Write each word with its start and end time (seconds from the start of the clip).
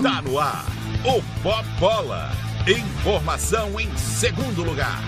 Tá 0.00 0.22
no 0.22 0.38
ar, 0.38 0.64
o 1.04 1.42
Pop 1.42 1.64
Bola. 1.80 2.30
Informação 2.68 3.80
em 3.80 3.92
segundo 3.96 4.62
lugar. 4.62 5.00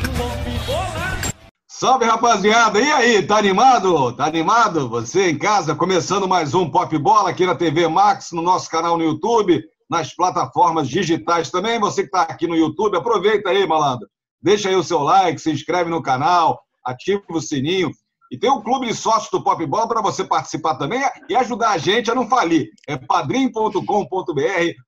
Salve 1.69 2.05
rapaziada, 2.05 2.81
e 2.81 2.91
aí, 2.91 3.23
tá 3.25 3.39
animado? 3.39 4.17
Tá 4.17 4.27
animado? 4.27 4.89
Você 4.89 5.31
em 5.31 5.39
casa, 5.39 5.77
começando 5.77 6.27
mais 6.27 6.55
um 6.55 6.69
Pop 6.69 6.99
Bola 6.99 7.31
aqui 7.31 7.47
na 7.47 7.55
TV 7.55 7.87
Max, 7.87 8.33
no 8.33 8.43
nosso 8.43 8.69
canal 8.69 8.99
no 8.99 9.05
YouTube, 9.05 9.63
nas 9.89 10.13
plataformas 10.13 10.89
digitais 10.89 11.49
também. 11.49 11.79
Você 11.79 12.03
que 12.03 12.11
tá 12.11 12.23
aqui 12.23 12.49
no 12.49 12.57
YouTube, 12.57 12.97
aproveita 12.97 13.51
aí, 13.51 13.65
malandro. 13.65 14.09
Deixa 14.43 14.71
aí 14.71 14.75
o 14.75 14.83
seu 14.83 14.99
like, 15.05 15.41
se 15.41 15.53
inscreve 15.53 15.89
no 15.89 16.03
canal, 16.03 16.61
ativa 16.85 17.23
o 17.29 17.41
sininho. 17.41 17.93
E 18.33 18.39
tem 18.39 18.49
o 18.49 18.63
clube 18.63 18.87
de 18.87 18.95
sócios 18.95 19.29
do 19.31 19.45
Pop 19.45 19.65
Bola 19.67 19.87
para 19.87 20.01
você 20.01 20.25
participar 20.25 20.77
também 20.77 21.03
e 21.29 21.37
ajudar 21.37 21.73
a 21.73 21.77
gente 21.77 22.11
a 22.11 22.15
não 22.15 22.27
falir. 22.27 22.71
É 22.89 22.97
padrim.com.br 22.97 23.83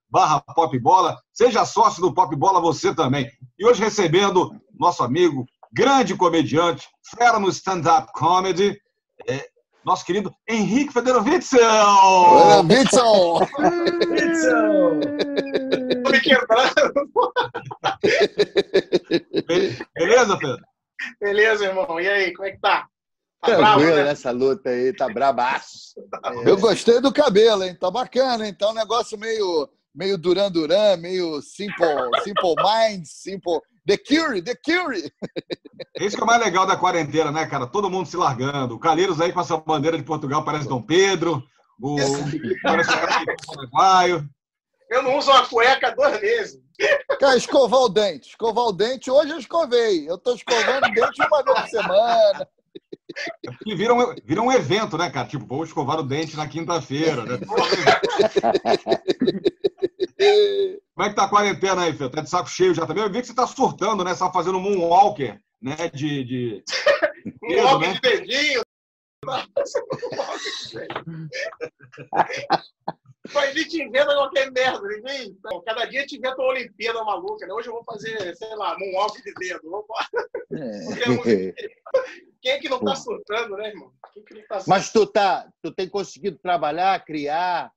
barra 0.09 0.41
Pop 0.41 0.79
Bola. 0.79 1.19
Seja 1.31 1.67
sócio 1.67 2.01
do 2.01 2.15
Pop 2.15 2.35
Bola 2.35 2.59
você 2.59 2.95
também. 2.95 3.31
E 3.59 3.67
hoje 3.67 3.83
recebendo 3.83 4.51
nosso 4.81 5.03
amigo, 5.03 5.45
grande 5.71 6.17
comediante, 6.17 6.89
fera 7.19 7.39
no 7.39 7.51
stand-up 7.51 8.11
comedy, 8.15 8.79
é, 9.29 9.47
nosso 9.85 10.07
querido 10.07 10.33
Henrique 10.49 10.95
Federovitzel. 10.95 11.61
Tô 16.03 16.11
me 16.11 16.21
quebrando. 16.23 17.13
Beleza, 19.95 20.39
Pedro? 20.39 20.65
Beleza, 21.21 21.67
irmão. 21.67 22.01
E 22.01 22.09
aí, 22.09 22.33
como 22.33 22.49
é 22.49 22.53
que 22.53 22.61
tá? 22.61 22.89
Tá 23.45 23.57
bravo, 23.57 23.79
Tranquilo 23.81 23.97
né? 23.97 24.05
nessa 24.05 24.31
luta 24.31 24.71
aí, 24.71 24.93
tá 24.93 25.09
brabaço. 25.09 25.95
Eu 26.45 26.57
gostei 26.57 27.01
do 27.01 27.13
cabelo, 27.13 27.63
hein? 27.63 27.77
Tá 27.79 27.91
bacana, 27.91 28.47
hein? 28.47 28.55
Tá 28.55 28.71
um 28.71 28.75
negócio 28.75 29.19
meio, 29.19 29.69
meio 29.95 30.17
Duran 30.17 30.51
Duran, 30.51 30.97
meio 30.97 31.41
Simple, 31.43 31.87
simple 32.25 32.55
Minds, 32.57 33.11
Simple. 33.11 33.61
The 33.87 33.99
Cure, 33.99 34.41
The 34.41 34.55
Cure! 34.65 35.13
Esse 35.97 36.17
que 36.17 36.23
é 36.23 36.25
o 36.25 36.27
mais 36.27 36.43
legal 36.43 36.67
da 36.67 36.75
quarentena, 36.75 37.31
né, 37.31 37.45
cara? 37.45 37.67
Todo 37.67 37.91
mundo 37.91 38.09
se 38.09 38.17
largando. 38.17 38.75
O 38.75 38.79
Calheiros 38.79 39.21
aí 39.21 39.31
com 39.31 39.41
essa 39.41 39.59
bandeira 39.59 39.99
de 39.99 40.05
Portugal 40.05 40.43
parece 40.43 40.67
Dom 40.67 40.81
Pedro. 40.81 41.43
O 41.79 41.97
parece 42.63 42.91
o 42.91 42.95
cara 42.95 43.25
que 43.25 43.31
é 43.31 43.35
uruguaio. 43.59 44.29
Eu 44.91 45.03
não 45.03 45.19
uso 45.19 45.31
uma 45.31 45.47
cueca 45.47 45.89
há 45.89 45.91
dois 45.91 46.19
meses. 46.21 46.63
Cara, 47.21 47.37
escovar 47.37 47.81
o 47.81 47.89
dente. 47.91 48.31
Escovar 48.31 48.65
o 48.65 48.73
dente, 48.73 49.11
hoje 49.11 49.33
eu 49.33 49.39
escovei. 49.39 50.09
Eu 50.09 50.17
tô 50.17 50.35
escovando 50.35 50.87
o 50.87 50.93
dente 50.95 51.23
uma 51.27 51.43
vez 51.43 51.61
por 51.61 51.69
semana. 51.69 52.49
E 53.67 53.75
vira 53.75 53.95
um, 53.95 54.15
vira 54.25 54.43
um 54.43 54.53
evento, 54.53 54.99
né, 54.99 55.11
cara? 55.11 55.29
Tipo, 55.29 55.47
vou 55.47 55.65
escovar 55.65 55.99
o 55.99 56.03
dente 56.03 56.37
na 56.37 56.49
quinta-feira, 56.49 57.25
né? 57.25 57.39
Como 60.95 61.07
é 61.07 61.09
que 61.09 61.17
tá 61.17 61.25
a 61.25 61.29
quarentena 61.29 61.83
aí, 61.83 61.93
Fê? 61.93 62.09
Tá 62.09 62.21
de 62.21 62.31
saco 62.31 62.49
cheio 62.49 62.75
já 62.75 62.87
também? 62.87 63.05
Eu 63.05 63.11
vi 63.11 63.21
que 63.21 63.27
você 63.27 63.35
tá 63.35 63.47
surtando, 63.47 64.05
né? 64.05 64.15
Você 64.15 64.21
tá 64.21 64.33
fazendo 64.33 64.61
moonwalker, 64.61 65.41
né? 65.61 65.77
De. 65.93 66.25
de... 66.25 66.65
Um 67.43 67.63
golpe 67.63 67.87
né? 67.87 67.95
de 67.95 68.01
dedinho. 68.01 68.63
Mas 73.33 73.51
a 73.51 73.53
gente 73.53 73.83
inventa 73.83 74.15
qualquer 74.15 74.51
merda, 74.51 74.87
ninguém. 74.87 75.39
Não, 75.43 75.63
Cada 75.63 75.87
dia 75.87 76.01
a 76.01 76.03
gente 76.03 76.19
inventa 76.19 76.37
uma 76.37 76.51
Olimpíada 76.51 77.03
maluca, 77.05 77.47
né? 77.47 77.55
Hoje 77.55 77.69
eu 77.69 77.73
vou 77.73 77.85
fazer, 77.85 78.37
sei 78.37 78.55
lá, 78.55 78.79
moonwalk 78.79 79.23
de 79.23 79.33
dedo. 79.35 79.71
Vambora. 79.71 80.07
É. 80.53 81.55
Quem 82.43 82.53
é 82.53 82.59
que 82.59 82.69
não 82.69 82.79
tá 82.81 82.95
surtando, 82.95 83.57
né, 83.57 83.69
irmão? 83.69 83.91
Não 84.15 84.23
tá 84.23 84.61
surtando? 84.61 84.65
Mas 84.69 84.93
tu 84.93 85.07
tá, 85.07 85.51
tu 85.63 85.73
tem 85.73 85.89
conseguido 85.89 86.39
trabalhar, 86.39 87.03
criar. 87.05 87.73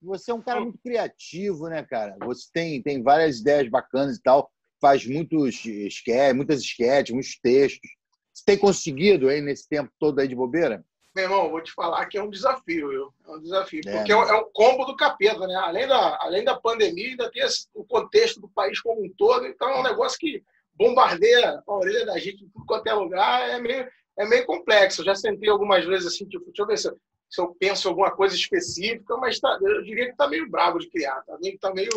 Você 0.00 0.30
é 0.30 0.34
um 0.34 0.42
cara 0.42 0.60
muito 0.60 0.78
criativo, 0.78 1.68
né, 1.68 1.82
cara? 1.82 2.16
Você 2.24 2.48
tem, 2.52 2.82
tem 2.82 3.02
várias 3.02 3.40
ideias 3.40 3.68
bacanas 3.68 4.16
e 4.16 4.22
tal, 4.22 4.50
faz 4.80 5.06
muitos 5.06 5.64
sketches, 5.64 6.34
muitas 6.34 6.60
sketches, 6.62 7.12
muitos 7.12 7.38
textos. 7.40 7.90
Você 8.32 8.44
tem 8.44 8.58
conseguido 8.58 9.28
aí 9.28 9.40
nesse 9.40 9.68
tempo 9.68 9.90
todo 9.98 10.18
aí 10.20 10.28
de 10.28 10.34
bobeira? 10.34 10.84
Meu 11.16 11.24
irmão, 11.24 11.48
vou 11.50 11.62
te 11.62 11.72
falar 11.72 12.04
que 12.06 12.18
é 12.18 12.22
um 12.22 12.28
desafio, 12.28 12.90
viu? 12.90 13.14
É 13.26 13.30
um 13.30 13.40
desafio. 13.40 13.80
É, 13.86 13.90
Porque 13.90 14.12
é, 14.12 14.16
o- 14.16 14.22
é 14.24 14.34
o 14.34 14.44
combo 14.52 14.84
do 14.84 14.94
capeta, 14.94 15.46
né? 15.46 15.54
Além 15.56 15.88
da, 15.88 16.18
além 16.20 16.44
da 16.44 16.54
pandemia, 16.60 17.08
ainda 17.08 17.30
tem 17.30 17.42
esse- 17.42 17.66
o 17.74 17.82
contexto 17.86 18.38
do 18.38 18.50
país 18.50 18.78
como 18.82 19.02
um 19.02 19.10
todo. 19.16 19.46
Então 19.46 19.66
é 19.70 19.78
um 19.80 19.82
negócio 19.82 20.18
que 20.18 20.44
bombardeia 20.74 21.62
a 21.66 21.72
orelha 21.74 22.04
da 22.04 22.18
gente 22.18 22.44
em 22.44 22.48
tudo 22.50 22.66
quanto 22.66 22.86
é 22.86 22.92
lugar. 22.92 23.48
É 23.48 23.58
meio, 23.58 23.88
é 24.18 24.26
meio 24.26 24.44
complexo. 24.44 25.00
Eu 25.00 25.06
já 25.06 25.14
sentei 25.14 25.48
algumas 25.48 25.86
vezes 25.86 26.06
assim, 26.06 26.26
tipo, 26.28 26.44
deixa 26.44 26.62
eu 26.62 26.66
ver 26.66 26.76
se 26.76 26.88
eu, 26.90 26.98
se 27.30 27.40
eu 27.40 27.56
penso 27.58 27.88
em 27.88 27.90
alguma 27.90 28.10
coisa 28.10 28.34
específica, 28.34 29.16
mas 29.16 29.40
tá, 29.40 29.58
eu 29.62 29.82
diria 29.84 30.10
que 30.10 30.16
tá 30.16 30.28
meio 30.28 30.48
bravo 30.50 30.78
de 30.78 30.90
criar. 30.90 31.22
Tá 31.22 31.38
meio, 31.40 31.58
tá 31.58 31.72
meio 31.72 31.88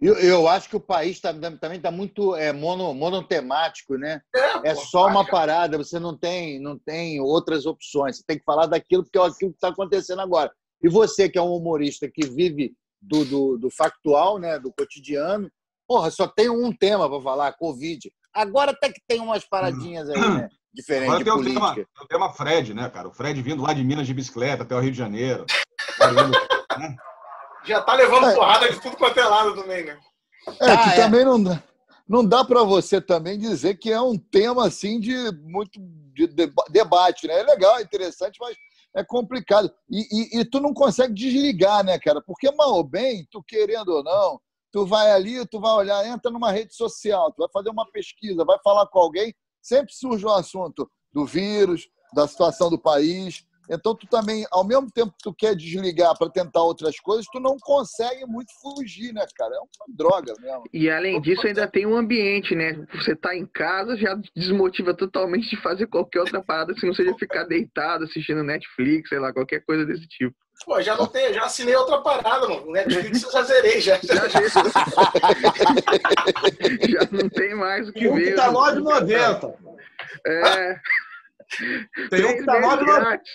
Eu, 0.00 0.14
eu 0.16 0.48
acho 0.48 0.68
que 0.68 0.76
o 0.76 0.80
país 0.80 1.20
tá, 1.20 1.32
também 1.32 1.76
está 1.76 1.90
muito 1.90 2.34
é, 2.34 2.52
mono, 2.52 2.92
monotemático, 2.92 3.96
né? 3.96 4.20
É 4.64 4.74
pô, 4.74 4.80
só 4.80 5.06
uma 5.06 5.24
que- 5.24 5.30
parada, 5.30 5.78
você 5.78 5.98
não 5.98 6.16
tem, 6.16 6.60
não 6.60 6.78
tem 6.78 7.20
outras 7.20 7.64
opções. 7.64 8.16
Você 8.16 8.24
tem 8.26 8.38
que 8.38 8.44
falar 8.44 8.66
daquilo 8.66 9.04
porque 9.04 9.18
é 9.18 9.22
aquilo 9.22 9.50
que 9.52 9.56
está 9.56 9.68
acontecendo 9.68 10.20
agora. 10.20 10.52
E 10.82 10.88
você, 10.88 11.28
que 11.28 11.38
é 11.38 11.42
um 11.42 11.54
humorista 11.54 12.10
que 12.12 12.26
vive 12.26 12.74
do, 13.00 13.24
do, 13.24 13.58
do 13.58 13.70
factual, 13.70 14.38
né, 14.38 14.58
do 14.58 14.72
cotidiano, 14.72 15.50
porra, 15.86 16.10
só 16.10 16.26
tem 16.26 16.48
um 16.48 16.72
tema 16.72 17.08
para 17.08 17.22
falar, 17.22 17.52
Covid. 17.52 18.12
Agora 18.34 18.72
até 18.72 18.90
que 18.92 19.00
tem 19.06 19.20
umas 19.20 19.44
paradinhas 19.44 20.10
aí, 20.10 20.20
né? 20.20 20.48
Diferente 20.74 21.08
Agora 21.08 21.24
tem 21.24 21.32
o, 21.32 21.44
tema, 21.44 21.74
tem 21.74 21.86
o 22.02 22.06
tema 22.08 22.32
Fred, 22.32 22.74
né, 22.74 22.90
cara? 22.90 23.06
O 23.06 23.14
Fred 23.14 23.40
vindo 23.40 23.62
lá 23.62 23.72
de 23.72 23.84
Minas 23.84 24.08
de 24.08 24.12
bicicleta 24.12 24.64
até 24.64 24.74
o 24.74 24.80
Rio 24.80 24.90
de 24.90 24.98
Janeiro. 24.98 25.46
Já 27.66 27.80
tá 27.82 27.94
levando 27.94 28.26
É. 28.26 28.34
porrada 28.34 28.70
de 28.70 28.80
tudo 28.80 28.96
quanto 28.96 29.18
é 29.18 29.24
lado 29.24 29.54
também, 29.54 29.84
né? 29.84 29.98
É, 30.60 30.70
Ah, 30.70 30.76
que 30.82 30.88
é. 30.90 30.96
também 30.96 31.24
não, 31.24 31.42
dá- 31.42 31.62
não 32.08 32.24
dá 32.24 32.44
para 32.44 32.62
você 32.62 33.00
também 33.00 33.38
dizer 33.38 33.76
que 33.78 33.90
é 33.90 34.00
um 34.00 34.18
tema 34.18 34.66
assim 34.66 35.00
de 35.00 35.14
muito 35.42 35.78
de 36.14 36.26
deba- 36.26 36.64
debate, 36.70 37.26
né? 37.26 37.40
É 37.40 37.42
legal, 37.42 37.78
é 37.78 37.82
interessante, 37.82 38.38
mas 38.40 38.56
é 38.94 39.02
complicado. 39.02 39.72
E, 39.90 40.38
e- 40.38 40.40
e 40.40 40.44
tu 40.44 40.60
não 40.60 40.72
consegue 40.74 41.14
desligar, 41.14 41.82
né, 41.82 41.98
cara? 41.98 42.22
Porque 42.22 42.50
mal 42.52 42.74
ou 42.74 42.84
bem, 42.84 43.26
tu 43.30 43.42
querendo 43.42 43.88
ou 43.88 44.04
não, 44.04 44.40
tu 44.70 44.86
vai 44.86 45.10
ali, 45.10 45.44
tu 45.46 45.58
vai 45.60 45.72
olhar, 45.72 46.06
entra 46.06 46.30
numa 46.30 46.52
rede 46.52 46.74
social, 46.74 47.32
tu 47.32 47.38
vai 47.38 47.48
fazer 47.52 47.70
uma 47.70 47.90
pesquisa, 47.90 48.44
vai 48.44 48.58
falar 48.62 48.86
com 48.86 48.98
alguém, 48.98 49.34
sempre 49.62 49.92
surge 49.94 50.24
o 50.26 50.30
assunto 50.32 50.88
do 51.12 51.24
vírus, 51.24 51.88
da 52.12 52.28
situação 52.28 52.68
do 52.70 52.78
país. 52.78 53.44
Então, 53.70 53.94
tu 53.94 54.06
também, 54.06 54.46
ao 54.50 54.64
mesmo 54.64 54.90
tempo 54.90 55.12
que 55.12 55.22
tu 55.22 55.32
quer 55.32 55.54
desligar 55.54 56.16
para 56.18 56.30
tentar 56.30 56.62
outras 56.62 56.98
coisas, 57.00 57.24
tu 57.32 57.40
não 57.40 57.56
consegue 57.58 58.26
muito 58.26 58.52
fugir, 58.60 59.12
né, 59.12 59.24
cara? 59.36 59.54
É 59.54 59.58
uma 59.58 59.68
droga 59.88 60.34
mesmo. 60.40 60.64
E 60.72 60.90
além 60.90 61.20
disso, 61.20 61.46
ainda 61.46 61.66
tem 61.66 61.86
um 61.86 61.96
ambiente, 61.96 62.54
né? 62.54 62.84
Você 62.94 63.16
tá 63.16 63.34
em 63.34 63.46
casa, 63.46 63.96
já 63.96 64.18
desmotiva 64.36 64.94
totalmente 64.94 65.48
de 65.48 65.56
fazer 65.62 65.86
qualquer 65.86 66.20
outra 66.20 66.42
parada, 66.42 66.74
se 66.74 66.86
não 66.86 66.94
seja 66.94 67.14
ficar 67.18 67.44
deitado, 67.44 68.04
assistindo 68.04 68.42
Netflix, 68.42 69.08
sei 69.08 69.18
lá, 69.18 69.32
qualquer 69.32 69.60
coisa 69.60 69.86
desse 69.86 70.06
tipo. 70.06 70.34
Pô, 70.64 70.80
já 70.80 70.96
não 70.96 71.06
tem, 71.06 71.34
já 71.34 71.44
assinei 71.44 71.74
outra 71.74 71.98
parada, 71.98 72.48
mano. 72.48 72.68
O 72.68 72.72
Netflix 72.72 73.22
eu 73.24 73.32
já 73.32 73.42
zerei, 73.42 73.80
já. 73.80 73.96
Já, 73.96 74.28
já 76.88 77.08
não 77.10 77.28
tem 77.28 77.54
mais 77.54 77.88
o 77.88 77.92
que 77.92 78.08
um 78.08 78.14
que 78.14 78.20
ver. 78.20 78.36
tá 78.36 78.50
né? 78.50 78.58
9,90. 78.58 79.54
É, 80.26 80.80
Tem 82.10 82.24
um 82.24 82.36
que 82.36 82.44
tá 82.44 82.60
9,90. 82.60 82.84
grátis. 82.84 83.30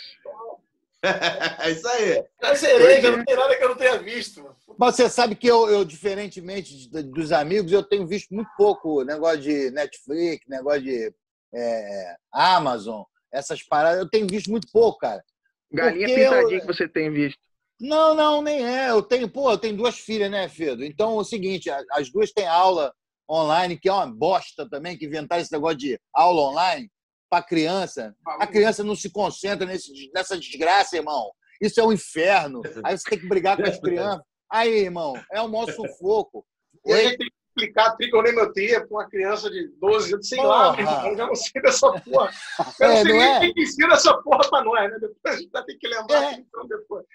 É 1.62 1.72
isso 1.72 1.88
aí. 1.88 2.26
Já 2.44 2.54
zerei, 2.56 3.02
já 3.02 3.16
não 3.16 3.24
tem 3.24 3.36
nada 3.36 3.56
que 3.56 3.64
eu 3.64 3.70
não 3.70 3.76
tenha 3.78 3.98
visto. 4.00 4.54
Mas 4.78 4.96
você 4.98 5.10
sabe 5.10 5.34
que 5.34 5.48
eu, 5.48 5.70
eu, 5.70 5.86
diferentemente 5.86 6.90
de- 6.90 7.04
dos 7.04 7.32
amigos, 7.32 7.72
eu 7.72 7.82
tenho 7.84 8.06
visto 8.06 8.34
muito 8.34 8.50
pouco 8.58 9.02
negócio 9.06 9.40
de 9.40 9.72
Netflix, 9.72 10.46
negócio 10.48 10.82
de 10.82 11.14
é, 11.56 12.16
Amazon, 12.34 13.04
essas 13.32 13.64
paradas. 13.64 14.00
Eu 14.00 14.10
tenho 14.10 14.28
visto 14.28 14.52
muito 14.52 14.68
pouco, 14.74 15.00
cara. 15.00 15.24
Galinha 15.72 16.06
Porque 16.06 16.20
eu- 16.22 16.32
pintadinha 16.32 16.60
que 16.62 16.68
você 16.68 16.86
tem 16.88 17.10
visto. 17.12 17.40
Não, 17.80 18.14
não, 18.14 18.42
nem 18.42 18.68
é. 18.68 18.90
Eu 18.90 19.02
tenho, 19.02 19.30
pô, 19.30 19.50
eu 19.52 19.58
tenho 19.58 19.78
duas 19.78 19.98
filhas, 19.98 20.30
né, 20.30 20.50
Fedo? 20.50 20.84
Então 20.84 21.12
é 21.14 21.22
o 21.22 21.24
seguinte, 21.24 21.70
as 21.94 22.12
duas 22.12 22.34
têm 22.34 22.46
aula 22.46 22.94
online, 23.32 23.78
que 23.80 23.88
é 23.88 23.94
uma 23.94 24.06
bosta 24.06 24.68
também, 24.70 24.98
que 24.98 25.06
inventaram 25.06 25.42
esse 25.42 25.52
negócio 25.54 25.78
de 25.78 25.98
aula 26.14 26.42
online 26.42 26.92
para 27.30 27.44
criança. 27.44 28.16
A 28.26 28.48
criança 28.48 28.84
não 28.84 28.96
se 28.96 29.10
concentra 29.12 29.66
nesse, 29.66 29.92
nessa 30.14 30.38
desgraça, 30.38 30.98
irmão. 30.98 31.32
Isso 31.62 31.80
é 31.80 31.84
um 31.84 31.92
inferno. 31.94 32.62
Aí 32.84 32.98
você 32.98 33.10
tem 33.10 33.20
que 33.20 33.28
brigar 33.28 33.58
com 33.58 33.64
as 33.64 33.80
crianças. 33.82 34.24
Aí, 34.52 34.80
irmão, 34.80 35.14
é 35.32 35.42
o 35.42 35.48
maior 35.48 35.72
sufoco. 35.72 36.46
Hoje 36.84 37.00
a 37.00 37.04
gente 37.10 37.18
tem 37.18 37.28
que 37.28 37.34
explicar 37.62 37.96
trigonometria 37.98 38.80
para 38.80 38.90
uma 38.98 39.10
criança 39.10 39.50
de 39.50 39.68
12 39.80 40.14
anos, 40.14 40.28
sei 40.28 40.42
lá, 40.42 40.76
eu 41.08 41.16
já 41.18 41.28
não 41.28 41.36
sei 41.36 41.62
dessa 41.62 41.92
porra. 41.92 42.32
Eu 42.80 42.88
não 42.88 42.96
É, 42.96 43.02
sei 43.04 43.14
não 43.14 43.20
nem 43.20 43.22
é? 43.36 43.40
quem 43.42 43.54
que 43.54 43.62
ensina 43.62 43.94
essa 43.94 44.18
porra 44.22 44.50
para 44.50 44.64
nós, 44.64 44.90
né? 44.92 44.98
Depois 45.00 45.36
a 45.36 45.38
gente 45.38 45.52
vai 45.52 45.64
ter 45.66 45.76
que 45.76 45.88
lembrar 45.88 46.24
É. 46.24 46.34
então 46.36 46.68
depois. 46.68 47.06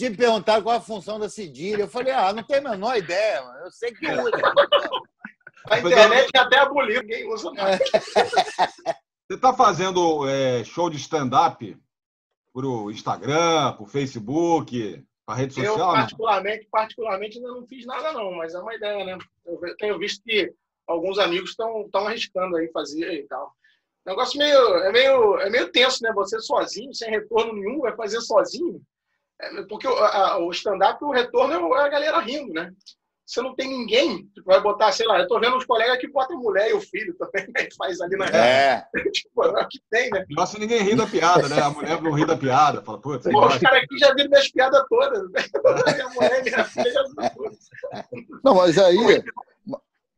Me 0.00 0.16
perguntaram 0.16 0.62
qual 0.62 0.74
é 0.76 0.78
a 0.78 0.80
função 0.80 1.18
da 1.18 1.28
cedilha. 1.28 1.82
Eu 1.82 1.88
falei, 1.88 2.12
ah, 2.14 2.32
não 2.32 2.42
tenho 2.42 2.66
a 2.66 2.70
menor 2.70 2.96
ideia, 2.96 3.42
mano. 3.42 3.58
Eu 3.66 3.70
sei 3.70 3.92
que 3.92 4.06
usa. 4.10 4.30
A 5.70 5.78
internet 5.78 6.28
já 6.34 6.42
até 6.42 6.58
aboliu, 6.58 7.02
ninguém 7.02 7.28
usa 7.32 7.52
mais. 7.52 7.78
Você 9.32 9.36
está 9.36 9.54
fazendo 9.54 10.28
é, 10.28 10.62
show 10.62 10.90
de 10.90 10.98
stand-up 10.98 11.74
pro 12.52 12.90
Instagram, 12.90 13.72
pro 13.78 13.86
Facebook, 13.86 15.02
pra 15.24 15.34
rede 15.34 15.58
Eu, 15.58 15.68
social? 15.72 15.86
não? 15.88 15.94
particularmente, 16.00 16.68
particularmente, 16.70 17.36
ainda 17.38 17.48
não 17.48 17.66
fiz 17.66 17.86
nada, 17.86 18.12
não, 18.12 18.30
mas 18.32 18.52
é 18.54 18.58
uma 18.58 18.74
ideia, 18.74 19.02
né? 19.06 19.16
Eu 19.46 19.58
tenho 19.78 19.98
visto 19.98 20.22
que 20.22 20.52
alguns 20.86 21.18
amigos 21.18 21.48
estão 21.48 21.88
arriscando 22.06 22.56
aí 22.58 22.70
fazer 22.72 23.10
e 23.10 23.22
tal. 23.26 23.54
Negócio 24.04 24.38
meio, 24.38 24.76
é, 24.76 24.92
meio, 24.92 25.38
é 25.38 25.48
meio 25.48 25.72
tenso, 25.72 26.02
né? 26.02 26.12
Você 26.14 26.38
sozinho, 26.38 26.92
sem 26.92 27.08
retorno 27.08 27.54
nenhum, 27.54 27.78
vai 27.80 27.96
fazer 27.96 28.20
sozinho. 28.20 28.82
É, 29.40 29.62
porque 29.62 29.88
o, 29.88 29.96
a- 29.96 30.36
o 30.40 30.50
stand-up, 30.50 31.02
o 31.02 31.10
retorno 31.10 31.54
é 31.54 31.58
o- 31.58 31.74
é 31.74 31.84
a 31.84 31.88
galera 31.88 32.18
rindo, 32.20 32.52
né? 32.52 32.70
Você 33.24 33.40
não 33.40 33.54
tem 33.54 33.68
ninguém 33.68 34.26
que 34.34 34.42
vai 34.42 34.60
botar, 34.60 34.90
sei 34.92 35.06
lá, 35.06 35.20
eu 35.20 35.28
tô 35.28 35.38
vendo 35.38 35.56
uns 35.56 35.64
colegas 35.64 35.98
que 35.98 36.10
botam 36.10 36.38
mulher 36.38 36.70
e 36.70 36.74
o 36.74 36.80
filho 36.80 37.14
também, 37.16 37.46
né? 37.56 37.68
faz 37.78 38.00
ali 38.00 38.16
na 38.16 38.26
É. 38.26 38.84
tipo, 39.12 39.44
é 39.44 39.62
o 39.62 39.68
que 39.68 39.80
tem, 39.90 40.10
né? 40.10 40.24
Nossa, 40.30 40.58
ninguém 40.58 40.82
ri 40.82 40.96
da 40.96 41.06
piada, 41.06 41.48
né? 41.48 41.60
A 41.60 41.70
mulher 41.70 42.02
não 42.02 42.12
ri 42.12 42.26
da 42.26 42.36
piada. 42.36 42.82
Fala, 42.82 43.00
putz, 43.00 43.30
Pô, 43.30 43.46
os 43.46 43.58
caras 43.58 43.82
aqui 43.82 43.98
já 43.98 44.12
viram 44.14 44.28
minhas 44.28 44.50
piadas 44.50 44.82
todas. 44.88 45.22
Minha 45.94 46.08
mulher 46.10 46.42
minha 46.42 46.64
filha 46.64 46.92
já 46.92 47.02
viram 47.02 47.30
tudo. 47.34 47.58
Não, 48.44 48.54
mas 48.54 48.76
aí. 48.78 49.24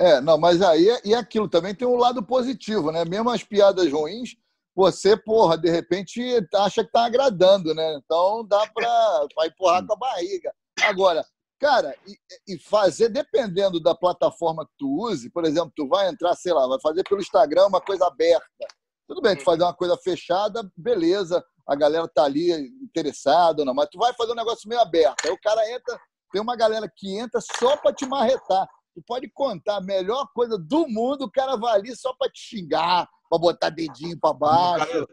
É, 0.01 0.21
não, 0.21 0.37
mas 0.37 0.61
aí 0.61 0.89
é- 0.89 1.01
e 1.05 1.15
aquilo 1.15 1.49
também 1.49 1.75
tem 1.75 1.87
um 1.87 1.97
lado 1.97 2.23
positivo, 2.23 2.91
né? 2.91 3.05
Mesmo 3.05 3.31
as 3.31 3.45
piadas 3.45 3.91
ruins, 3.93 4.35
você, 4.75 5.17
porra, 5.17 5.57
de 5.57 5.71
repente 5.71 6.21
acha 6.55 6.85
que 6.85 6.91
tá 6.91 7.05
agradando, 7.05 7.75
né? 7.75 7.97
Então 8.05 8.45
dá 8.45 8.67
pra, 8.75 9.27
pra 9.35 9.47
empurrar 9.47 9.87
com 9.87 9.93
a 9.93 9.97
barriga. 9.97 10.53
Agora, 10.83 11.25
cara, 11.65 11.97
e, 12.07 12.19
e 12.47 12.59
fazer, 12.59 13.09
dependendo 13.09 13.81
da 13.81 13.95
plataforma 13.95 14.67
que 14.67 14.73
tu 14.79 15.07
use, 15.09 15.31
por 15.31 15.47
exemplo, 15.47 15.73
tu 15.75 15.89
vai 15.89 16.11
entrar, 16.11 16.35
sei 16.35 16.53
lá, 16.53 16.67
vai 16.67 16.79
fazer 16.79 17.03
pelo 17.05 17.23
Instagram 17.23 17.69
uma 17.69 17.81
coisa 17.81 18.07
aberta. 18.07 18.67
Tudo 19.09 19.23
bem, 19.23 19.35
tu 19.35 19.43
fazer 19.43 19.63
uma 19.63 19.73
coisa 19.73 19.97
fechada, 19.97 20.63
beleza, 20.77 21.43
a 21.67 21.75
galera 21.75 22.07
tá 22.07 22.25
ali 22.25 22.53
interessada, 22.83 23.65
não, 23.65 23.73
mas 23.73 23.89
tu 23.91 23.99
vai 23.99 24.13
fazer 24.13 24.33
um 24.33 24.37
negócio 24.37 24.69
meio 24.69 24.83
aberto. 24.83 25.25
Aí 25.25 25.31
o 25.33 25.41
cara 25.41 25.71
entra, 25.71 25.99
tem 26.31 26.43
uma 26.43 26.55
galera 26.55 26.87
que 26.95 27.19
entra 27.19 27.41
só 27.59 27.79
pra 27.79 27.95
te 27.95 28.05
marretar. 28.05 28.69
Tu 28.95 29.03
pode 29.07 29.31
contar 29.33 29.79
a 29.79 29.81
melhor 29.81 30.29
coisa 30.35 30.59
do 30.59 30.87
mundo, 30.87 31.23
o 31.23 31.31
cara 31.31 31.57
vai 31.57 31.79
ali 31.79 31.97
só 31.97 32.13
pra 32.13 32.29
te 32.31 32.41
xingar, 32.41 33.09
pra 33.31 33.39
botar 33.39 33.71
dedinho 33.71 34.21
pra 34.21 34.31
A 34.31 34.35
baixo. 34.35 34.87
galera, 34.87 35.09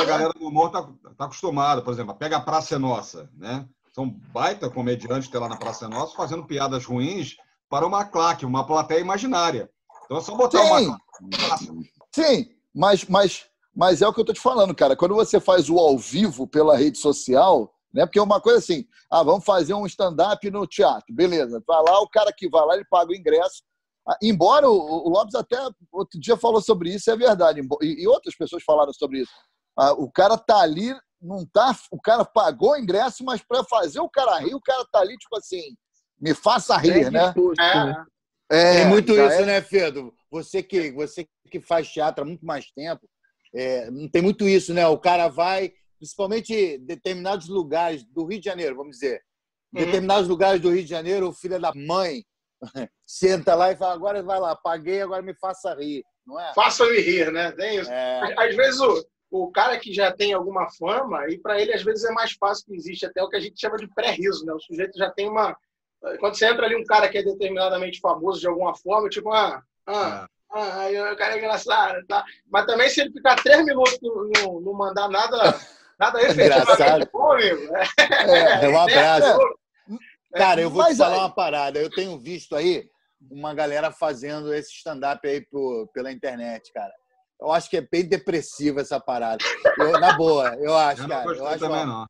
a 0.00 0.04
galera 0.04 0.32
do 0.32 0.46
humor 0.46 0.70
tá, 0.70 0.88
tá 1.18 1.24
acostumada, 1.24 1.82
por 1.82 1.92
exemplo, 1.92 2.14
pega 2.14 2.36
a 2.36 2.40
Praça 2.40 2.76
é 2.76 2.78
Nossa, 2.78 3.28
né? 3.34 3.68
São 3.96 4.10
baita 4.30 4.68
comediantes 4.68 5.26
que 5.26 5.32
tem 5.32 5.40
lá 5.40 5.48
na 5.48 5.56
Praça 5.56 5.88
Nossa 5.88 6.14
fazendo 6.14 6.44
piadas 6.44 6.84
ruins 6.84 7.34
para 7.66 7.86
uma 7.86 8.04
claque, 8.04 8.44
uma 8.44 8.66
plateia 8.66 9.00
imaginária. 9.00 9.70
Então 10.04 10.18
é 10.18 10.20
só 10.20 10.36
botar 10.36 10.62
Sim. 10.62 10.86
uma 10.86 11.00
Sim, 12.14 12.50
mas, 12.74 13.06
mas, 13.06 13.46
mas 13.74 14.02
é 14.02 14.06
o 14.06 14.12
que 14.12 14.20
eu 14.20 14.24
tô 14.26 14.34
te 14.34 14.40
falando, 14.40 14.74
cara. 14.74 14.94
Quando 14.94 15.14
você 15.14 15.40
faz 15.40 15.70
o 15.70 15.78
ao 15.78 15.96
vivo 15.96 16.46
pela 16.46 16.76
rede 16.76 16.98
social, 16.98 17.72
né? 17.90 18.04
Porque 18.04 18.18
é 18.18 18.22
uma 18.22 18.38
coisa 18.38 18.58
assim, 18.58 18.84
ah, 19.10 19.22
vamos 19.22 19.46
fazer 19.46 19.72
um 19.72 19.86
stand-up 19.86 20.50
no 20.50 20.66
teatro, 20.66 21.14
beleza. 21.14 21.64
Vai 21.66 21.82
lá, 21.82 21.98
o 22.02 22.08
cara 22.10 22.30
que 22.36 22.50
vai 22.50 22.66
lá, 22.66 22.74
ele 22.74 22.84
paga 22.90 23.10
o 23.10 23.16
ingresso. 23.16 23.62
Ah, 24.06 24.18
Embora 24.22 24.68
o, 24.68 25.08
Lopes 25.08 25.34
até 25.34 25.56
outro 25.90 26.20
dia 26.20 26.36
falou 26.36 26.60
sobre 26.60 26.90
isso, 26.94 27.10
é 27.10 27.16
verdade, 27.16 27.62
e, 27.80 28.02
e 28.02 28.06
outras 28.06 28.36
pessoas 28.36 28.62
falaram 28.62 28.92
sobre 28.92 29.20
isso. 29.20 29.32
Ah, 29.74 29.94
o 29.94 30.10
cara 30.12 30.36
tá 30.36 30.60
ali, 30.60 30.94
não 31.20 31.44
tá, 31.46 31.74
o 31.90 32.00
cara 32.00 32.24
pagou 32.24 32.72
o 32.72 32.76
ingresso, 32.76 33.24
mas 33.24 33.42
para 33.42 33.64
fazer 33.64 34.00
o 34.00 34.08
cara 34.08 34.38
rir, 34.38 34.54
o 34.54 34.60
cara 34.60 34.84
tá 34.90 35.00
ali, 35.00 35.16
tipo 35.16 35.36
assim, 35.36 35.74
me 36.20 36.34
faça 36.34 36.76
rir, 36.76 37.10
né? 37.10 37.24
Disposto, 37.26 37.60
né? 37.60 38.04
É, 38.50 38.56
É, 38.58 38.76
Tem 38.76 38.86
muito 38.88 39.12
isso, 39.12 39.40
é- 39.42 39.46
né, 39.46 39.60
Pedro? 39.60 40.14
Você 40.30 40.62
que, 40.62 40.92
você 40.92 41.26
que 41.50 41.60
faz 41.60 41.88
teatro 41.90 42.22
há 42.22 42.26
muito 42.26 42.44
mais 42.46 42.70
tempo, 42.72 43.08
é, 43.54 43.90
não 43.90 44.08
tem 44.08 44.22
muito 44.22 44.48
isso, 44.48 44.72
né? 44.74 44.86
O 44.86 44.98
cara 44.98 45.28
vai, 45.28 45.72
principalmente 45.98 46.54
em 46.54 46.78
determinados 46.84 47.48
lugares 47.48 48.04
do 48.04 48.24
Rio 48.24 48.38
de 48.38 48.44
Janeiro, 48.44 48.76
vamos 48.76 48.92
dizer. 48.98 49.20
Em 49.74 49.78
Uhum. 49.80 49.84
determinados 49.86 50.28
lugares 50.28 50.60
do 50.60 50.70
Rio 50.70 50.82
de 50.84 50.88
Janeiro, 50.90 51.28
o 51.28 51.32
filho 51.32 51.58
da 51.60 51.72
mãe 51.74 52.24
senta 53.06 53.54
lá 53.54 53.72
e 53.72 53.76
fala: 53.76 53.94
agora 53.94 54.22
vai 54.22 54.38
lá, 54.38 54.54
paguei, 54.54 55.00
agora 55.02 55.22
me 55.22 55.34
faça 55.34 55.74
rir. 55.74 56.04
Não 56.26 56.38
é? 56.40 56.52
Faça-me 56.54 56.98
rir, 57.00 57.32
né? 57.32 57.50
Tem 57.52 57.78
isso. 57.80 57.90
É, 57.90 58.34
Às 58.38 58.54
vezes 58.56 58.80
o, 58.80 59.04
o 59.30 59.50
cara 59.50 59.78
que 59.78 59.92
já 59.92 60.12
tem 60.12 60.32
alguma 60.32 60.70
fama, 60.70 61.28
e 61.28 61.38
para 61.38 61.60
ele 61.60 61.72
às 61.72 61.82
vezes 61.82 62.04
é 62.04 62.12
mais 62.12 62.32
fácil 62.32 62.66
que 62.66 62.74
existe 62.74 63.06
até 63.06 63.22
o 63.22 63.28
que 63.28 63.36
a 63.36 63.40
gente 63.40 63.60
chama 63.60 63.76
de 63.76 63.88
pré-riso, 63.88 64.44
né? 64.44 64.52
O 64.52 64.60
sujeito 64.60 64.96
já 64.96 65.10
tem 65.10 65.28
uma. 65.28 65.56
Quando 66.20 66.36
você 66.36 66.46
entra 66.46 66.66
ali 66.66 66.76
um 66.76 66.84
cara 66.84 67.08
que 67.08 67.18
é 67.18 67.22
determinadamente 67.22 68.00
famoso 68.00 68.40
de 68.40 68.46
alguma 68.46 68.74
forma, 68.76 69.08
tipo, 69.08 69.32
ah, 69.32 69.62
ah, 69.86 70.28
ah 70.50 70.80
aí 70.80 71.12
o 71.12 71.16
cara 71.16 71.34
é 71.34 71.38
engraçado, 71.38 72.06
tá? 72.06 72.24
Mas 72.48 72.66
também 72.66 72.88
se 72.88 73.00
ele 73.00 73.12
ficar 73.12 73.36
três 73.42 73.64
minutos 73.64 73.98
não, 74.00 74.60
não, 74.60 74.72
mandar 74.72 75.08
nada, 75.08 75.58
nada 75.98 76.22
efetivamente 76.22 76.72
Engraçado. 76.72 77.08
bom, 77.12 77.32
amigo. 77.32 77.68
é 78.62 78.68
um 78.68 78.78
abraço. 78.78 79.38
Cara, 80.32 80.60
eu 80.60 80.70
vou 80.70 80.84
te 80.84 80.96
falar 80.96 81.14
aí- 81.14 81.20
uma 81.20 81.34
parada. 81.34 81.80
Eu 81.80 81.90
tenho 81.90 82.18
visto 82.18 82.54
aí 82.54 82.88
uma 83.30 83.54
galera 83.54 83.90
fazendo 83.90 84.54
esse 84.54 84.70
stand-up 84.72 85.26
aí 85.26 85.40
pro- 85.40 85.88
pela 85.92 86.12
internet, 86.12 86.72
cara. 86.72 86.92
Eu 87.40 87.52
acho 87.52 87.68
que 87.68 87.76
é 87.76 87.80
bem 87.80 88.04
depressivo 88.04 88.80
essa 88.80 88.98
parada. 88.98 89.44
Eu- 89.78 89.92
na 90.00 90.16
boa, 90.16 90.54
eu 90.56 90.74
acho, 90.76 91.02
Eu 91.02 91.08
cara. 91.08 91.24
Eu 91.36 91.46
acho, 91.46 91.58
também, 91.58 91.76
uma- 91.84 91.86
não. 91.86 92.06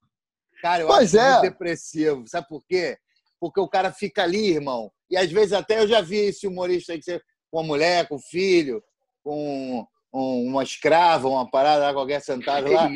Cara, 0.63 0.83
eu 0.83 0.87
Pois 0.87 1.15
acho 1.15 1.25
é. 1.27 1.31
muito 1.33 1.43
depressivo. 1.51 2.25
Sabe 2.27 2.47
por 2.49 2.63
quê? 2.67 2.97
Porque 3.41 3.61
o 3.61 3.69
cara 3.69 3.93
fica 3.93 4.23
ali, 4.23 4.51
irmão. 4.55 4.91
E 5.11 5.17
às 5.17 5.31
vezes 5.31 5.53
até 5.53 5.81
eu 5.81 5.87
já 5.89 6.01
vi 6.01 6.17
esse 6.17 6.47
humorista 6.47 6.93
aí 6.93 6.99
que 6.99 7.05
você, 7.05 7.21
com 7.51 7.61
a 7.61 7.63
mulher, 7.63 8.09
com 8.09 8.17
o 8.17 8.21
filho, 8.21 8.83
com 9.23 9.87
um- 10.15 10.47
uma 10.49 10.63
escrava, 10.63 11.29
uma 11.29 11.49
parada 11.51 11.87
lá, 11.87 11.93
qualquer 11.93 12.21
sentado 12.23 12.71
lá. 12.71 12.89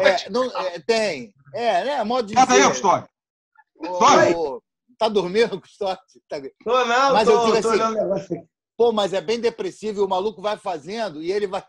É, 0.00 0.30
não, 0.30 0.44
é, 0.60 0.78
tem. 0.80 1.32
É, 1.54 1.84
né? 1.84 2.04
Modo 2.04 2.28
de 2.28 2.34
Bota 2.34 2.52
aí. 2.52 2.62
Custódio. 2.64 3.08
Tá 4.98 5.08
dormindo, 5.08 5.60
Custódio? 5.60 6.02
Tá... 6.28 6.40
Tô 6.64 6.84
não, 6.86 7.12
Mas 7.12 7.28
tô, 7.28 7.32
eu 7.32 7.40
digo 7.46 7.52
tô 7.62 7.68
assim, 7.68 7.68
olhando 7.68 7.96
o 7.96 8.02
negócio 8.02 8.36
aqui. 8.38 8.48
Pô, 8.76 8.92
mas 8.92 9.12
é 9.12 9.20
bem 9.20 9.40
depressivo. 9.40 10.00
e 10.00 10.04
O 10.04 10.08
maluco 10.08 10.40
vai 10.42 10.56
fazendo 10.56 11.22
e 11.22 11.32
ele 11.32 11.46
vai, 11.46 11.64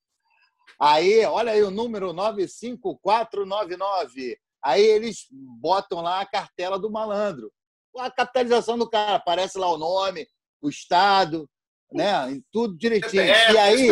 Aí, 0.80 1.26
olha 1.26 1.52
aí 1.52 1.62
o 1.62 1.72
número 1.72 2.14
95499. 2.14 4.40
Aí 4.64 4.82
eles 4.82 5.28
botam 5.32 6.02
lá 6.02 6.22
a 6.22 6.26
cartela 6.26 6.80
do 6.80 6.90
malandro. 6.90 7.52
A 7.98 8.10
capitalização 8.10 8.78
do 8.78 8.90
cara, 8.90 9.16
aparece 9.16 9.58
lá 9.58 9.70
o 9.72 9.78
nome, 9.78 10.26
o 10.62 10.70
estado, 10.70 11.50
né? 11.92 12.32
e 12.32 12.42
Tudo 12.52 12.78
direitinho. 12.78 13.24
E 13.24 13.58
aí, 13.58 13.90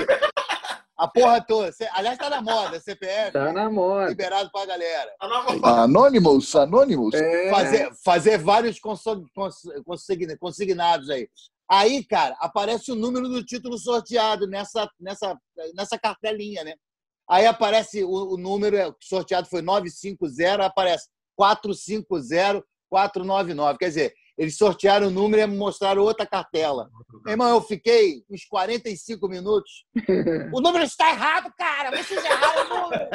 a 0.97 1.07
porra 1.07 1.39
toda. 1.45 1.71
Aliás, 1.93 2.17
tá 2.17 2.29
na 2.29 2.41
moda, 2.41 2.79
CPF, 2.79 3.31
Tá 3.33 3.53
na 3.53 3.69
moda. 3.69 4.09
liberado 4.09 4.49
pra 4.51 4.65
galera. 4.65 5.11
Anonymous, 5.63 6.55
Anonymous. 6.55 7.13
É, 7.13 7.51
Fazer, 7.51 7.91
fazer 8.03 8.37
vários 8.39 8.79
consignados 10.39 11.09
aí. 11.09 11.29
Aí, 11.69 12.03
cara, 12.05 12.33
aparece 12.39 12.89
o 12.91 12.95
número 12.95 13.27
do 13.27 13.43
título 13.45 13.77
sorteado 13.77 14.47
nessa, 14.47 14.89
nessa, 14.99 15.37
nessa 15.75 15.99
cartelinha, 15.99 16.63
né? 16.63 16.73
Aí 17.29 17.45
aparece 17.45 18.05
o, 18.05 18.09
o 18.33 18.37
número 18.37 18.77
é, 18.77 18.89
sorteado 19.01 19.49
foi 19.49 19.61
950, 19.61 20.65
aparece 20.65 21.09
450499. 21.35 23.77
Quer 23.77 23.89
dizer, 23.89 24.13
eles 24.37 24.55
sortearam 24.55 25.07
o 25.07 25.11
número 25.11 25.41
e 25.41 25.47
mostraram 25.47 26.03
outra 26.03 26.25
cartela. 26.25 26.89
Meu 27.25 27.31
irmão, 27.33 27.49
eu 27.49 27.61
fiquei 27.61 28.23
uns 28.29 28.45
45 28.45 29.27
minutos. 29.27 29.85
O 30.53 30.61
número 30.61 30.83
está 30.83 31.09
errado, 31.09 31.51
cara! 31.57 31.91
Vocês 31.97 32.23
erraram 32.23 32.65
o 32.65 32.83
número! 32.83 33.09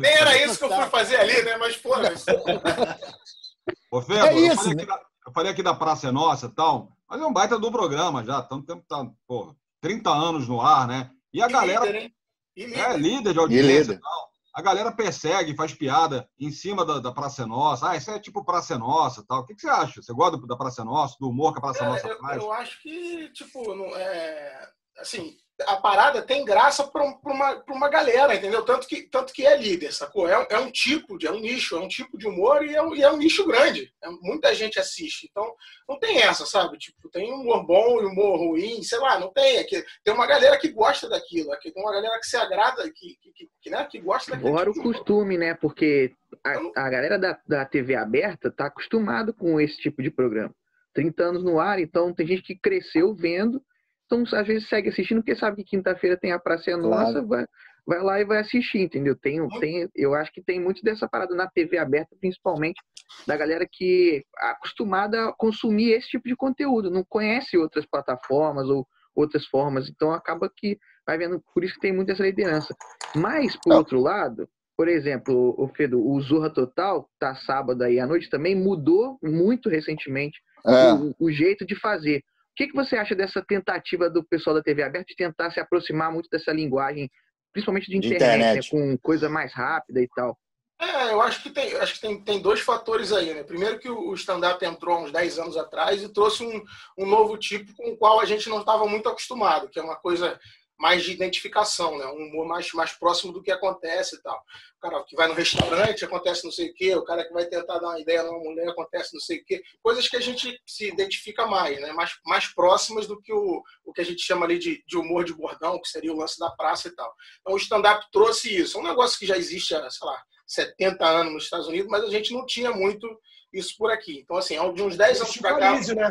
Nem 0.00 0.12
era 0.12 0.44
isso 0.44 0.58
que 0.58 0.64
eu 0.64 0.70
fui 0.70 0.86
fazer 0.86 1.16
ali, 1.16 1.42
né? 1.42 1.56
Mas, 1.56 1.76
pô, 1.76 1.90
Ô, 3.90 4.02
Febo, 4.02 4.26
É 4.26 4.32
eu, 4.34 4.46
isso, 4.46 4.56
falei 4.56 4.74
né? 4.74 4.82
aqui 4.82 4.86
da, 4.86 5.00
eu 5.26 5.32
falei 5.32 5.52
aqui 5.52 5.62
da 5.62 5.74
Praça 5.74 6.08
é 6.08 6.12
Nossa 6.12 6.46
e 6.46 6.50
tal, 6.50 6.92
mas 7.08 7.20
é 7.20 7.24
um 7.24 7.32
baita 7.32 7.58
do 7.58 7.70
programa 7.70 8.24
já. 8.24 8.42
Tanto 8.42 8.66
tempo 8.66 8.84
tá, 8.88 9.06
pô, 9.26 9.54
30 9.80 10.10
anos 10.10 10.48
no 10.48 10.60
ar, 10.60 10.86
né? 10.86 11.10
E 11.32 11.42
a 11.42 11.46
e 11.46 11.52
galera 11.52 11.86
líder, 11.86 12.02
hein? 12.02 12.14
E 12.56 12.66
líder. 12.66 12.80
é 12.80 12.96
líder 12.96 13.32
de 13.32 13.38
audiência 13.38 13.78
líder. 13.80 13.94
e 13.94 14.00
tal. 14.00 14.15
A 14.56 14.62
galera 14.62 14.90
persegue, 14.90 15.54
faz 15.54 15.74
piada 15.74 16.26
em 16.40 16.50
cima 16.50 16.82
da, 16.82 16.98
da 16.98 17.12
Praça 17.12 17.42
é 17.42 17.46
Nossa. 17.46 17.90
Ah, 17.90 17.96
isso 17.96 18.10
é 18.10 18.18
tipo 18.18 18.42
Praça 18.42 18.72
é 18.72 18.78
Nossa 18.78 19.20
e 19.20 19.26
tal. 19.26 19.40
O 19.40 19.44
que, 19.44 19.54
que 19.54 19.60
você 19.60 19.68
acha? 19.68 20.00
Você 20.00 20.14
gosta 20.14 20.38
da 20.46 20.56
Praça 20.56 20.80
é 20.80 20.84
Nossa, 20.86 21.14
do 21.20 21.28
humor 21.28 21.52
que 21.52 21.58
a 21.58 21.60
Praça 21.60 21.84
é 21.84 21.86
É, 21.86 21.88
Nossa 21.90 22.08
eu, 22.08 22.18
faz? 22.18 22.42
eu 22.42 22.52
acho 22.52 22.80
que, 22.80 23.30
tipo, 23.34 23.74
não 23.74 23.94
é, 23.94 24.70
assim, 24.98 25.36
a 25.66 25.76
parada 25.76 26.20
tem 26.22 26.44
graça 26.44 26.86
para 26.86 27.02
uma, 27.02 27.56
pra 27.60 27.74
uma 27.74 27.88
galera, 27.88 28.34
entendeu? 28.34 28.62
Tanto 28.64 28.86
que, 28.86 29.08
tanto 29.08 29.32
que 29.32 29.46
é 29.46 29.56
líder, 29.56 29.92
sacou? 29.92 30.28
É, 30.28 30.38
um- 30.38 30.46
é 30.50 30.58
um 30.58 30.70
tipo, 30.70 31.16
de, 31.16 31.26
é 31.26 31.32
um 31.32 31.40
nicho, 31.40 31.76
é 31.76 31.80
um 31.80 31.88
tipo 31.88 32.18
de 32.18 32.26
humor 32.26 32.62
e 32.64 32.74
é 32.74 32.82
um, 32.82 32.94
e 32.94 33.02
é 33.02 33.10
um 33.10 33.16
nicho 33.16 33.46
grande. 33.46 33.90
É, 34.02 34.08
muita 34.20 34.54
gente 34.54 34.78
assiste. 34.78 35.26
Então, 35.30 35.54
não 35.88 35.98
tem 35.98 36.18
essa, 36.20 36.44
sabe? 36.44 36.76
Tipo, 36.76 37.08
tem 37.10 37.32
humor 37.32 37.64
bom 37.66 38.02
e 38.02 38.04
humor 38.04 38.38
ruim, 38.38 38.82
sei 38.82 38.98
lá, 38.98 39.18
não 39.18 39.32
tem. 39.32 39.56
É 39.56 39.64
que, 39.64 39.82
tem 40.04 40.12
uma 40.12 40.26
galera 40.26 40.58
que 40.58 40.68
gosta 40.68 41.08
daquilo, 41.08 41.54
é 41.54 41.56
que 41.56 41.72
tem 41.72 41.82
uma 41.82 41.92
galera 41.92 42.18
que 42.20 42.26
se 42.26 42.36
agrada, 42.36 42.82
que, 42.84 43.16
que, 43.22 43.32
que, 43.32 43.48
que, 43.62 43.70
né? 43.70 43.86
que 43.90 43.98
gosta 44.00 44.32
daquilo. 44.32 44.52
Fora 44.54 44.70
o 44.70 44.74
costume, 44.82 45.38
né? 45.38 45.54
Porque 45.54 46.12
a, 46.44 46.84
a 46.84 46.90
galera 46.90 47.18
da, 47.18 47.38
da 47.46 47.64
TV 47.64 47.94
aberta 47.94 48.50
tá 48.50 48.66
acostumado 48.66 49.32
com 49.32 49.58
esse 49.60 49.78
tipo 49.78 50.02
de 50.02 50.10
programa. 50.10 50.54
30 50.92 51.22
anos 51.22 51.44
no 51.44 51.60
ar, 51.60 51.78
então 51.78 52.12
tem 52.12 52.26
gente 52.26 52.42
que 52.42 52.56
cresceu 52.56 53.14
vendo, 53.14 53.62
então 54.06 54.22
às 54.38 54.46
vezes 54.46 54.68
segue 54.68 54.88
assistindo 54.88 55.18
porque 55.18 55.34
sabe 55.34 55.56
que 55.58 55.76
quinta-feira 55.76 56.16
tem 56.16 56.32
a 56.32 56.38
Praça 56.38 56.70
é 56.70 56.76
Nossa, 56.76 57.12
Claro. 57.12 57.26
vai, 57.26 57.46
vai 57.86 58.00
lá 58.00 58.20
e 58.20 58.24
vai 58.24 58.38
assistir, 58.38 58.78
entendeu? 58.78 59.14
Tem, 59.16 59.46
tem, 59.60 59.88
eu 59.94 60.14
acho 60.14 60.32
que 60.32 60.42
tem 60.42 60.60
muito 60.60 60.82
dessa 60.82 61.08
parada 61.08 61.34
na 61.34 61.48
TV 61.48 61.76
aberta, 61.78 62.16
principalmente 62.20 62.80
da 63.26 63.36
galera 63.36 63.66
que 63.70 64.24
é 64.40 64.46
acostumada 64.50 65.28
a 65.28 65.32
consumir 65.32 65.90
esse 65.92 66.08
tipo 66.08 66.28
de 66.28 66.36
conteúdo, 66.36 66.90
não 66.90 67.04
conhece 67.08 67.58
outras 67.58 67.84
plataformas 67.84 68.68
ou 68.68 68.86
outras 69.14 69.46
formas, 69.46 69.88
então 69.88 70.12
acaba 70.12 70.50
que 70.54 70.78
vai 71.06 71.16
vendo, 71.16 71.42
por 71.54 71.64
isso 71.64 71.74
que 71.74 71.80
tem 71.80 71.92
muita 71.92 72.12
essa 72.12 72.22
liderança. 72.22 72.74
Mas, 73.14 73.56
por 73.56 73.70
Não. 73.70 73.78
outro 73.78 73.98
lado, 74.00 74.48
por 74.76 74.88
exemplo, 74.88 75.54
o 75.56 75.66
Fedo, 75.68 76.06
o 76.06 76.20
Zorra 76.20 76.50
Total, 76.50 77.08
tá 77.18 77.34
sábado 77.34 77.82
aí 77.82 77.98
à 77.98 78.06
noite, 78.06 78.28
também 78.28 78.54
mudou 78.54 79.18
muito 79.22 79.68
recentemente 79.70 80.38
É. 80.66 80.92
o, 80.92 81.14
o 81.18 81.30
jeito 81.32 81.64
de 81.64 81.74
fazer. 81.74 82.22
O 82.56 82.64
que, 82.64 82.68
que 82.68 82.74
você 82.74 82.96
acha 82.96 83.14
dessa 83.14 83.44
tentativa 83.46 84.08
do 84.08 84.24
pessoal 84.24 84.56
da 84.56 84.62
TV 84.62 84.82
aberta 84.82 85.08
de 85.08 85.14
tentar 85.14 85.50
se 85.50 85.60
aproximar 85.60 86.10
muito 86.10 86.26
dessa 86.30 86.50
linguagem, 86.52 87.10
principalmente 87.52 87.90
de 87.90 87.98
De 87.98 88.14
internet, 88.14 88.38
internet. 88.38 88.74
né, 88.74 88.80
com 88.96 88.98
coisa 88.98 89.28
mais 89.28 89.52
rápida 89.52 90.00
e 90.00 90.08
tal? 90.16 90.38
É, 90.80 91.12
eu 91.12 91.20
acho 91.20 91.42
que 91.42 91.50
tem, 91.50 91.74
acho 91.76 91.94
que 91.96 92.00
tem, 92.00 92.18
tem 92.24 92.40
dois 92.40 92.60
fatores 92.60 93.12
aí, 93.12 93.34
né? 93.34 93.42
Primeiro 93.42 93.78
que 93.78 93.90
o 93.90 94.14
stand-up 94.14 94.64
entrou 94.64 94.96
há 94.96 95.00
uns 95.00 95.12
10 95.12 95.38
anos 95.38 95.56
atrás 95.58 96.02
e 96.02 96.08
trouxe 96.10 96.46
um, 96.46 96.64
um 96.96 97.06
novo 97.06 97.36
tipo 97.36 97.74
com 97.74 97.90
o 97.90 97.96
qual 97.98 98.20
a 98.20 98.24
gente 98.24 98.48
não 98.48 98.60
estava 98.60 98.86
muito 98.86 99.06
acostumado, 99.06 99.68
que 99.68 99.78
é 99.78 99.82
uma 99.82 99.96
coisa 99.96 100.40
mais 100.78 101.02
de 101.02 101.12
identificação, 101.12 101.96
né? 101.98 102.06
Um 102.06 102.28
humor 102.28 102.46
mais, 102.46 102.72
mais 102.72 102.92
próximo 102.92 103.32
do 103.32 103.42
que 103.42 103.50
acontece 103.50 104.16
e 104.16 104.22
tal. 104.22 104.36
O 104.76 104.80
cara 104.80 105.02
que 105.04 105.16
vai 105.16 105.26
no 105.26 105.34
restaurante 105.34 106.04
acontece 106.04 106.44
não 106.44 106.52
sei 106.52 106.70
o 106.70 106.74
quê, 106.74 106.94
o 106.94 107.04
cara 107.04 107.24
que 107.24 107.32
vai 107.32 107.46
tentar 107.46 107.78
dar 107.78 107.88
uma 107.88 108.00
ideia 108.00 108.22
numa 108.22 108.38
mulher 108.38 108.68
acontece 108.68 109.14
não 109.14 109.20
sei 109.20 109.38
o 109.38 109.44
quê. 109.44 109.62
Coisas 109.82 110.08
que 110.08 110.16
a 110.16 110.20
gente 110.20 110.60
se 110.66 110.88
identifica 110.88 111.46
mais, 111.46 111.80
né? 111.80 111.92
Mais, 111.92 112.12
mais 112.24 112.46
próximas 112.48 113.06
do 113.06 113.20
que 113.20 113.32
o, 113.32 113.62
o 113.84 113.92
que 113.92 114.00
a 114.00 114.04
gente 114.04 114.22
chama 114.22 114.44
ali 114.44 114.58
de, 114.58 114.84
de 114.86 114.96
humor 114.96 115.24
de 115.24 115.34
bordão, 115.34 115.80
que 115.80 115.88
seria 115.88 116.12
o 116.12 116.16
lance 116.16 116.38
da 116.38 116.50
praça 116.50 116.88
e 116.88 116.94
tal. 116.94 117.12
Então 117.40 117.54
o 117.54 117.58
stand-up 117.58 118.06
trouxe 118.12 118.54
isso. 118.54 118.76
É 118.76 118.80
um 118.80 118.84
negócio 118.84 119.18
que 119.18 119.26
já 119.26 119.36
existe 119.36 119.74
há, 119.74 119.90
sei 119.90 120.06
lá, 120.06 120.22
70 120.46 121.04
anos 121.06 121.32
nos 121.32 121.44
Estados 121.44 121.66
Unidos, 121.66 121.88
mas 121.90 122.04
a 122.04 122.10
gente 122.10 122.32
não 122.32 122.44
tinha 122.44 122.70
muito 122.70 123.08
isso 123.52 123.74
por 123.78 123.90
aqui. 123.90 124.20
Então, 124.20 124.36
assim, 124.36 124.56
de 124.74 124.82
uns 124.82 124.96
10 124.96 125.20
anos 125.20 125.32
Chico 125.32 125.42
para 125.42 125.58
cá. 125.58 125.72
Né? 125.72 126.10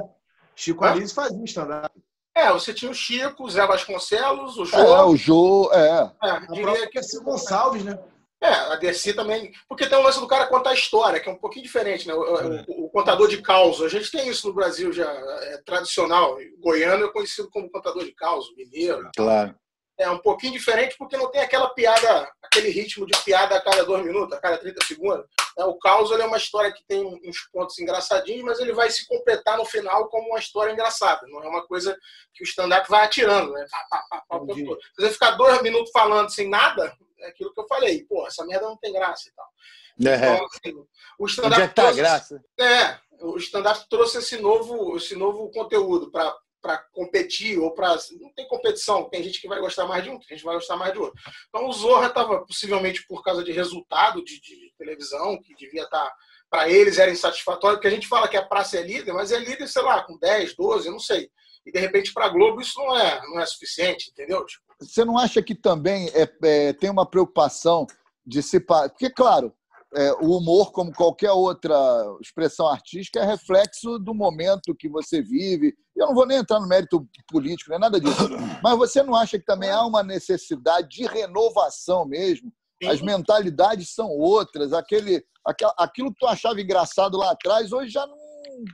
Chico? 0.56 0.84
Anísio 0.84 1.16
fazia 1.16 1.44
stand-up. 1.46 2.02
É, 2.36 2.52
você 2.52 2.74
tinha 2.74 2.92
o 2.92 2.94
Chico, 2.94 3.46
o 3.46 3.50
Zé 3.50 3.66
Vasconcelos, 3.66 4.58
o 4.58 4.64
É, 4.64 4.66
João. 4.66 5.10
o 5.12 5.16
Jô, 5.18 5.72
é. 5.74 6.12
É, 6.24 6.30
A 6.32 6.40
diria 6.40 6.86
que 6.88 6.94
Percy 6.94 7.24
Gonçalves, 7.24 7.84
né? 7.84 7.98
É, 8.42 8.50
a 8.50 8.76
Dercy 8.76 9.14
também. 9.14 9.52
Porque 9.68 9.88
tem 9.88 9.98
o 9.98 10.02
lance 10.02 10.20
do 10.20 10.28
cara 10.28 10.46
contar 10.48 10.72
a 10.72 10.74
história, 10.74 11.20
que 11.20 11.30
é 11.30 11.32
um 11.32 11.38
pouquinho 11.38 11.64
diferente, 11.64 12.06
né? 12.08 12.14
O, 12.14 12.20
o- 12.20 12.86
o 12.86 12.90
contador 12.90 13.28
de 13.30 13.42
caos. 13.42 13.82
A 13.82 13.88
gente 13.88 14.12
tem 14.12 14.28
isso 14.28 14.48
no 14.48 14.54
Brasil 14.54 14.92
já, 14.92 15.10
é 15.10 15.58
tradicional. 15.66 16.38
Goiano 16.60 17.06
é 17.06 17.12
conhecido 17.12 17.50
como 17.50 17.72
contador 17.72 18.04
de 18.04 18.12
caos, 18.12 18.54
mineiro. 18.56 19.10
Claro. 19.16 19.56
É 19.98 20.10
um 20.10 20.18
pouquinho 20.18 20.52
diferente 20.54 20.96
porque 20.98 21.16
não 21.16 21.32
tem 21.32 21.40
aquela 21.42 21.70
piada, 21.70 22.30
aquele 22.44 22.70
ritmo 22.70 23.06
de 23.06 23.18
piada 23.24 23.56
a 23.56 23.62
cada 23.62 23.86
dois 23.86 24.04
minutos, 24.04 24.36
a 24.36 24.42
cada 24.42 24.58
30 24.58 24.86
segundos. 24.86 25.26
É, 25.58 25.64
o 25.64 25.76
caos 25.78 26.12
é 26.12 26.26
uma 26.26 26.36
história 26.36 26.72
que 26.74 26.84
tem 26.86 27.06
uns 27.06 27.48
pontos 27.52 27.80
engraçadinhos, 27.80 28.44
mas 28.44 28.60
ele 28.60 28.74
vai 28.74 28.90
se 28.90 29.08
completar 29.08 29.58
no 29.58 29.64
final 29.64 30.10
como 30.10 30.30
uma 30.30 30.40
história 30.40 30.74
engraçada. 30.74 31.26
Não 31.28 31.42
é 31.42 31.48
uma 31.48 31.66
coisa 31.66 31.98
que 32.34 32.44
o 32.44 32.46
stand-up 32.46 32.90
vai 32.90 33.06
atirando, 33.06 33.54
né? 33.54 33.66
Se 34.54 35.02
você 35.02 35.12
ficar 35.12 35.32
dois 35.32 35.62
minutos 35.62 35.92
falando 35.94 36.30
sem 36.30 36.50
nada, 36.50 36.94
é 37.20 37.28
aquilo 37.30 37.54
que 37.54 37.62
eu 37.62 37.68
falei. 37.68 38.04
Pô, 38.06 38.28
essa 38.28 38.46
merda 38.46 38.68
não 38.68 38.78
tem 38.78 38.92
graça 38.92 39.30
e 39.30 39.32
tal. 39.34 39.46
É. 40.06 40.16
Então, 40.16 40.46
assim, 40.46 40.88
o 41.18 41.26
stand-up 41.26 41.68
tá 41.74 41.84
trouxe- 41.84 41.96
graça? 41.98 42.44
é, 42.60 42.98
o 43.22 43.38
stand-up 43.38 43.88
trouxe 43.90 44.18
esse 44.18 44.38
novo, 44.38 44.98
esse 44.98 45.16
novo 45.16 45.50
conteúdo 45.52 46.12
para 46.12 46.36
para 46.66 46.80
competir 46.92 47.60
ou 47.60 47.72
para 47.72 47.96
não 48.20 48.34
tem 48.34 48.48
competição, 48.48 49.08
tem 49.08 49.22
gente 49.22 49.40
que 49.40 49.48
vai 49.48 49.60
gostar 49.60 49.86
mais 49.86 50.04
de 50.04 50.10
um, 50.10 50.18
tem 50.18 50.30
gente 50.30 50.40
que 50.40 50.46
vai 50.46 50.56
gostar 50.56 50.76
mais 50.76 50.92
de 50.92 50.98
outro. 50.98 51.22
Então 51.48 51.68
o 51.68 51.72
Zorra 51.72 52.08
estava 52.08 52.44
possivelmente 52.44 53.06
por 53.08 53.24
causa 53.24 53.44
de 53.44 53.52
resultado 53.52 54.24
de, 54.24 54.42
de 54.42 54.74
televisão 54.76 55.40
que 55.40 55.54
devia 55.54 55.84
estar 55.84 56.12
para 56.50 56.68
eles 56.68 56.98
era 56.98 57.12
insatisfatório, 57.12 57.78
porque 57.78 57.88
a 57.88 57.92
gente 57.92 58.08
fala 58.08 58.28
que 58.28 58.38
a 58.38 58.46
praça 58.46 58.78
é 58.78 58.82
líder, 58.82 59.14
mas 59.14 59.32
é 59.32 59.38
líder, 59.38 59.68
sei 59.68 59.84
lá, 59.84 60.04
com 60.04 60.18
10, 60.18 60.56
12, 60.56 60.88
eu 60.88 60.92
não 60.92 61.00
sei. 61.00 61.30
E 61.66 61.72
de 61.72 61.80
repente 61.80 62.12
para 62.12 62.26
a 62.26 62.30
Globo 62.30 62.62
isso 62.62 62.80
não 62.80 62.98
é, 62.98 63.22
não 63.28 63.40
é 63.40 63.46
suficiente, 63.46 64.10
entendeu? 64.10 64.44
Tipo, 64.44 64.64
Você 64.80 65.06
não 65.06 65.20
acha 65.20 65.44
que 65.44 65.54
também 65.54 66.10
é, 66.16 66.28
é, 66.44 66.74
tem 66.74 66.90
uma 66.90 67.06
preocupação 67.06 67.86
de 68.26 68.42
se. 68.42 68.60
Porque, 68.60 69.12
claro, 69.12 69.54
é, 69.96 70.12
o 70.14 70.38
humor, 70.38 70.72
como 70.72 70.94
qualquer 70.94 71.32
outra 71.32 71.74
expressão 72.22 72.68
artística, 72.68 73.20
é 73.20 73.26
reflexo 73.26 73.98
do 73.98 74.14
momento 74.14 74.76
que 74.76 74.90
você 74.90 75.22
vive. 75.22 75.74
Eu 75.96 76.08
não 76.08 76.14
vou 76.14 76.26
nem 76.26 76.38
entrar 76.38 76.60
no 76.60 76.68
mérito 76.68 77.08
político, 77.30 77.70
não 77.70 77.78
é 77.78 77.80
nada 77.80 78.00
disso. 78.00 78.30
Mas 78.62 78.78
você 78.78 79.02
não 79.02 79.16
acha 79.16 79.40
que 79.40 79.46
também 79.46 79.70
há 79.70 79.86
uma 79.86 80.04
necessidade 80.04 80.90
de 80.90 81.06
renovação 81.06 82.06
mesmo? 82.06 82.52
As 82.86 83.02
mentalidades 83.02 83.94
são 83.94 84.10
outras. 84.10 84.74
Aquele, 84.74 85.24
aquilo 85.78 86.12
que 86.12 86.20
tu 86.20 86.28
achava 86.28 86.60
engraçado 86.60 87.18
lá 87.18 87.32
atrás, 87.32 87.72
hoje 87.72 87.90
já 87.90 88.06
não, 88.06 88.18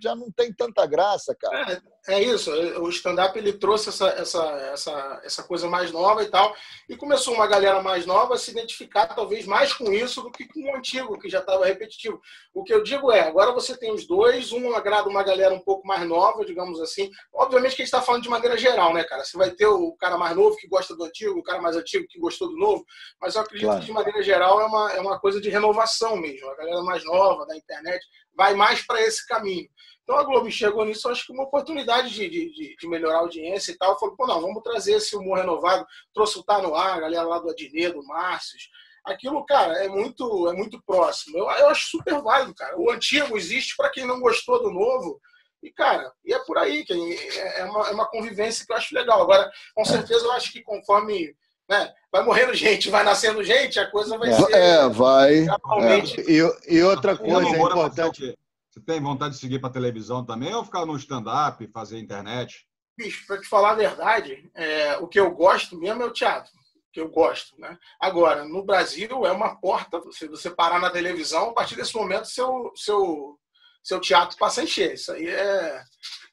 já 0.02 0.16
não 0.16 0.32
tem 0.32 0.52
tanta 0.52 0.86
graça, 0.88 1.36
cara. 1.40 1.82
É, 2.08 2.14
É 2.14 2.22
isso, 2.22 2.52
o 2.52 2.90
stand-up 2.90 3.38
ele 3.38 3.54
trouxe 3.54 3.90
essa, 3.90 4.08
essa, 4.10 4.44
essa, 4.74 5.22
essa 5.24 5.44
coisa 5.44 5.68
mais 5.68 5.92
nova 5.92 6.24
e 6.24 6.30
tal, 6.30 6.56
e 6.90 6.96
começou 6.96 7.34
uma 7.34 7.46
galera 7.46 7.82
mais 7.82 8.06
nova 8.06 8.34
a 8.34 8.38
se 8.38 8.52
identificar 8.52 9.08
talvez 9.08 9.46
mais 9.46 9.74
com 9.74 9.92
isso 9.92 10.22
do 10.22 10.32
que 10.32 10.48
com 10.48 10.62
o 10.62 10.76
antigo, 10.76 11.20
que 11.20 11.30
já 11.30 11.40
estava 11.40 11.66
repetitivo. 11.66 12.20
O 12.54 12.64
que 12.64 12.74
eu 12.74 12.82
digo 12.82 13.12
é, 13.12 13.22
agora 13.22 13.52
você 13.52 13.78
tem 13.78 13.94
os 13.94 14.08
dois, 14.08 14.52
um 14.52 14.74
agrada 14.74 15.10
uma 15.10 15.24
galera 15.24 15.54
um 15.54 15.60
pouco 15.60 15.88
mais 15.88 16.08
nova, 16.08 16.44
digamos 16.44 16.82
assim. 16.82 17.10
Obviamente 17.34 17.76
que 17.76 17.82
a 17.82 17.86
gente 17.86 17.94
está 17.94 18.02
falando 18.02 18.24
de 18.24 18.30
maneira 18.30 18.58
geral, 18.58 18.94
né, 18.94 19.04
cara? 19.04 19.24
Você 19.24 19.38
vai 19.38 19.52
ter 19.52 19.68
o 19.68 19.94
cara 19.94 20.18
mais 20.18 20.36
novo 20.36 20.58
que 20.58 20.68
gosta 20.68 20.96
do 20.96 21.04
antigo, 21.04 21.40
o 21.40 21.44
cara 21.44 21.62
mais 21.62 21.76
antigo 21.76 22.08
que 22.10 22.20
gostou 22.20 22.50
do 22.50 22.58
novo, 22.58 22.86
mas 23.20 23.36
eu 23.36 23.42
acredito 23.42 23.68
claro. 23.68 23.80
que 23.80 23.86
de 23.86 23.94
maneira 23.94 24.24
geral 24.24 24.60
é 24.60 24.66
uma, 24.66 24.94
é 24.94 25.00
uma 25.00 25.20
coisa 25.20 25.40
de 25.40 25.50
renovação 25.50 26.18
mesmo. 26.18 26.50
A 26.50 26.56
galera 26.56 26.82
mais 26.82 27.04
nova 27.06 27.46
da 27.46 27.56
internet 27.56 28.04
vai 28.36 28.54
mais 28.56 28.86
para 28.86 29.02
esse 29.02 29.26
caminho. 29.28 29.70
Então 30.04 30.18
a 30.18 30.24
Globo 30.24 30.50
chegou 30.50 30.84
nisso, 30.86 31.08
acho 31.10 31.26
que 31.26 31.32
uma 31.32 31.44
oportunidade 31.44 32.10
de, 32.10 32.30
de, 32.30 32.76
de, 32.76 32.88
melhorar 32.88 33.18
a 33.18 33.22
audiência 33.22 33.72
e 33.72 33.78
tal. 33.78 33.98
Falou, 34.00 34.16
pô, 34.16 34.28
não, 34.28 34.42
vamos 34.42 34.64
trazer 34.64 34.94
esse 34.94 35.16
humor 35.16 35.38
renovado. 35.38 35.86
Trouxe 36.14 36.40
o 36.40 36.44
Tá 36.44 36.62
no 36.62 36.76
Ar, 36.76 36.98
a 36.98 37.02
galera 37.02 37.24
lá 37.24 37.40
do 37.40 37.50
Adnê, 37.50 37.90
do 37.90 38.04
Márcios. 38.04 38.70
Aquilo, 39.06 39.44
cara, 39.46 39.84
é 39.84 39.88
muito, 39.88 40.48
é 40.50 40.54
muito 40.54 40.82
próximo. 40.86 41.38
Eu, 41.38 41.46
eu 41.46 41.70
acho 41.70 41.90
super 41.90 42.22
válido, 42.22 42.54
cara. 42.54 42.80
O 42.80 42.92
antigo 42.92 43.38
existe 43.38 43.76
para 43.76 43.90
quem 43.90 44.06
não 44.06 44.20
gostou 44.20 44.62
do 44.62 44.72
novo. 44.72 45.20
E, 45.64 45.72
cara, 45.72 46.12
e 46.26 46.34
é 46.34 46.40
por 46.40 46.58
aí, 46.58 46.84
que 46.84 46.94
é, 46.94 47.60
é 47.62 47.66
uma, 47.66 47.88
é 47.88 47.92
uma 47.92 48.08
convivência 48.08 48.66
que 48.66 48.72
eu 48.72 48.78
acho 48.78 48.96
legal. 48.96 49.22
Agora, 49.22 49.50
com 49.76 49.86
certeza, 49.86 50.26
eu 50.26 50.32
acho 50.32 50.52
que 50.52 50.62
conforme 50.62 51.36
né, 51.70 51.94
vai 52.12 52.24
morrendo 52.24 52.54
gente, 52.54 52.90
vai 52.90 53.04
nascendo 53.04 53.44
gente, 53.44 53.80
a 53.80 53.90
coisa 53.90 54.18
vai 54.18 54.32
ser. 54.34 54.52
É, 54.54 54.90
vai. 54.90 55.46
É. 55.46 56.22
E, 56.28 56.78
e 56.78 56.84
outra 56.84 57.16
coisa 57.16 57.48
é 57.48 57.50
importante. 57.50 58.38
Você 58.72 58.80
tem 58.80 59.02
vontade 59.02 59.34
de 59.34 59.40
seguir 59.40 59.60
para 59.60 59.70
televisão 59.70 60.26
também 60.26 60.56
ou 60.56 60.64
ficar 60.64 60.86
no 60.86 60.96
stand-up, 60.96 61.68
fazer 61.74 62.00
internet? 62.00 62.66
Bicho, 62.98 63.28
para 63.28 63.42
te 63.42 63.48
falar 63.48 63.72
a 63.72 63.76
verdade, 63.76 64.50
é, 64.56 64.98
o 64.98 65.10
que 65.10 65.20
eu 65.20 65.30
gosto 65.32 65.78
mesmo 65.78 66.02
é 66.02 66.06
o 66.06 66.14
teatro. 66.14 66.54
Que 66.94 67.02
eu 67.02 67.10
gosto, 67.10 67.60
né? 67.60 67.78
Agora, 68.00 68.46
no 68.46 68.64
Brasil 68.64 69.26
é 69.26 69.32
uma 69.32 69.60
porta. 69.60 70.02
Se 70.12 70.26
você 70.28 70.50
parar 70.50 70.80
na 70.80 70.90
televisão, 70.90 71.50
a 71.50 71.54
partir 71.54 71.76
desse 71.76 71.96
momento 71.96 72.28
seu 72.28 72.72
seu 72.76 73.38
seu 73.84 74.00
teatro 74.00 74.38
passa 74.38 74.62
a 74.62 74.64
encher. 74.64 74.94
Isso 74.94 75.12
aí 75.12 75.28
é. 75.28 75.84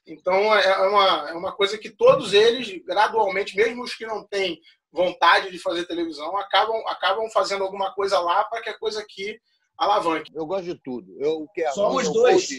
Então 0.07 0.55
é, 0.55 0.65
é 0.65 0.87
uma, 0.87 1.29
é 1.29 1.33
uma 1.33 1.51
coisa 1.51 1.77
que 1.77 1.89
todos 1.89 2.33
eles, 2.33 2.81
gradualmente, 2.85 3.55
mesmo 3.55 3.83
os 3.83 3.93
que 3.93 4.05
não 4.05 4.25
têm 4.25 4.61
vontade 4.91 5.51
de 5.51 5.59
fazer 5.59 5.85
televisão, 5.85 6.37
acabam, 6.37 6.81
acabam 6.87 7.29
fazendo 7.31 7.63
alguma 7.63 7.93
coisa 7.93 8.17
lá 8.19 8.43
para 8.45 8.61
que 8.61 8.69
a 8.69 8.77
coisa 8.77 9.01
aqui 9.01 9.39
alavanque. 9.79 10.31
Eu 10.35 10.45
gosto 10.45 10.65
de 10.65 10.75
tudo. 10.75 11.15
Eu 11.19 11.47
quero 11.53 11.73
Somos 11.73 12.07
ruim, 12.07 12.13
dois. 12.13 12.49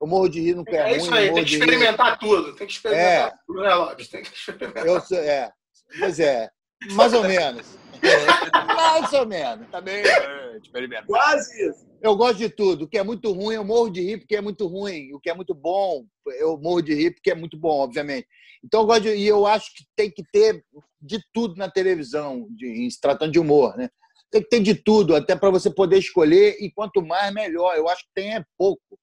Eu 0.00 0.06
morro 0.08 0.28
de 0.28 0.40
rir 0.40 0.56
no 0.56 0.64
pé. 0.64 0.92
É 0.92 0.96
isso 0.96 1.14
aí, 1.14 1.32
tem 1.32 1.44
que 1.44 1.54
experimentar 1.54 2.18
tudo. 2.18 2.54
Tem 2.56 2.66
que 2.66 2.72
experimentar 2.72 3.28
é. 3.28 3.34
tudo, 3.46 3.60
né, 3.60 3.74
Lopes? 3.74 4.08
Tem 4.08 4.22
que 4.22 4.36
experimentar. 4.36 4.86
Eu, 4.86 4.96
é, 5.18 5.52
pois 5.98 6.18
é, 6.18 6.50
mais 6.92 7.12
ou 7.12 7.22
menos. 7.22 7.78
mais 8.76 9.12
ou 9.12 9.26
menos. 9.26 9.68
Também 9.70 10.02
é, 10.02 10.56
experimenta. 10.56 11.06
Quase 11.06 11.68
isso. 11.68 11.86
Eu 12.02 12.16
gosto 12.16 12.38
de 12.38 12.48
tudo. 12.48 12.84
O 12.84 12.88
que 12.88 12.98
é 12.98 13.04
muito 13.04 13.30
ruim, 13.30 13.54
eu 13.54 13.64
morro 13.64 13.90
de 13.90 14.00
rir 14.02 14.18
porque 14.18 14.34
é 14.34 14.40
muito 14.40 14.66
ruim. 14.66 15.12
O 15.12 15.20
que 15.20 15.30
é 15.30 15.34
muito 15.34 15.54
bom, 15.54 16.04
eu 16.26 16.58
morro 16.58 16.82
de 16.82 16.94
rir 16.94 17.12
porque 17.12 17.30
é 17.30 17.34
muito 17.34 17.56
bom, 17.56 17.78
obviamente. 17.78 18.26
Então, 18.64 18.80
eu 18.80 18.86
gosto 18.86 19.02
de, 19.02 19.14
e 19.14 19.26
eu 19.26 19.46
acho 19.46 19.72
que 19.72 19.84
tem 19.94 20.10
que 20.10 20.24
ter 20.32 20.64
de 21.00 21.20
tudo 21.32 21.54
na 21.56 21.70
televisão, 21.70 22.48
de, 22.50 22.90
se 22.90 23.00
tratando 23.00 23.32
de 23.32 23.38
humor, 23.38 23.76
né? 23.76 23.88
Tem 24.32 24.42
que 24.42 24.48
ter 24.48 24.60
de 24.60 24.74
tudo, 24.74 25.14
até 25.14 25.36
para 25.36 25.50
você 25.50 25.70
poder 25.70 25.98
escolher, 25.98 26.56
e 26.58 26.72
quanto 26.72 27.04
mais, 27.04 27.32
melhor. 27.34 27.76
Eu 27.76 27.88
acho 27.88 28.02
que 28.04 28.10
tem 28.14 28.34
é 28.34 28.42
pouco. 28.56 28.98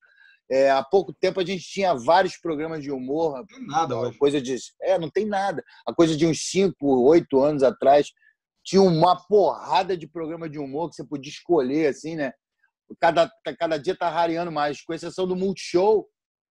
É, 0.52 0.72
há 0.72 0.84
pouco 0.84 1.14
tempo 1.14 1.40
a 1.40 1.46
gente 1.46 1.64
tinha 1.64 1.94
vários 1.94 2.36
programas 2.36 2.82
de 2.82 2.92
humor. 2.92 3.38
Não 3.38 3.46
tem 3.46 3.68
nada 3.68 3.96
hoje. 3.96 4.18
Coisa 4.18 4.42
de, 4.42 4.56
é, 4.82 4.98
não 4.98 5.10
tem 5.10 5.26
nada. 5.26 5.64
A 5.88 5.94
coisa 5.94 6.18
de 6.18 6.26
uns 6.26 6.50
5, 6.50 6.76
8 6.82 7.40
anos 7.40 7.62
atrás, 7.62 8.08
tinha 8.66 8.82
uma 8.82 9.16
porrada 9.16 9.96
de 9.96 10.08
programa 10.08 10.50
de 10.50 10.58
humor 10.58 10.90
que 10.90 10.96
você 10.96 11.06
podia 11.06 11.32
escolher, 11.32 11.88
assim, 11.88 12.16
né? 12.16 12.34
Cada, 13.00 13.32
cada 13.60 13.78
dia 13.78 13.96
tá 13.96 14.10
rareando 14.10 14.52
mais, 14.52 14.82
com 14.82 14.94
exceção 14.94 15.28
do 15.28 15.36
Multishow, 15.36 16.08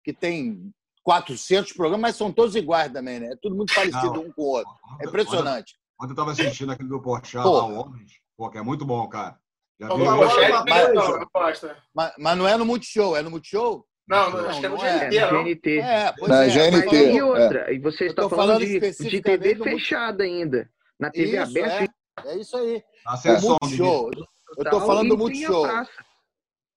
que 0.03 0.13
tem 0.13 0.73
400 1.05 1.73
programas, 1.75 2.03
mas 2.03 2.17
são 2.17 2.33
todos 2.33 2.57
iguais 2.57 2.93
também, 2.93 3.21
né? 3.21 3.29
É 3.29 3.37
tudo 3.41 3.55
muito 3.55 3.73
parecido 3.73 4.15
não. 4.15 4.23
um 4.25 4.33
com 4.33 4.43
o 4.43 4.47
outro. 4.47 4.73
É 5.01 5.07
impressionante. 5.07 5.77
Ontem, 6.01 6.11
eu 6.11 6.15
estava 6.15 6.33
assistindo 6.33 6.73
aquele 6.73 6.89
do 6.89 7.01
Porchat, 7.01 7.45
lá, 7.47 7.65
Homens. 7.67 8.24
Pô, 8.37 8.51
que 8.51 8.59
é 8.59 8.63
muito 8.63 8.85
bom, 8.85 9.09
cara. 9.09 9.39
Já 9.81 9.89
viu? 9.89 10.05
Mas, 10.05 11.65
mas, 11.95 12.13
mas, 12.19 12.39
não 12.39 12.47
é 12.47 12.57
no 12.57 12.65
Multishow, 12.65 13.17
é 13.17 13.23
no 13.23 13.31
Multishow? 13.31 13.85
Não, 14.07 14.31
não, 14.31 14.49
acho 14.49 14.61
que 14.61 14.67
é 14.67 14.69
no 14.69 14.77
GNT. 14.77 15.17
É, 15.17 15.31
GNT. 15.31 15.79
É, 15.79 16.15
pois 16.19 16.31
é, 16.31 16.71
GNT. 16.71 17.13
E 17.13 17.23
outra, 17.23 17.73
e 17.73 17.79
você 17.79 18.07
está 18.07 18.29
falando, 18.29 18.61
falando 18.61 18.67
de, 18.67 19.09
de 19.09 19.23
TV 19.23 19.57
fechada 19.57 20.25
ainda. 20.25 20.69
Na 21.01 21.11
TV 21.11 21.43
isso, 21.43 21.51
aberta. 21.59 21.95
É, 22.25 22.29
é 22.29 22.37
isso 22.37 22.57
aí. 22.57 22.83
Acessão, 23.07 23.57
Multishow. 23.63 24.11
Eu 24.57 24.63
estou 24.63 24.81
falando 24.81 25.09
do 25.09 25.19
Multishow. 25.19 25.67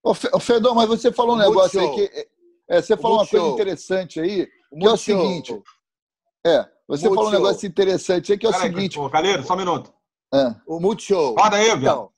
Ô, 0.02 0.40
Fedor, 0.40 0.74
mas 0.74 0.88
você 0.88 1.12
falou 1.12 1.36
um 1.36 1.38
negócio 1.38 1.80
aí 1.80 1.94
que. 1.94 2.28
É, 2.70 2.82
você 2.82 2.96
falou 2.96 3.18
uma 3.18 3.26
coisa 3.26 3.46
interessante 3.48 4.20
aí, 4.20 4.46
que 4.46 4.86
é 4.86 4.90
o 4.90 4.96
seguinte. 4.96 5.62
É, 6.46 6.66
você 6.86 7.08
falou 7.08 7.28
um 7.28 7.32
negócio 7.32 7.66
interessante 7.66 8.32
aí, 8.32 8.38
que 8.38 8.46
é 8.46 8.50
o 8.50 8.54
seguinte. 8.54 8.98
Ô, 8.98 9.08
Calheiro, 9.10 9.42
só 9.42 9.54
um 9.54 9.58
minuto. 9.58 9.92
É. 10.34 10.54
O 10.66 10.78
Multishow. 10.80 11.34
Roda 11.38 11.56
aí, 11.56 11.70
então, 11.70 12.12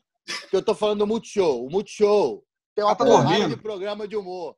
que 0.49 0.57
eu 0.57 0.63
tô 0.63 0.75
falando 0.75 1.01
do 1.01 1.07
Multishow. 1.07 1.65
O 1.65 1.71
Multishow 1.71 2.45
tem 2.75 2.85
uma 2.85 2.93
ah, 2.93 2.97
tá 2.97 3.05
porrada 3.05 3.29
dormindo. 3.29 3.57
de 3.57 3.63
programa 3.63 4.09
de 4.09 4.17
humor. 4.17 4.57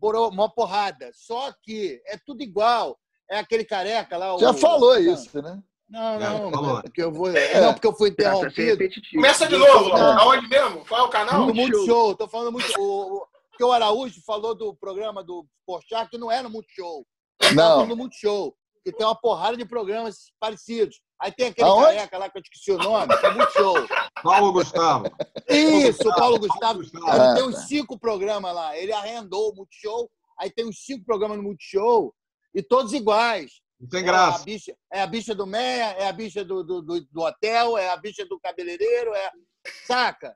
Uma 0.00 0.48
porrada. 0.48 1.10
Só 1.14 1.52
que 1.62 2.02
é 2.06 2.18
tudo 2.18 2.42
igual. 2.42 2.98
É 3.28 3.38
aquele 3.38 3.64
careca 3.64 4.16
lá. 4.16 4.36
Já 4.38 4.50
o... 4.50 4.54
falou 4.54 4.96
isso, 4.98 5.42
né? 5.42 5.60
Não, 5.88 6.18
não, 6.18 6.50
não, 6.50 6.82
porque 6.82 7.02
eu 7.02 7.12
vou. 7.12 7.30
É. 7.30 7.60
Não, 7.60 7.72
porque 7.72 7.86
eu 7.86 7.94
fui 7.94 8.10
interrompido. 8.10 8.84
Começa 9.12 9.46
de 9.46 9.56
novo, 9.56 9.90
não. 9.90 10.18
aonde 10.18 10.48
mesmo? 10.48 10.84
Qual 10.84 11.00
é 11.00 11.04
o 11.04 11.08
canal? 11.08 11.46
No 11.46 11.54
Multishow. 11.54 12.14
Tô 12.16 12.28
falando 12.28 12.52
muito. 12.52 12.72
O, 12.78 13.26
porque 13.50 13.64
o 13.64 13.72
Araújo 13.72 14.20
falou 14.26 14.54
do 14.54 14.74
programa 14.74 15.22
do 15.22 15.46
Porchat 15.64 16.10
que 16.10 16.18
não 16.18 16.30
é 16.30 16.42
no 16.42 16.50
Multishow. 16.50 17.06
Não. 17.54 17.86
No 17.86 17.96
Multishow. 17.96 18.54
Que 18.84 18.92
tem 18.92 19.06
uma 19.06 19.14
porrada 19.14 19.56
de 19.56 19.64
programas 19.64 20.32
parecidos. 20.38 21.00
Aí 21.20 21.32
tem 21.32 21.48
aquele 21.48 21.68
Aonde? 21.68 21.86
careca 21.86 22.18
lá 22.18 22.30
que 22.30 22.38
eu 22.38 22.42
esqueci 22.42 22.72
o 22.72 22.78
nome, 22.78 23.16
que 23.18 23.26
é 23.26 23.34
muito 23.34 23.52
show. 23.52 23.74
Paulo 24.22 24.52
Gustavo. 24.52 25.06
Isso, 25.48 26.08
o 26.08 26.14
Paulo 26.14 26.38
Gustavo. 26.38 26.82
Ele 26.82 27.34
tem 27.34 27.44
uns 27.44 27.66
cinco 27.66 27.98
programas 27.98 28.54
lá. 28.54 28.76
Ele 28.76 28.92
arrendou 28.92 29.50
o 29.50 29.54
Multishow, 29.54 30.10
aí 30.38 30.50
tem 30.50 30.66
uns 30.66 30.84
cinco 30.84 31.04
programas 31.04 31.38
no 31.38 31.42
Multishow, 31.42 32.14
e 32.54 32.62
todos 32.62 32.92
iguais. 32.92 33.60
Não 33.80 33.88
tem 33.88 34.04
graça. 34.04 34.38
É 34.38 34.40
a 34.40 34.44
bicha, 34.44 34.76
é 34.92 35.02
a 35.02 35.06
bicha 35.06 35.34
do 35.34 35.46
Meia, 35.46 35.90
é 35.92 36.08
a 36.08 36.12
bicha 36.12 36.44
do, 36.44 36.62
do, 36.62 36.82
do, 36.82 37.00
do 37.00 37.20
hotel, 37.22 37.76
é 37.76 37.90
a 37.90 37.96
bicha 37.96 38.24
do 38.26 38.38
cabeleireiro, 38.40 39.14
é. 39.14 39.30
Saca? 39.86 40.34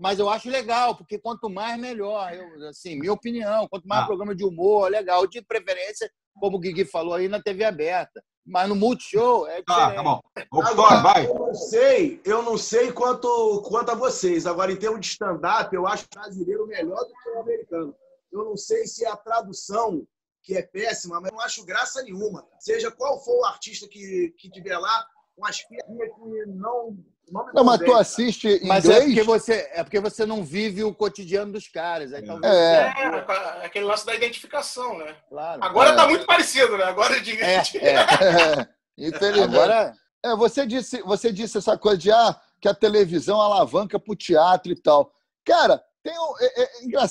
Mas 0.00 0.18
eu 0.18 0.30
acho 0.30 0.48
legal, 0.48 0.96
porque 0.96 1.18
quanto 1.18 1.50
mais, 1.50 1.78
melhor. 1.78 2.32
Eu, 2.32 2.68
assim, 2.68 2.98
minha 2.98 3.12
opinião, 3.12 3.68
quanto 3.68 3.86
mais 3.86 4.04
ah. 4.04 4.06
programa 4.06 4.34
de 4.34 4.42
humor, 4.42 4.90
legal. 4.90 5.26
De 5.26 5.42
preferência, 5.42 6.10
como 6.40 6.56
o 6.56 6.58
Guigui 6.58 6.86
falou 6.86 7.12
aí, 7.12 7.28
na 7.28 7.38
TV 7.38 7.64
aberta. 7.64 8.24
Mas 8.46 8.66
no 8.66 8.74
Multishow 8.74 9.46
é 9.46 9.60
diferente. 9.60 9.68
Ah, 9.68 9.94
tá 9.94 10.02
bom. 10.02 10.20
Agora, 10.62 11.02
vai. 11.02 11.26
Eu 11.26 11.34
não 11.34 11.54
sei, 11.54 12.18
eu 12.24 12.42
não 12.42 12.56
sei 12.56 12.90
quanto, 12.92 13.62
quanto 13.68 13.90
a 13.90 13.94
vocês. 13.94 14.46
Agora, 14.46 14.72
em 14.72 14.76
termos 14.76 15.00
de 15.00 15.08
stand-up, 15.08 15.72
eu 15.76 15.86
acho 15.86 16.06
o 16.06 16.14
brasileiro 16.14 16.66
melhor 16.66 17.04
do 17.04 17.12
que 17.22 17.28
o 17.28 17.40
americano. 17.40 17.94
Eu 18.32 18.46
não 18.46 18.56
sei 18.56 18.86
se 18.86 19.04
é 19.04 19.10
a 19.10 19.16
tradução 19.18 20.06
que 20.42 20.56
é 20.56 20.62
péssima, 20.62 21.20
mas 21.20 21.30
eu 21.30 21.36
não 21.36 21.44
acho 21.44 21.66
graça 21.66 22.02
nenhuma. 22.02 22.48
Seja 22.58 22.90
qual 22.90 23.22
for 23.22 23.40
o 23.40 23.44
artista 23.44 23.86
que, 23.86 24.34
que 24.38 24.50
tiver 24.50 24.78
lá, 24.78 25.06
com 25.36 25.44
as 25.44 25.62
piadinhas 25.62 26.08
que 26.14 26.46
não 26.46 26.96
não, 27.30 27.46
não 27.54 27.64
mas 27.64 27.80
tu 27.80 27.92
assiste 27.94 28.48
em 28.48 28.66
mas 28.66 28.88
é 28.88 29.04
inglês? 29.04 29.04
é 29.04 29.06
porque 29.06 29.22
você 29.22 29.70
é 29.72 29.84
porque 29.84 30.00
você 30.00 30.26
não 30.26 30.44
vive 30.44 30.82
o 30.82 30.94
cotidiano 30.94 31.52
dos 31.52 31.68
caras. 31.68 32.12
Aí, 32.12 32.24
talvez... 32.24 32.52
é. 32.52 32.92
é, 32.98 33.66
aquele 33.66 33.84
lance 33.84 34.04
da 34.04 34.14
identificação, 34.14 34.98
né? 34.98 35.16
Claro. 35.28 35.62
Agora 35.62 35.90
está 35.90 36.04
é. 36.04 36.08
muito 36.08 36.26
parecido, 36.26 36.76
né? 36.76 36.84
Agora 36.84 37.20
de 37.20 37.40
é, 37.40 37.56
é. 37.78 38.68
Infelizmente. 38.98 39.54
Agora... 39.54 39.94
É, 40.22 40.36
você 40.36 40.66
disse, 40.66 41.00
você 41.02 41.32
disse 41.32 41.56
essa 41.56 41.78
coisa 41.78 41.96
de 41.96 42.12
ah, 42.12 42.38
que 42.60 42.68
a 42.68 42.74
televisão 42.74 43.40
alavanca 43.40 43.98
para 43.98 44.12
o 44.12 44.16
teatro 44.16 44.70
e 44.70 44.76
tal. 44.76 45.10
Cara, 45.44 45.82
tem 46.02 46.12
um, 46.18 46.34
é, 46.40 46.62
é, 46.62 46.68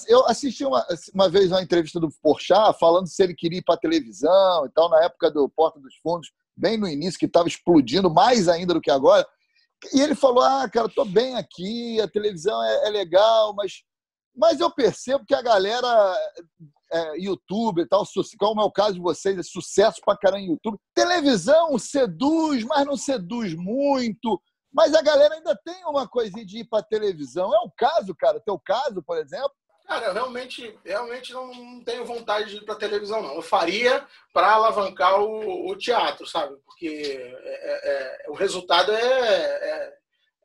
eu 0.08 0.25
assisti 0.27 0.65
uma, 0.65 0.86
uma 1.13 1.29
vez 1.29 1.51
uma 1.51 1.62
entrevista 1.62 1.99
do 1.99 2.10
Porchat 2.21 2.77
falando 2.79 3.08
se 3.08 3.21
ele 3.21 3.36
queria 3.36 3.60
ir 3.60 3.63
para 3.63 3.77
televisão 3.77 4.65
e 4.65 4.69
tal, 4.69 4.89
na 4.89 5.03
época 5.03 5.29
do 5.29 5.47
Porta 5.49 5.79
dos 5.79 5.95
Fundos, 5.97 6.32
bem 6.55 6.77
no 6.77 6.88
início, 6.88 7.19
que 7.19 7.25
estava 7.25 7.47
explodindo 7.47 8.13
mais 8.13 8.47
ainda 8.47 8.73
do 8.73 8.82
que 8.82 8.91
agora. 8.91 9.25
E 9.94 10.02
ele 10.02 10.15
falou: 10.15 10.44
Ah, 10.44 10.70
cara, 10.70 10.89
tô 10.89 11.06
bem 11.06 11.36
aqui, 11.36 12.00
a 12.02 12.08
televisão 12.08 12.63
é, 12.63 12.88
é 12.88 12.89
legal, 12.89 13.54
mas, 13.56 13.84
mas 14.36 14.60
eu 14.60 14.70
percebo 14.72 15.26
que 15.26 15.34
a 15.34 15.42
galera, 15.42 16.18
é, 16.92 17.18
YouTube 17.20 17.82
e 17.82 17.88
tal, 17.88 18.04
como 18.38 18.62
é 18.62 18.65
o 18.65 18.72
caso 18.72 18.96
de 18.96 19.00
vocês, 19.00 19.38
é 19.38 19.44
sucesso 19.44 20.02
pra 20.04 20.18
caramba 20.18 20.42
em 20.42 20.52
YouTube. 20.52 20.78
Televisão 20.94 21.78
seduz, 21.78 22.63
mas 22.65 22.86
não 22.86 22.98
seduz 22.98 23.54
muito. 23.56 24.42
Mas 24.72 24.94
a 24.94 25.02
galera 25.02 25.36
ainda 25.36 25.60
tem 25.65 25.84
uma 25.86 26.08
coisinha 26.08 26.46
de 26.46 26.60
ir 26.60 26.65
pra 26.65 26.84
televisão. 26.84 27.54
É 27.56 27.60
o 27.60 27.72
caso, 27.76 28.13
cara, 28.15 28.39
teu 28.39 28.60
caso, 28.60 29.02
por 29.02 29.18
exemplo. 29.18 29.52
Cara, 29.89 30.06
eu 30.06 30.13
realmente, 30.13 30.80
realmente 30.86 31.34
não, 31.34 31.84
tenho 31.84 32.06
vontade 32.06 32.52
de 32.52 32.58
ir 32.58 32.63
para 32.63 32.75
televisão, 32.75 33.23
não. 33.23 33.34
Eu 33.34 33.41
faria 33.41 34.06
para 34.32 34.52
alavancar 34.52 35.19
o, 35.19 35.67
o, 35.67 35.75
teatro, 35.75 36.28
sabe? 36.28 36.56
Porque 36.63 36.88
é, 36.88 37.71
é, 37.71 38.25
é, 38.28 38.30
o 38.30 38.36
resultado 38.36 38.91
é, 38.91 39.02
é, 39.02 39.93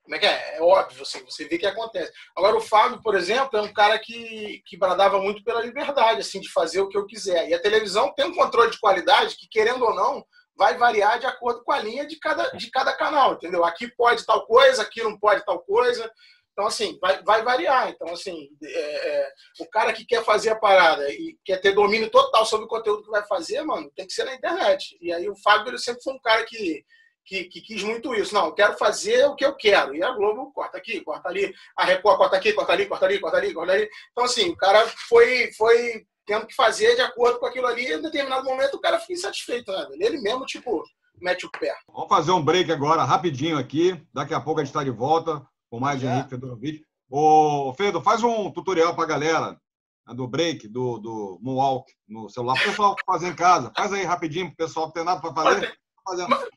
Como 0.03 0.15
é 0.15 0.19
que 0.19 0.25
é? 0.25 0.57
É 0.57 0.63
óbvio, 0.63 1.03
assim, 1.03 1.23
você 1.27 1.47
vê 1.47 1.59
que 1.59 1.67
acontece. 1.67 2.11
Agora, 2.35 2.57
o 2.57 2.61
Fábio, 2.61 3.03
por 3.03 3.15
exemplo, 3.15 3.59
é 3.59 3.61
um 3.61 3.71
cara 3.71 3.99
que, 3.99 4.63
que 4.65 4.79
bradava 4.79 5.21
muito 5.21 5.45
pela 5.45 5.61
liberdade, 5.61 6.21
assim, 6.21 6.41
de 6.41 6.51
fazer 6.51 6.81
o 6.81 6.89
que 6.89 6.97
eu 6.97 7.05
quiser. 7.05 7.47
E 7.47 7.53
a 7.53 7.61
televisão 7.61 8.15
tem 8.15 8.25
um 8.25 8.35
controle 8.35 8.71
de 8.71 8.81
qualidade 8.81 9.37
que, 9.37 9.47
querendo 9.47 9.85
ou 9.85 9.95
não, 9.95 10.25
vai 10.57 10.79
variar 10.79 11.19
de 11.19 11.27
acordo 11.27 11.63
com 11.63 11.73
a 11.73 11.81
linha 11.81 12.07
de 12.07 12.17
cada, 12.17 12.49
de 12.53 12.71
cada 12.71 12.95
canal, 12.95 13.35
entendeu? 13.35 13.63
Aqui 13.63 13.89
pode 13.89 14.25
tal 14.25 14.47
coisa, 14.47 14.81
aqui 14.81 15.03
não 15.03 15.19
pode 15.19 15.45
tal 15.45 15.59
coisa. 15.59 16.11
Então, 16.55 16.69
assim, 16.69 16.97
vai, 17.01 17.21
vai 17.25 17.43
variar. 17.43 17.91
Então, 17.91 18.13
assim, 18.13 18.49
é, 18.63 19.09
é, 19.09 19.33
o 19.59 19.69
cara 19.69 19.93
que 19.93 20.07
quer 20.07 20.25
fazer 20.25 20.51
a 20.51 20.57
parada 20.57 21.11
e 21.11 21.37
quer 21.45 21.61
ter 21.61 21.73
domínio 21.73 22.09
total 22.09 22.47
sobre 22.47 22.67
o 22.67 22.69
conteúdo 22.69 23.03
que 23.03 23.11
vai 23.11 23.27
fazer, 23.27 23.61
mano, 23.63 23.91
tem 23.95 24.07
que 24.07 24.13
ser 24.13 24.25
na 24.25 24.37
internet. 24.37 24.97
E 25.01 25.13
aí 25.13 25.29
o 25.29 25.37
Fábio 25.43 25.71
ele 25.71 25.79
sempre 25.79 26.03
foi 26.03 26.15
um 26.15 26.21
cara 26.21 26.45
que, 26.45 26.85
que, 27.27 27.45
que, 27.45 27.61
quis 27.61 27.83
muito 27.83 28.15
isso. 28.15 28.33
Não, 28.33 28.47
eu 28.47 28.55
quero 28.55 28.79
fazer 28.79 29.27
o 29.27 29.35
que 29.35 29.45
eu 29.45 29.57
quero. 29.57 29.97
E 29.97 30.03
a 30.03 30.13
Globo 30.13 30.53
corta 30.53 30.79
aqui, 30.79 31.01
corta 31.01 31.29
ali, 31.29 31.53
a 31.77 31.85
Record 31.85 32.19
corta 32.19 32.37
aqui, 32.37 32.53
corta 32.53 32.73
ali, 32.73 32.87
corta 32.87 33.05
ali, 33.05 33.19
corta 33.19 33.37
ali, 33.37 33.53
corta 33.53 33.73
ali. 33.73 33.89
Então, 34.13 34.25
assim, 34.25 34.51
o 34.51 34.57
cara 34.57 34.87
foi, 35.09 35.53
foi 35.55 36.07
tendo 36.25 36.47
que 36.47 36.55
fazer 36.55 36.95
de 36.95 37.03
acordo 37.03 37.41
com 37.41 37.47
aquilo 37.47 37.67
ali, 37.67 37.85
e 37.85 37.95
em 37.95 38.01
determinado 38.01 38.45
momento 38.45 38.75
o 38.75 38.81
cara 38.81 39.01
fica 39.01 39.15
insatisfeito, 39.15 39.73
né? 39.73 39.89
Ele 39.99 40.21
mesmo, 40.21 40.47
tipo, 40.47 40.85
mete 41.21 41.47
o 41.47 41.51
pé. 41.51 41.75
Vamos 41.89 42.09
fazer 42.09 42.31
um 42.31 42.45
break 42.45 42.71
agora, 42.71 43.03
rapidinho 43.03 43.59
aqui. 43.59 44.01
Daqui 44.15 44.33
a 44.33 44.41
pouco 44.41 44.61
a 44.61 44.65
gente 44.65 44.71
está 44.71 44.85
de 44.85 44.91
volta 44.93 45.45
com 45.75 45.81
mais 45.81 45.99
de 45.99 46.07
Henrique 46.07 46.31
Fedorovic. 46.31 46.85
Ô, 47.11 47.75
Fedo, 47.77 48.01
faz 48.01 48.23
um 48.23 48.49
tutorial 48.49 48.95
para 48.95 49.05
a 49.05 49.09
galera 49.09 49.61
né, 50.07 50.15
do 50.15 50.29
break, 50.29 50.69
do, 50.69 50.99
do 50.99 51.39
Moonwalk 51.43 51.93
no 52.09 52.29
celular, 52.29 52.55
o 52.55 52.63
pessoal 52.63 52.95
fazer 53.05 53.29
em 53.29 53.35
casa. 53.35 53.73
Faz 53.77 53.93
aí 53.93 54.05
rapidinho 54.05 54.47
para 54.47 54.53
o 54.53 54.69
pessoal 54.69 54.87
que 54.87 54.95
tem 54.95 55.05
nada 55.05 55.21
para 55.21 55.35
fazer. 55.35 55.77
Mas, 56.07 56.29
mas, 56.29 56.49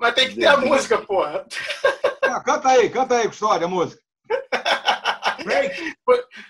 mas, 0.00 0.14
tem 0.14 0.30
que 0.30 0.34
ter 0.34 0.46
a 0.46 0.56
música, 0.56 0.98
porra. 0.98 1.46
Ah, 2.24 2.40
canta 2.40 2.70
aí, 2.70 2.90
canta 2.90 3.18
aí, 3.18 3.28
Custódia, 3.28 3.66
a 3.66 3.70
música. 3.70 4.02
Break. 5.44 5.94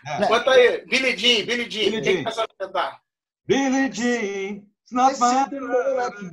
É. 0.06 0.26
Bota 0.26 0.50
aí, 0.52 0.86
Billy 0.86 1.16
Jean, 1.16 1.44
Billy 1.44 1.70
Jean. 1.70 1.90
Billy 1.90 2.02
Jean. 2.02 2.24
Quem 2.24 2.56
cantar? 2.58 3.00
Billy 3.46 3.92
Jean. 3.92 4.66
It's 4.82 4.92
not 4.92 5.18
my 5.18 5.44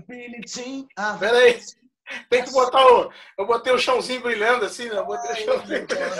Billy 0.07 0.41
Jean. 0.47 0.87
Ah, 0.97 1.17
Peraí. 1.19 1.59
Tem 2.29 2.43
que 2.43 2.51
botar 2.51 2.85
o. 2.85 3.11
Eu 3.37 3.45
botei 3.45 3.73
o 3.73 3.79
chãozinho 3.79 4.21
brilhando 4.21 4.65
assim, 4.65 4.89
né? 4.89 4.97
Eu 4.97 5.05
botei 5.05 5.31
o 5.31 5.35
chãozinho 5.35 5.87
brilhando. 5.87 6.17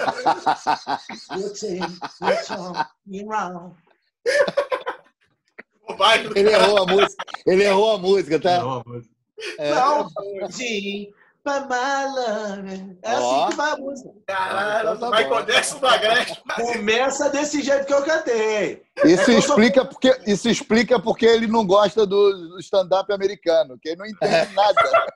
Ele 6.35 6.51
errou 6.51 6.77
a 6.77 6.85
música. 6.85 7.25
Ele 7.45 7.63
errou 7.63 7.91
a 7.93 7.97
música, 7.97 8.39
tá? 8.39 8.55
Errou 8.55 8.81
a 8.81 8.83
música. 8.85 9.15
É. 9.57 9.71
Não, 9.71 10.09
sim. 10.49 11.13
By 11.47 11.61
my 11.61 12.03
love. 12.13 12.97
É 13.01 13.09
assim 13.09 13.49
que 13.49 13.55
vai 13.55 13.71
a 13.71 13.77
música. 13.77 14.09
Caralho, 14.27 14.95
então 14.95 15.09
tá 15.09 15.17
Michael 15.17 15.45
Jackson 15.45 15.79
do 15.79 15.87
Agreste. 15.87 16.41
Começa 16.55 17.29
desse 17.29 17.61
jeito 17.61 17.85
que 17.85 17.93
eu 17.93 18.03
cantei. 18.03 18.83
Isso, 19.05 19.31
é 19.31 19.35
explica 19.35 19.81
sou... 19.81 19.89
porque, 19.89 20.19
isso 20.27 20.49
explica 20.49 20.99
porque 20.99 21.25
ele 21.25 21.47
não 21.47 21.65
gosta 21.65 22.05
do 22.05 22.57
stand-up 22.59 23.13
americano, 23.13 23.79
que 23.81 23.87
ele 23.87 23.99
não 23.99 24.05
entende 24.05 24.51
nada. 24.53 25.07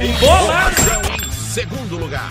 Informação 0.00 1.02
em 1.16 1.32
segundo 1.32 1.96
lugar. 1.96 2.30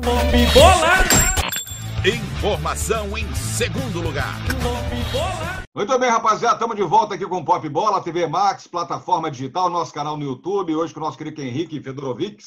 Bola! 0.00 1.04
Informação 2.06 3.18
em 3.18 3.34
segundo 3.34 4.00
lugar. 4.00 4.34
Muito 5.74 5.98
bem, 5.98 6.08
rapaziada, 6.08 6.54
estamos 6.54 6.74
de 6.74 6.82
volta 6.82 7.14
aqui 7.14 7.26
com 7.26 7.44
Pop 7.44 7.68
Bola, 7.68 8.02
TV 8.02 8.26
Max, 8.26 8.66
plataforma 8.66 9.30
digital, 9.30 9.68
nosso 9.68 9.92
canal 9.92 10.16
no 10.16 10.24
YouTube. 10.24 10.74
Hoje 10.74 10.94
com 10.94 11.00
o 11.00 11.02
nosso 11.02 11.18
querido 11.18 11.42
Henrique 11.42 11.82
Fedorovic, 11.82 12.42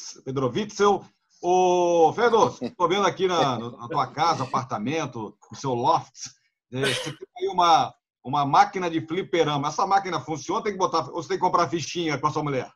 Ô, 1.40 2.12
Fedor, 2.14 2.58
estou 2.60 2.88
vendo 2.88 3.06
aqui 3.06 3.28
na, 3.28 3.58
na, 3.58 3.88
tua 3.88 4.08
casa, 4.08 4.42
apartamento, 4.42 5.36
no 5.48 5.56
seu 5.56 5.74
loft, 5.74 6.30
é, 6.72 6.80
você 6.80 7.12
tem 7.12 7.28
aí 7.38 7.48
uma, 7.48 7.94
uma 8.24 8.44
máquina 8.44 8.90
de 8.90 9.00
fliperama. 9.00 9.68
Essa 9.68 9.86
máquina 9.86 10.18
funciona? 10.20 10.62
Tem 10.62 10.72
que 10.72 10.78
botar, 10.78 11.08
ou 11.10 11.22
você 11.22 11.28
tem 11.28 11.36
que 11.36 11.44
comprar 11.44 11.68
fichinha 11.68 12.18
com 12.18 12.26
a 12.26 12.30
sua 12.30 12.42
mulher? 12.42 12.68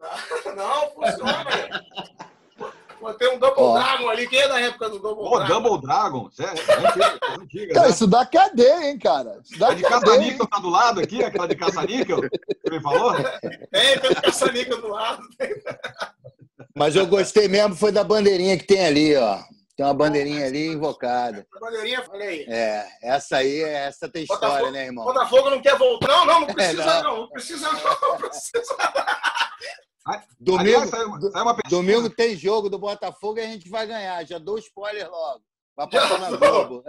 Não, 0.00 0.56
não 0.56 0.90
funciona. 0.90 2.25
Tem 3.14 3.34
um 3.34 3.38
Double 3.38 3.62
oh. 3.62 3.74
Dragon 3.74 4.08
ali. 4.08 4.28
Quem 4.28 4.40
é 4.40 4.48
da 4.48 4.60
época 4.60 4.88
do 4.88 4.98
Double 4.98 5.24
oh, 5.26 5.38
Dragon? 5.38 5.62
Double 5.62 5.86
Dragon? 5.86 6.30
Sério? 6.30 6.62
É 6.68 7.40
antiga, 7.40 7.74
cara, 7.74 7.86
né? 7.86 7.92
isso 7.92 8.06
dá 8.06 8.26
cadeia, 8.26 8.90
hein, 8.90 8.98
cara? 8.98 9.40
Isso 9.44 9.58
dá 9.58 9.68
a 9.68 9.74
de 9.74 9.82
caça-níquel 9.82 10.46
tá 10.46 10.58
do 10.58 10.68
lado 10.68 11.00
aqui? 11.00 11.22
Aquela 11.22 11.48
de 11.48 11.56
caça-níquel? 11.56 12.18
Você 12.18 12.70
me 12.70 12.80
falou? 12.82 13.14
Tem, 13.70 13.98
tem 13.98 14.14
caça-níquel 14.14 14.80
do 14.80 14.88
lado. 14.88 15.22
Mas 16.74 16.94
eu 16.94 17.06
gostei 17.06 17.48
mesmo, 17.48 17.74
foi 17.74 17.90
da 17.90 18.04
bandeirinha 18.04 18.58
que 18.58 18.64
tem 18.64 18.86
ali, 18.86 19.16
ó. 19.16 19.38
Tem 19.76 19.84
uma 19.84 19.92
bandeirinha 19.92 20.46
ali 20.46 20.68
invocada. 20.68 21.46
A 21.54 21.60
bandeirinha, 21.60 22.02
falei. 22.02 22.46
É, 22.48 22.86
essa 23.02 23.36
aí, 23.38 23.62
essa 23.62 24.08
tem 24.08 24.22
história, 24.22 24.48
Botafogo, 24.48 24.70
né, 24.72 24.84
irmão? 24.86 25.04
Botafogo 25.04 25.50
não 25.50 25.60
quer 25.60 25.76
voltar. 25.76 26.08
Não, 26.08 26.24
não, 26.24 26.40
não 26.40 26.46
precisa, 26.54 26.82
é, 26.82 26.86
não. 26.86 27.02
não. 27.02 27.20
Não 27.20 27.28
precisa, 27.28 27.72
não. 27.72 28.08
Não 28.10 28.16
precisa. 28.16 28.76
Domingo, 30.38 30.60
Aliás, 30.60 30.90
saiu, 30.90 31.20
saiu 31.32 31.56
domingo 31.68 32.08
tem 32.08 32.36
jogo 32.36 32.70
do 32.70 32.78
Botafogo 32.78 33.38
e 33.38 33.42
a 33.42 33.46
gente 33.46 33.68
vai 33.68 33.86
ganhar. 33.86 34.24
Já 34.24 34.38
dou 34.38 34.58
spoiler 34.58 35.10
logo. 35.10 35.42
Vai 35.76 35.88
passar 35.88 36.18
na 36.18 36.36
Globo. 36.36 36.84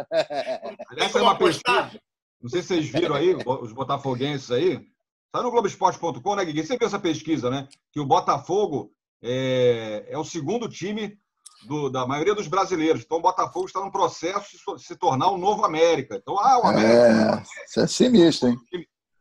Aliás, 0.92 1.12
saiu 1.12 1.24
uma 1.24 1.38
pesquisa. 1.38 2.00
Não 2.42 2.50
sei 2.50 2.62
se 2.62 2.68
vocês 2.68 2.90
viram 2.90 3.16
aí, 3.16 3.36
os 3.36 3.74
botafoguenses 3.74 4.52
aí. 4.52 4.88
Está 5.26 5.44
no 5.44 5.52
Globoesporte.com, 5.52 6.36
né, 6.36 6.46
Guigui? 6.46 6.66
Você 6.66 6.78
viu 6.78 6.88
essa 6.88 7.00
pesquisa, 7.00 7.50
né? 7.50 7.68
Que 7.92 8.00
o 8.00 8.06
Botafogo 8.06 8.92
é, 9.22 10.06
é 10.08 10.18
o 10.18 10.24
segundo 10.24 10.70
time 10.70 11.18
do, 11.66 11.90
da 11.90 12.06
maioria 12.06 12.36
dos 12.36 12.48
brasileiros. 12.48 13.04
Então, 13.04 13.18
o 13.18 13.22
Botafogo 13.22 13.66
está 13.66 13.82
no 13.82 13.92
processo 13.92 14.52
de 14.78 14.84
se 14.84 14.96
tornar 14.96 15.32
um 15.32 15.38
novo 15.38 15.66
América. 15.66 16.16
Então, 16.16 16.40
ah, 16.40 16.60
o 16.60 16.68
América. 16.68 17.44
É, 17.44 17.66
isso 17.66 17.80
é 17.80 17.88
sinistro, 17.88 18.50
hein? 18.50 18.58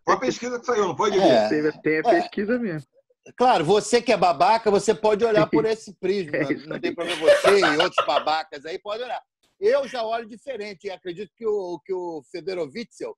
Foi 0.05 0.15
a 0.15 0.19
pesquisa 0.19 0.61
que 0.61 0.67
saiu, 0.67 0.87
não 0.87 0.97
foi, 0.97 1.11
Guigui? 1.11 1.27
É, 1.27 1.73
tem 1.83 1.99
a 1.99 2.03
pesquisa 2.03 2.59
mesmo. 2.59 2.89
Claro, 3.35 3.65
você 3.65 4.01
que 4.01 4.13
é 4.13 4.17
babaca, 4.17 4.71
você 4.71 4.95
pode 4.95 5.25
olhar 5.25 5.47
por 5.51 5.65
esse 5.65 5.95
prisma. 5.95 6.37
É 6.37 6.55
não 6.67 6.81
tem 6.81 6.95
problema 6.95 7.21
você 7.21 7.59
e 7.59 7.79
outros 7.79 8.07
babacas 8.07 8.65
aí, 8.65 8.79
pode 8.79 9.03
olhar. 9.03 9.23
Eu 9.59 9.89
já 9.89 10.05
olho 10.05 10.29
diferente 10.29 10.87
e 10.87 10.91
acredito 10.91 11.33
que 11.35 11.47
o, 11.47 11.81
que 11.85 11.93
o 11.93 12.23
Federovitzel 12.31 13.17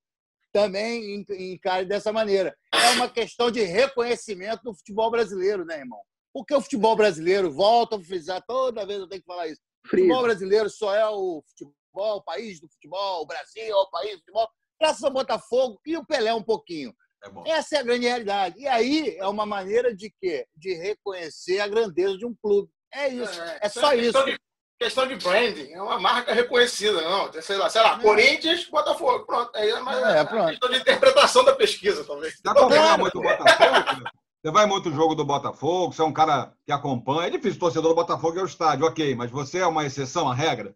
também 0.51 1.23
encare 1.29 1.85
dessa 1.85 2.11
maneira. 2.11 2.55
É 2.73 2.91
uma 2.91 3.09
questão 3.09 3.51
de 3.51 3.61
reconhecimento 3.61 4.63
do 4.63 4.73
futebol 4.73 5.11
brasileiro, 5.11 5.65
né, 5.65 5.79
irmão? 5.79 5.99
Porque 6.33 6.53
o 6.53 6.61
futebol 6.61 6.95
brasileiro, 6.95 7.51
volto 7.51 7.95
a 7.95 8.03
frisar, 8.03 8.43
toda 8.47 8.85
vez 8.85 8.99
eu 8.99 9.07
tenho 9.07 9.21
que 9.21 9.27
falar 9.27 9.47
isso. 9.47 9.61
O 9.85 9.89
futebol 9.89 10.23
brasileiro 10.23 10.69
só 10.69 10.95
é 10.95 11.07
o 11.07 11.43
futebol, 11.47 12.17
o 12.17 12.23
país 12.23 12.59
do 12.59 12.69
futebol, 12.69 13.21
o 13.21 13.25
Brasil 13.25 13.63
é 13.63 13.75
o 13.75 13.89
país 13.89 14.13
do 14.13 14.19
futebol, 14.19 14.49
graças 14.79 15.03
ao 15.03 15.11
Botafogo 15.11 15.79
e 15.85 15.97
o 15.97 16.05
Pelé 16.05 16.33
um 16.33 16.43
pouquinho. 16.43 16.93
É 17.23 17.51
Essa 17.51 17.77
é 17.77 17.79
a 17.79 17.83
grande 17.83 18.05
realidade. 18.05 18.59
E 18.59 18.67
aí 18.67 19.17
é 19.17 19.27
uma 19.27 19.45
maneira 19.45 19.93
de 19.93 20.13
quê? 20.21 20.45
De 20.55 20.73
reconhecer 20.73 21.59
a 21.59 21.67
grandeza 21.67 22.17
de 22.17 22.25
um 22.25 22.33
clube. 22.41 22.69
É 22.93 23.09
isso. 23.09 23.41
É, 23.41 23.59
é 23.63 23.69
só 23.69 23.93
isso. 23.93 24.23
De, 24.25 24.39
questão 24.79 25.05
de 25.05 25.15
branding. 25.15 25.71
É 25.73 25.81
uma 25.81 25.99
marca 25.99 26.33
reconhecida. 26.33 27.01
Não, 27.01 27.31
sei 27.41 27.57
lá, 27.57 27.69
sei 27.69 27.81
lá 27.81 27.97
é. 27.97 28.01
Corinthians, 28.01 28.65
Botafogo. 28.65 29.25
Pronto. 29.25 29.55
É, 29.55 29.79
mais, 29.81 30.15
é, 30.15 30.23
pronto. 30.23 30.49
questão 30.49 30.69
de 30.69 30.77
interpretação 30.77 31.43
da 31.43 31.55
pesquisa, 31.55 32.03
talvez. 32.05 32.35
Você 32.37 32.47
acompanha 32.47 32.97
muito 32.97 33.19
o 33.19 33.21
Botafogo? 33.21 34.09
Você 34.41 34.51
vai 34.51 34.65
muito 34.65 34.89
jogo 34.93 35.15
do 35.15 35.25
Botafogo, 35.25 35.91
você 35.91 36.01
é 36.01 36.05
um 36.05 36.13
cara 36.13 36.53
que 36.65 36.71
acompanha. 36.71 37.27
É 37.27 37.29
difícil, 37.29 37.59
torcedor 37.59 37.89
do 37.89 37.95
Botafogo 37.95 38.39
é 38.39 38.41
o 38.41 38.45
estádio, 38.45 38.85
ok, 38.85 39.13
mas 39.13 39.29
você 39.29 39.57
é 39.57 39.67
uma 39.67 39.85
exceção 39.85 40.29
à 40.29 40.33
regra? 40.33 40.73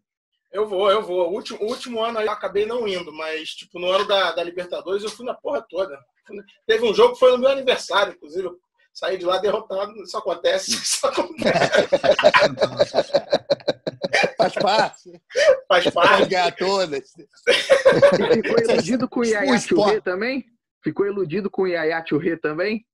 Eu 0.51 0.67
vou, 0.67 0.91
eu 0.91 1.01
vou. 1.01 1.29
O 1.29 1.33
último, 1.33 1.59
o 1.63 1.69
último 1.69 2.03
ano 2.03 2.19
aí 2.19 2.25
eu 2.25 2.31
acabei 2.31 2.65
não 2.65 2.85
indo, 2.85 3.13
mas, 3.13 3.51
tipo, 3.51 3.79
no 3.79 3.89
ano 3.89 4.05
da, 4.05 4.33
da 4.33 4.43
Libertadores 4.43 5.01
eu 5.01 5.09
fui 5.09 5.25
na 5.25 5.33
porra 5.33 5.65
toda. 5.69 5.97
Teve 6.67 6.85
um 6.89 6.93
jogo 6.93 7.13
que 7.13 7.19
foi 7.19 7.31
no 7.31 7.37
meu 7.37 7.49
aniversário, 7.49 8.13
inclusive. 8.13 8.45
Eu 8.47 8.57
saí 8.93 9.17
de 9.17 9.25
lá 9.25 9.37
derrotado. 9.39 9.91
Isso 10.03 10.17
acontece. 10.17 10.71
Isso 10.75 11.05
acontece. 11.07 11.53
Faz 14.37 14.53
parte. 14.53 15.21
Faz 15.67 15.83
Vai 15.85 15.91
parte. 16.07 16.29
ganhar 16.29 16.55
todas. 16.55 17.13
E 17.17 18.41
ficou 18.41 18.59
iludido 18.59 19.09
com 19.09 19.19
o 19.21 19.25
Yaya 19.25 19.51
O 19.51 19.55
esporte- 19.55 19.85
Touré 19.85 20.01
também? 20.01 20.45
Ficou 20.83 21.05
iludido 21.05 21.49
com 21.49 21.63
o 21.63 21.67
Yaya 21.67 22.03
Touré 22.03 22.35
também? 22.37 22.85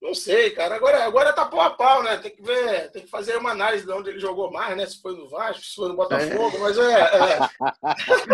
Não 0.00 0.14
sei, 0.14 0.50
cara. 0.50 0.74
Agora, 0.76 1.04
agora 1.04 1.32
tá 1.32 1.44
pau 1.44 1.60
a 1.60 1.70
pau, 1.70 2.02
né? 2.02 2.16
Tem 2.16 2.30
que 2.30 2.42
ver, 2.42 2.90
tem 2.90 3.02
que 3.02 3.08
fazer 3.10 3.36
uma 3.36 3.50
análise 3.50 3.84
de 3.84 3.92
onde 3.92 4.10
ele 4.10 4.18
jogou 4.18 4.50
mais, 4.50 4.76
né? 4.76 4.86
Se 4.86 5.00
foi 5.00 5.14
no 5.16 5.28
Vasco, 5.28 5.62
se 5.62 5.74
foi 5.74 5.88
no 5.88 5.96
Botafogo, 5.96 6.58
mas 6.58 6.76
é, 6.78 7.00
é. 7.00 7.38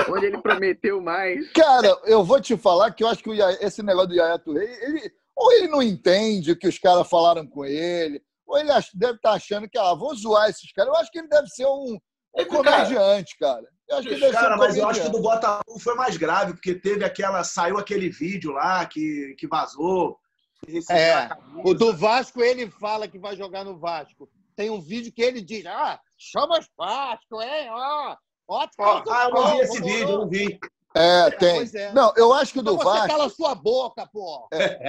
Onde 0.11 0.27
ele 0.27 0.39
prometeu 0.41 1.01
mais. 1.01 1.51
Cara, 1.53 1.99
eu 2.05 2.23
vou 2.25 2.41
te 2.41 2.57
falar 2.57 2.91
que 2.93 3.03
eu 3.05 3.09
acho 3.09 3.23
que 3.23 3.31
o 3.31 3.35
Yaya- 3.35 3.59
esse 3.61 3.83
negócio 3.83 4.09
do 4.11 4.15
Yaya 4.15 4.39
Touré, 4.39 4.65
ele, 4.83 5.13
ou 5.35 5.53
ele 5.53 5.69
não 5.69 5.83
entende 5.83 6.53
o 6.53 6.59
que 6.59 6.69
os 6.69 6.79
caras 6.79 7.09
falaram 7.09 7.47
com 7.47 7.65
ele, 7.65 8.23
ou 8.47 8.57
ele 8.59 8.71
ach- 8.71 8.91
deve 8.95 9.15
estar 9.17 9.33
achando 9.33 9.69
que, 9.69 9.79
ah, 9.79 9.95
vou 9.95 10.15
zoar 10.15 10.49
esses 10.49 10.71
caras. 10.73 10.93
Eu 10.95 11.01
acho 11.01 11.11
que 11.11 11.19
ele 11.19 11.29
deve 11.29 11.49
ser 11.49 11.67
um, 11.67 11.95
um 11.95 11.99
É 12.37 12.45
que, 12.45 12.51
cara, 12.63 12.85
comediante, 12.87 13.37
cara. 13.39 13.65
Eu 13.89 13.97
acho 13.99 14.09
que 14.09 14.15
ele 14.15 14.21
deve 14.21 14.33
Cara, 14.33 14.49
ser 14.49 14.55
um 14.55 14.59
mas 14.59 14.77
eu 14.77 14.89
acho 14.89 15.01
que 15.01 15.07
o 15.09 15.11
comediante. 15.11 15.23
do 15.23 15.23
Botafogo 15.23 15.79
foi 15.81 15.95
mais 15.95 16.17
grave, 16.17 16.53
porque 16.55 16.75
teve 16.75 17.05
aquela. 17.05 17.43
Saiu 17.45 17.77
aquele 17.79 18.09
vídeo 18.09 18.53
lá 18.53 18.85
que, 18.87 19.35
que 19.39 19.47
vazou. 19.47 20.19
É. 20.91 21.29
O 21.65 21.75
do 21.75 21.95
Vasco, 21.97 22.43
ele 22.43 22.71
fala 22.71 23.07
que 23.09 23.19
vai 23.19 23.37
jogar 23.37 23.65
no 23.65 23.79
Vasco. 23.79 24.29
Tem 24.55 24.71
um 24.71 24.81
vídeo 24.81 25.13
que 25.13 25.23
ele 25.23 25.41
diz: 25.41 25.65
ah, 25.67 26.01
chama 26.19 26.59
os 26.59 26.67
Vasco, 26.77 27.41
hein? 27.43 27.69
Ó, 27.71 28.17
ó, 28.49 28.67
Ó, 28.79 29.01
tá 29.03 29.05
ah, 29.11 29.25
eu 29.29 29.31
não 29.35 29.51
vi 29.53 29.59
esse 29.59 29.81
vídeo, 29.83 30.09
eu 30.11 30.19
não 30.19 30.29
vi. 30.29 30.59
É, 30.95 31.31
tem. 31.33 31.57
Pois 31.57 31.75
é. 31.75 31.93
Não, 31.93 32.13
eu 32.17 32.33
acho 32.33 32.53
que 32.55 32.59
o 32.59 32.63
Então 32.63 32.75
do 32.77 32.83
você 32.83 32.85
Vasco. 32.99 33.07
cala 33.09 33.29
sua 33.29 33.55
boca, 33.55 34.07
pô. 34.11 34.49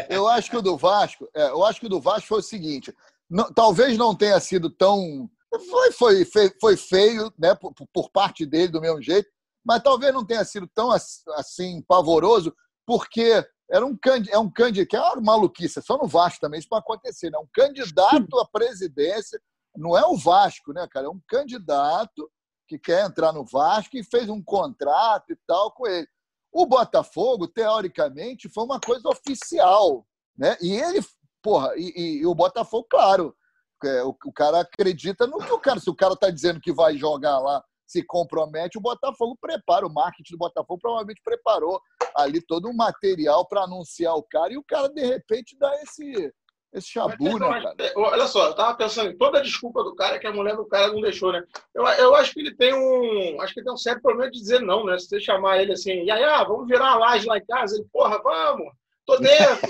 Eu 0.09 0.25
acho 0.27 0.49
que 0.49 0.55
o 0.57 0.61
do 0.61 0.77
Vasco, 0.77 1.27
é, 1.35 1.49
eu 1.49 1.65
acho 1.65 1.79
que 1.81 1.85
o 1.85 1.89
do 1.89 1.99
Vasco 1.99 2.27
foi 2.29 2.39
o 2.39 2.43
seguinte: 2.43 2.95
não- 3.29 3.51
talvez 3.51 3.97
não 3.97 4.15
tenha 4.15 4.39
sido 4.39 4.69
tão. 4.69 5.29
Foi, 5.69 5.91
foi, 5.91 6.25
fe- 6.25 6.55
foi 6.61 6.77
feio, 6.77 7.31
né, 7.37 7.55
por, 7.55 7.73
por 7.93 8.09
parte 8.09 8.45
dele, 8.45 8.67
do 8.71 8.81
mesmo 8.81 9.01
jeito, 9.01 9.29
mas 9.65 9.81
talvez 9.83 10.13
não 10.13 10.25
tenha 10.25 10.43
sido 10.45 10.67
tão 10.67 10.91
ass- 10.91 11.23
assim 11.35 11.81
pavoroso, 11.81 12.53
porque 12.85 13.45
era 13.69 13.85
um 13.85 13.95
candidato, 13.97 14.35
é 14.35 14.39
um 14.39 14.49
candidato, 14.49 14.89
que 14.89 14.95
é 14.95 15.01
uma 15.01 15.21
maluquice, 15.21 15.79
é 15.79 15.81
só 15.81 15.97
no 15.97 16.07
Vasco 16.07 16.39
também 16.39 16.59
isso 16.59 16.69
pode 16.69 16.81
acontecer, 16.83 17.29
né? 17.29 17.37
Um 17.37 17.47
candidato 17.53 18.39
à 18.39 18.47
presidência, 18.47 19.39
não 19.75 19.97
é 19.97 20.05
o 20.05 20.17
Vasco, 20.17 20.73
né, 20.73 20.87
cara? 20.89 21.07
É 21.07 21.09
um 21.09 21.21
candidato 21.27 22.29
que 22.67 22.77
quer 22.79 23.05
entrar 23.05 23.31
no 23.33 23.45
Vasco 23.45 23.95
e 23.97 24.03
fez 24.03 24.29
um 24.29 24.41
contrato 24.41 25.31
e 25.31 25.37
tal 25.47 25.71
com 25.71 25.87
ele. 25.87 26.07
O 26.51 26.65
Botafogo, 26.65 27.47
teoricamente, 27.47 28.49
foi 28.49 28.63
uma 28.63 28.79
coisa 28.79 29.07
oficial, 29.09 30.05
né? 30.37 30.57
E 30.61 30.71
ele, 30.73 30.99
porra, 31.41 31.73
e, 31.75 31.93
e- 31.95 32.17
e 32.21 32.25
o 32.25 32.33
Botafogo, 32.35 32.87
claro, 32.89 33.35
é, 33.83 34.03
o, 34.03 34.09
o 34.25 34.33
cara 34.33 34.61
acredita 34.61 35.27
no 35.27 35.37
que 35.37 35.51
o 35.51 35.59
cara, 35.59 35.79
se 35.79 35.89
o 35.89 35.95
cara 35.95 36.15
tá 36.15 36.29
dizendo 36.29 36.59
que 36.59 36.71
vai 36.73 36.97
jogar 36.97 37.37
lá, 37.39 37.63
se 37.87 38.03
compromete, 38.03 38.77
o 38.77 38.81
Botafogo 38.81 39.37
prepara, 39.39 39.87
o 39.87 39.93
marketing 39.93 40.33
do 40.33 40.37
Botafogo 40.37 40.79
provavelmente 40.79 41.21
preparou 41.23 41.81
ali 42.15 42.41
todo 42.41 42.67
um 42.67 42.73
material 42.73 43.47
para 43.47 43.63
anunciar 43.63 44.15
o 44.15 44.23
cara 44.23 44.53
e 44.53 44.57
o 44.57 44.63
cara 44.63 44.89
de 44.89 45.05
repente 45.05 45.57
dá 45.57 45.73
esse 45.81 46.33
esse 46.73 46.89
chabu, 46.89 47.39
né, 47.39 47.61
cara? 47.61 47.75
é, 47.79 47.93
Olha 47.95 48.27
só, 48.27 48.47
eu 48.47 48.55
tava 48.55 48.75
pensando 48.75 49.09
em 49.09 49.17
toda 49.17 49.39
a 49.39 49.41
desculpa 49.41 49.83
do 49.83 49.95
cara 49.95 50.19
que 50.19 50.27
a 50.27 50.33
mulher 50.33 50.55
do 50.55 50.65
cara 50.65 50.89
não 50.89 51.01
deixou, 51.01 51.31
né? 51.31 51.43
Eu, 51.73 51.85
eu 51.85 52.13
acho 52.13 52.33
que 52.33 52.41
ele 52.41 52.53
tem 52.55 52.73
um. 52.73 53.41
Acho 53.41 53.53
que 53.53 53.61
ele 53.61 53.65
tem 53.65 53.73
um 53.73 53.77
sério 53.77 54.01
problema 54.01 54.29
de 54.29 54.37
dizer 54.37 54.61
não, 54.61 54.85
né? 54.85 54.97
Se 54.99 55.07
você 55.07 55.19
chamar 55.19 55.61
ele 55.61 55.71
assim, 55.71 56.03
Yaya, 56.03 56.43
vamos 56.43 56.67
virar 56.67 56.97
uma 56.97 56.97
laje 56.97 57.25
lá 57.25 57.37
em 57.37 57.45
casa, 57.45 57.75
ele, 57.75 57.87
porra, 57.91 58.21
vamos, 58.21 58.67
tô 59.07 59.17
dentro. 59.17 59.69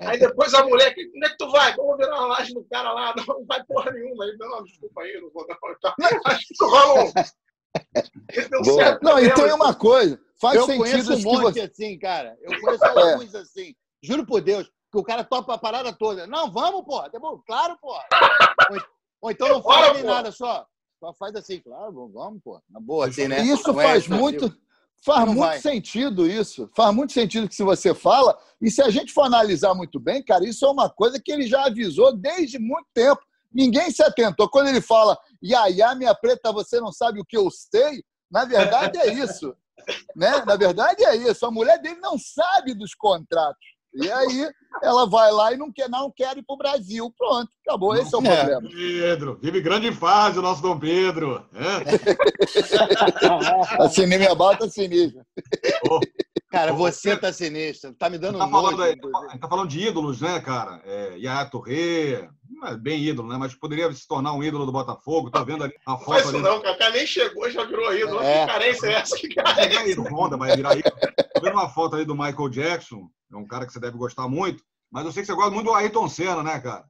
aí 0.00 0.18
depois 0.18 0.52
a 0.54 0.64
mulher, 0.64 0.92
onde 1.14 1.26
é 1.26 1.28
que 1.28 1.36
tu 1.36 1.50
vai? 1.50 1.76
Vamos 1.76 1.98
virar 1.98 2.16
uma 2.18 2.26
laje 2.28 2.54
no 2.54 2.64
cara 2.64 2.92
lá, 2.92 3.14
não, 3.14 3.24
não 3.24 3.44
vai 3.44 3.62
porra 3.64 3.92
nenhuma. 3.92 4.24
Ele, 4.24 4.36
não, 4.38 4.64
desculpa 4.64 5.02
aí, 5.02 5.20
não 5.20 5.30
vou 5.30 5.46
não. 5.46 5.56
Então, 5.78 6.20
acho 6.24 6.46
que 6.48 6.54
isso 6.54 6.66
rola 6.66 7.04
um. 7.04 7.12
Ele 8.32 8.48
tem 8.48 8.58
um 8.58 8.62
Boa. 8.62 8.82
certo 8.84 9.02
Não, 9.02 9.18
e 9.18 9.28
problema, 9.28 9.34
tem 9.34 9.52
uma 9.54 9.74
coisa, 9.74 10.20
faz 10.40 10.56
eu 10.56 10.64
sentido 10.66 10.78
conheço 10.82 11.12
um 11.12 11.16
que 11.16 11.24
monte 11.24 11.42
você... 11.54 11.60
assim, 11.60 11.98
cara. 11.98 12.36
Eu 12.42 12.50
conheço 12.60 12.84
É. 12.84 13.12
alguns 13.12 13.34
assim. 13.34 13.74
Juro 14.02 14.26
por 14.26 14.40
Deus, 14.40 14.66
que 14.90 14.98
o 14.98 15.04
cara 15.04 15.22
topa 15.22 15.54
a 15.54 15.58
parada 15.58 15.92
toda. 15.92 16.26
Não, 16.26 16.50
vamos, 16.50 16.84
porra. 16.84 17.08
Tá 17.10 17.20
bom? 17.20 17.40
Claro, 17.46 17.76
porra. 17.80 18.04
Ou, 18.70 18.82
ou 19.22 19.30
então 19.30 19.48
não 19.48 19.62
fala 19.62 19.94
nem 19.94 20.02
nada, 20.02 20.32
só. 20.32 20.66
Só 20.98 21.12
faz 21.14 21.34
assim, 21.34 21.60
claro, 21.60 21.92
vamos, 21.92 22.12
vamos, 22.12 22.42
porra. 22.42 22.62
Na 22.70 22.80
boa, 22.80 23.08
assim, 23.08 23.26
né? 23.28 23.40
Isso 23.42 23.72
Não 23.72 23.80
é 23.80 23.84
faz 23.84 23.98
excessivo. 24.04 24.20
muito, 24.20 24.56
faz 25.04 25.26
muito 25.26 25.38
vai. 25.38 25.60
sentido 25.60 26.26
isso. 26.26 26.70
Faz 26.76 26.94
muito 26.94 27.12
sentido 27.12 27.48
que 27.48 27.54
se 27.54 27.62
você 27.62 27.94
fala, 27.94 28.36
e 28.60 28.70
se 28.70 28.82
a 28.82 28.90
gente 28.90 29.12
for 29.12 29.22
analisar 29.22 29.74
muito 29.74 29.98
bem, 29.98 30.22
cara, 30.22 30.44
isso 30.44 30.64
é 30.64 30.70
uma 30.70 30.88
coisa 30.88 31.20
que 31.22 31.32
ele 31.32 31.46
já 31.46 31.66
avisou 31.66 32.16
desde 32.16 32.58
muito 32.58 32.86
tempo. 32.94 33.20
Ninguém 33.52 33.90
se 33.90 34.02
atentou. 34.02 34.48
Quando 34.48 34.68
ele 34.68 34.80
fala, 34.80 35.18
Yaya, 35.44 35.94
minha 35.94 36.14
preta, 36.14 36.52
você 36.52 36.80
não 36.80 36.92
sabe 36.92 37.20
o 37.20 37.24
que 37.24 37.36
eu 37.36 37.48
sei, 37.50 38.02
na 38.30 38.44
verdade 38.44 38.98
é 38.98 39.12
isso. 39.12 39.54
né? 40.16 40.44
Na 40.46 40.56
verdade 40.56 41.04
é 41.04 41.16
isso. 41.16 41.44
A 41.44 41.50
mulher 41.50 41.80
dele 41.80 42.00
não 42.00 42.16
sabe 42.18 42.74
dos 42.74 42.94
contratos. 42.94 43.66
E 43.94 44.10
aí 44.10 44.50
ela 44.82 45.06
vai 45.06 45.30
lá 45.32 45.52
e 45.52 45.56
não 45.56 45.72
quer, 45.72 45.88
não 45.88 46.10
quer 46.10 46.36
ir 46.36 46.42
para 46.42 46.54
o 46.54 46.58
Brasil. 46.58 47.12
Pronto, 47.16 47.48
acabou. 47.66 47.94
Esse 47.96 48.14
é 48.14 48.18
o 48.18 48.26
É. 48.26 48.36
problema. 48.36 48.68
Pedro, 48.70 49.38
vive 49.42 49.60
grande 49.60 49.92
fase 49.92 50.38
o 50.38 50.42
nosso 50.42 50.62
Dom 50.62 50.78
Pedro. 50.78 51.44
É? 51.54 53.82
A 53.82 53.88
cinema 53.88 54.34
bata 54.34 54.68
sinistra. 54.68 55.24
Cara, 56.50 56.72
você 56.72 57.16
tá 57.16 57.32
sinistro. 57.32 57.94
Tá 57.94 58.10
me 58.10 58.18
dando 58.18 58.38
Tá 58.38 58.46
um 58.46 58.50
falando, 58.50 58.76
nojo. 58.78 58.90
aí, 59.30 59.38
tá 59.38 59.48
falando 59.48 59.68
de 59.68 59.80
ídolos, 59.88 60.20
né, 60.20 60.40
cara? 60.40 60.82
É, 60.84 61.16
Yaya 61.16 61.50
não 62.50 62.68
é 62.68 62.76
bem 62.76 63.02
ídolo, 63.02 63.28
né? 63.28 63.36
Mas 63.38 63.54
poderia 63.54 63.90
se 63.92 64.06
tornar 64.06 64.34
um 64.34 64.42
ídolo 64.42 64.66
do 64.66 64.72
Botafogo. 64.72 65.30
Tô 65.30 65.42
vendo 65.44 65.64
ali 65.64 65.72
a 65.86 65.92
Não 65.92 65.98
foto 65.98 66.10
faz 66.10 66.26
isso 66.26 66.34
ali. 66.36 66.44
não, 66.44 66.60
Kaká 66.60 66.90
nem 66.90 67.06
chegou, 67.06 67.50
já 67.50 67.64
virou 67.64 67.94
ídolo. 67.94 68.20
É. 68.20 68.46
Que 68.46 68.52
carência 68.52 68.86
é 68.86 68.92
essa? 68.92 69.16
Que 69.16 69.34
Vai 69.34 69.44
carência? 69.44 69.68
virar 69.70 69.88
ídolo, 69.88 70.08
Honda 70.14 70.36
vai 70.36 70.54
virar 70.56 70.76
ídolo. 70.76 70.94
Tô 71.34 71.40
vendo 71.40 71.54
uma 71.54 71.68
foto 71.70 71.96
ali 71.96 72.04
do 72.04 72.14
Michael 72.14 72.48
Jackson, 72.50 73.08
é 73.32 73.36
um 73.36 73.46
cara 73.46 73.66
que 73.66 73.72
você 73.72 73.80
deve 73.80 73.96
gostar 73.96 74.28
muito. 74.28 74.61
Mas 74.92 75.04
eu 75.06 75.12
sei 75.12 75.22
que 75.22 75.26
você 75.26 75.34
gosta 75.34 75.50
muito 75.50 75.66
do 75.66 75.74
Ayrton 75.74 76.06
Senna, 76.08 76.42
né, 76.42 76.60
cara? 76.60 76.84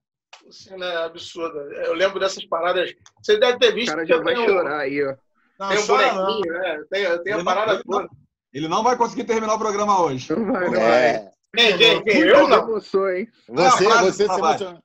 Cena 0.51 0.85
é 0.87 1.05
absurda. 1.05 1.59
Eu 1.87 1.95
lembro 1.95 2.19
dessas 2.19 2.45
paradas. 2.45 2.93
Você 3.23 3.39
deve 3.39 3.59
ter 3.59 3.71
O 3.73 3.75
visto. 3.75 3.91
cara 3.91 4.03
que 4.03 4.09
já 4.09 4.21
vai 4.21 4.35
tenho- 4.35 4.49
chorar 4.49 4.79
aí, 4.81 5.05
ó. 5.05 5.15
Não, 5.59 5.69
Tem 5.69 5.79
um 5.79 5.87
chora 5.87 6.13
não. 6.15 6.27
bonequinho, 6.27 6.53
né? 6.55 6.83
Tem, 6.91 7.23
tem 7.23 7.33
a 7.35 7.45
parada 7.45 7.73
ele 7.75 7.83
não- 7.87 7.99
toda. 7.99 8.11
Ele 8.53 8.69
não 8.69 8.83
vai 8.83 8.97
conseguir 8.97 9.25
terminar 9.25 9.55
o 9.55 9.59
programa 9.59 10.01
hoje. 10.03 10.31
Não 10.35 10.53
vai, 10.53 10.69
não. 10.69 10.81
É. 10.81 11.31
Quem, 11.55 11.79
quem, 11.79 12.03
quem? 12.05 12.21
Eu 12.23 12.49
não. 12.49 12.59
emoções. 12.69 13.29
Você, 13.47 13.53
Não, 13.53 13.67
a 13.67 13.71
frase 13.71 14.13
você 14.13 14.27
se 14.27 14.35
emociona. 14.35 14.83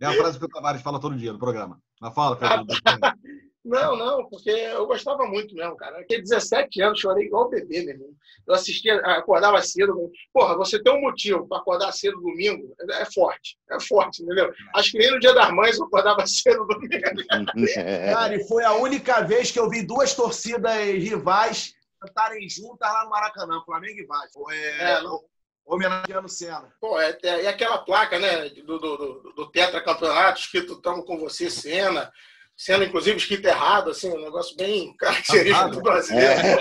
É 0.00 0.06
a 0.06 0.12
frase 0.12 0.38
que 0.38 0.44
o 0.44 0.48
Tavares 0.48 0.82
fala 0.82 1.00
todo 1.00 1.16
dia 1.16 1.32
no 1.32 1.38
programa. 1.38 1.78
Mas 2.00 2.14
fala, 2.14 2.36
Pedro. 2.36 2.66
Não, 3.66 3.96
não, 3.96 4.28
porque 4.28 4.48
eu 4.48 4.86
gostava 4.86 5.26
muito 5.26 5.52
mesmo, 5.52 5.76
cara. 5.76 5.98
Aqui 5.98 6.22
17 6.22 6.80
anos, 6.82 7.00
chorei 7.00 7.26
igual 7.26 7.48
bebê, 7.48 7.82
meu 7.82 7.94
irmão. 7.94 8.10
Eu 8.46 8.54
assistia, 8.54 8.94
acordava 9.00 9.60
cedo. 9.60 10.08
Porra, 10.32 10.56
você 10.56 10.80
tem 10.80 10.92
um 10.94 11.00
motivo 11.00 11.48
para 11.48 11.58
acordar 11.58 11.90
cedo 11.90 12.20
domingo, 12.20 12.72
é 12.88 13.04
forte. 13.12 13.58
É 13.68 13.80
forte, 13.80 14.22
entendeu? 14.22 14.52
Acho 14.76 14.92
que 14.92 14.98
nem 14.98 15.10
no 15.10 15.18
dia 15.18 15.34
das 15.34 15.50
mães 15.50 15.76
eu 15.76 15.86
acordava 15.86 16.24
cedo 16.28 16.64
domingo. 16.64 16.92
Cara, 18.14 18.36
e 18.36 18.46
foi 18.46 18.62
a 18.62 18.74
única 18.74 19.22
vez 19.22 19.50
que 19.50 19.58
eu 19.58 19.68
vi 19.68 19.84
duas 19.84 20.14
torcidas 20.14 20.72
rivais 20.76 21.74
cantarem 22.00 22.48
juntas 22.48 22.88
lá 22.88 23.02
no 23.02 23.10
Maracanã, 23.10 23.60
Flamengo 23.66 23.98
e 23.98 24.06
Vasco. 24.06 24.48
É, 24.52 24.92
É, 24.92 25.02
não. 25.02 25.20
homenageando 25.64 26.26
o 26.26 26.30
Senna. 26.30 26.72
Pô, 26.80 27.00
é, 27.00 27.18
é, 27.20 27.42
e 27.42 27.46
aquela 27.48 27.78
placa, 27.78 28.16
né, 28.16 28.48
do, 28.48 28.78
do, 28.78 28.96
do, 28.96 29.32
do 29.34 29.50
tetracampeonato, 29.50 30.38
escrito 30.38 30.80
Tamo 30.80 31.04
com 31.04 31.18
você, 31.18 31.50
Senna. 31.50 32.12
Sendo, 32.56 32.84
inclusive, 32.84 33.18
escrito 33.18 33.46
errado, 33.46 33.90
assim, 33.90 34.10
um 34.10 34.18
negócio 34.18 34.56
bem 34.56 34.96
característico 34.96 35.70
do 35.72 35.82
brasileiro. 35.82 36.40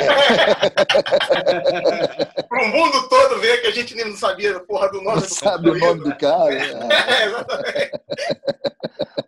Para 2.49 2.63
o 2.63 2.67
mundo 2.67 3.07
todo 3.07 3.39
ver 3.39 3.61
que 3.61 3.67
a 3.67 3.71
gente 3.71 3.95
nem 3.95 4.13
sabia 4.17 4.57
a 4.57 4.59
porra 4.59 4.91
do 4.91 5.01
nome 5.01 5.21
Não 5.21 5.27
do 5.27 5.33
sabe 5.33 5.69
o 5.69 5.79
nome 5.79 6.03
do 6.03 6.13
cara. 6.17 6.53
né? 6.53 6.89
É, 7.07 7.23
exatamente. 7.27 7.91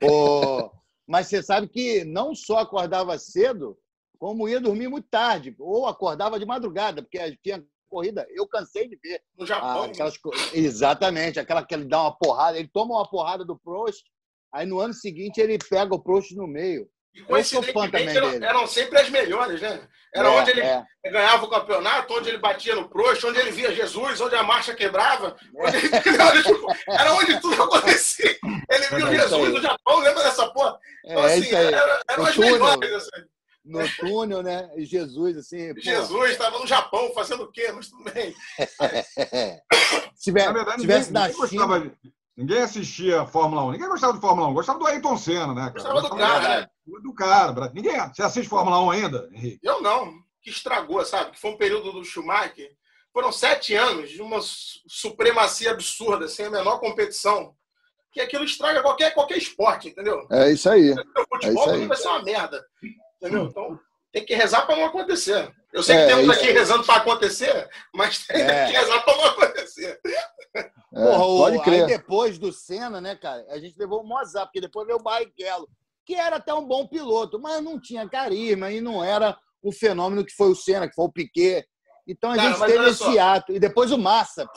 Ô, 0.04 0.70
mas 1.08 1.28
você 1.28 1.42
sabe 1.42 1.70
que 1.70 2.04
não 2.04 2.36
só 2.36 2.58
acordava 2.58 3.18
cedo, 3.18 3.78
como 4.20 4.50
ia 4.50 4.60
dormir 4.60 4.90
muito 4.90 5.08
tarde, 5.10 5.56
ou 5.58 5.88
acordava 5.88 6.38
de 6.38 6.46
madrugada, 6.46 7.02
porque 7.02 7.38
tinha 7.42 7.64
corrida. 7.90 8.28
Eu 8.30 8.46
cansei 8.46 8.90
de 8.90 8.98
ver. 8.98 9.22
No 9.38 9.46
ah, 9.46 9.48
Japão, 9.48 9.84
aquelas 9.84 10.18
co- 10.18 10.32
Exatamente, 10.54 11.40
aquela 11.40 11.66
que 11.66 11.74
ele 11.74 11.86
dá 11.86 12.02
uma 12.02 12.18
porrada, 12.18 12.60
ele 12.60 12.68
toma 12.68 12.96
uma 12.96 13.10
porrada 13.10 13.46
do 13.46 13.58
Prost, 13.58 14.04
aí 14.54 14.66
no 14.66 14.80
ano 14.80 14.94
seguinte 14.94 15.40
ele 15.40 15.58
pega 15.58 15.94
o 15.94 16.02
Prost 16.02 16.32
no 16.36 16.48
meio. 16.48 16.88
e 17.14 17.22
coincidentemente 17.24 17.92
também 17.92 18.16
eram, 18.16 18.30
eram 18.44 18.68
sempre 18.68 19.00
as 19.00 19.10
melhores, 19.10 19.62
né? 19.62 19.88
Era 20.16 20.30
É, 20.30 20.32
onde 20.32 20.52
ele 20.52 20.62
é. 20.62 20.84
ganhava 21.12 21.46
o 21.46 21.50
campeonato, 21.50 22.14
onde 22.14 22.30
ele 22.30 22.38
batia 22.38 22.76
no 22.76 22.88
Prost, 22.90 23.24
onde 23.26 23.40
ele 23.40 23.52
via 23.52 23.74
Jesus, 23.74 24.22
onde 24.22 24.36
a 24.36 24.44
marcha 24.44 24.74
quebrava. 24.74 25.36
Onde 25.56 25.78
ele- 25.78 25.90
tipo, 26.44 26.68
era 26.90 27.14
onde 27.14 27.40
tudo 27.42 27.62
acontecia. 27.64 28.38
Ele 28.70 28.86
viu 28.88 29.08
É 29.08 29.16
Jesus 29.20 29.54
no 29.54 29.62
Japão, 29.62 30.00
lembra 30.00 30.24
dessa 30.24 30.48
porra? 30.52 30.78
Então, 31.06 31.24
É 31.24 31.34
assim, 31.34 31.42
isso 31.42 31.56
aí. 31.58 31.74
era- 31.74 32.02
eram 32.10 32.24
O 32.24 32.28
as 32.28 32.36
túnel. 32.36 32.52
melhores. 32.54 32.94
assim. 32.94 33.26
No 33.66 33.96
túnel, 33.98 34.42
né? 34.44 34.70
E 34.78 34.86
Jesus, 34.86 35.38
assim. 35.38 35.74
Jesus 35.78 36.32
estava 36.32 36.58
no 36.58 36.66
Japão 36.66 37.12
fazendo 37.14 37.44
o 37.44 37.52
quê? 37.52 37.70
Mas 37.74 37.90
tudo 37.90 38.06
bem. 38.12 38.34
Se 40.16 40.24
tiver- 40.24 40.46
Na 40.46 40.54
verdade, 40.54 40.82
tivesse 40.82 41.12
na 41.12 41.28
ninguém 41.28 41.48
China. 41.48 41.68
gostava 41.68 41.92
ninguém 42.38 42.60
assistia 42.62 43.26
Fórmula 43.26 43.64
1. 43.66 43.72
Ninguém 43.72 43.88
gostava 43.90 44.14
de 44.14 44.22
Fórmula 44.22 44.48
1. 44.50 44.54
Gostava 44.54 44.80
do 44.80 44.86
Ayrton 44.88 45.18
Senna, 45.18 45.54
né, 45.54 45.62
cara? 45.62 45.72
Gostava 45.74 46.02
do 46.02 46.10
cara, 46.16 46.60
né? 46.62 46.68
Do 47.04 47.14
cara. 47.14 47.72
Ninguém. 47.74 48.00
Você 48.14 48.22
assiste 48.24 48.48
Fórmula 48.48 48.80
1 48.84 48.92
ainda, 48.92 49.30
Henrique? 49.34 49.60
Eu 49.64 49.82
não. 49.82 50.14
que 50.42 50.50
estragou, 50.52 51.04
sabe? 51.04 51.32
Que 51.32 51.40
foi 51.40 51.52
um 51.52 51.58
período 51.58 51.92
do 51.92 52.06
Schumacher. 52.06 52.72
Foram 53.12 53.32
sete 53.32 53.74
anos 53.74 54.10
de 54.12 54.22
uma 54.22 54.40
su- 54.40 54.80
supremacia 54.88 55.72
absurda, 55.72 56.28
sem 56.28 56.46
a 56.46 56.50
menor 56.52 56.80
competição. 56.80 57.54
Que 58.12 58.22
aquilo 58.22 58.46
estraga 58.46 58.82
qualquer, 58.82 59.14
qualquer 59.14 59.38
esporte, 59.38 59.90
entendeu? 59.90 60.26
É 60.32 60.50
isso 60.52 60.70
aí. 60.70 60.92
O 60.94 60.96
futebol 61.30 61.64
É 61.64 61.68
isso 61.68 61.70
aí. 61.82 61.88
vai 61.88 61.98
ser 61.98 62.08
uma 62.08 62.24
merda. 62.24 62.64
Entendeu? 63.22 63.46
Então, 63.46 63.80
tem 64.12 64.26
que 64.26 64.34
rezar 64.36 64.66
para 64.66 64.76
não 64.76 64.86
acontecer. 64.86 65.52
Eu 65.74 65.84
sei 65.84 65.96
que 65.98 66.02
É, 66.04 66.08
temos 66.08 66.24
isso 66.24 66.32
aqui 66.34 66.52
rezando 66.52 66.84
para 66.86 66.96
acontecer, 66.96 67.70
mas 67.94 68.26
tem 68.26 68.42
É. 68.42 68.66
que 68.68 68.72
rezar 68.74 69.02
para 69.04 69.18
não 69.18 69.26
acontecer. 69.26 70.00
É, 70.56 70.64
Porra, 70.94 71.26
o- 71.26 71.38
pode 71.40 71.58
aí 71.58 71.64
crer. 71.64 71.86
depois 71.86 72.38
do 72.40 72.52
Senna, 72.52 73.00
né, 73.02 73.16
cara, 73.16 73.46
a 73.50 73.60
gente 73.60 73.78
levou 73.78 74.02
o 74.02 74.08
Mozart, 74.08 74.48
porque 74.48 74.62
depois 74.62 74.88
veio 74.88 74.98
o 75.00 75.04
Barrichello, 75.04 75.68
que 76.06 76.16
era 76.16 76.38
até 76.38 76.54
um 76.54 76.66
bom 76.66 76.88
piloto, 76.88 77.40
mas 77.40 77.62
não 77.62 77.80
tinha 77.80 78.08
carisma 78.10 78.72
e 78.72 78.80
não 78.82 79.04
era 79.04 79.38
o 79.62 79.72
fenômeno 79.72 80.26
que 80.26 80.34
foi 80.34 80.50
o 80.50 80.56
Senna, 80.56 80.88
que 80.88 80.96
foi 80.96 81.06
o 81.06 81.12
Piquet. 81.12 81.68
Então 82.08 82.32
a 82.32 82.36
Cara, 82.38 82.50
gente 82.50 82.66
teve 82.66 82.90
esse 82.90 82.98
só. 83.00 83.20
ato. 83.20 83.52
E 83.52 83.60
depois 83.60 83.92
o 83.92 83.98
Massa. 83.98 84.48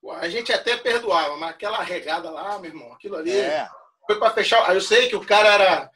Pô, 0.00 0.12
A 0.12 0.28
gente 0.28 0.52
até 0.52 0.76
perdoava, 0.76 1.36
mas 1.36 1.50
aquela 1.50 1.82
regada 1.82 2.30
lá, 2.30 2.56
meu 2.60 2.70
irmão, 2.70 2.92
aquilo 2.92 3.16
ali 3.16 3.36
É. 3.36 3.68
foi 4.06 4.16
para 4.18 4.30
fechar. 4.30 4.64
Aí 4.70 4.76
Eu 4.76 4.80
sei 4.80 5.08
que 5.08 5.16
o 5.16 5.26
cara 5.26 5.48
era, 5.48 5.90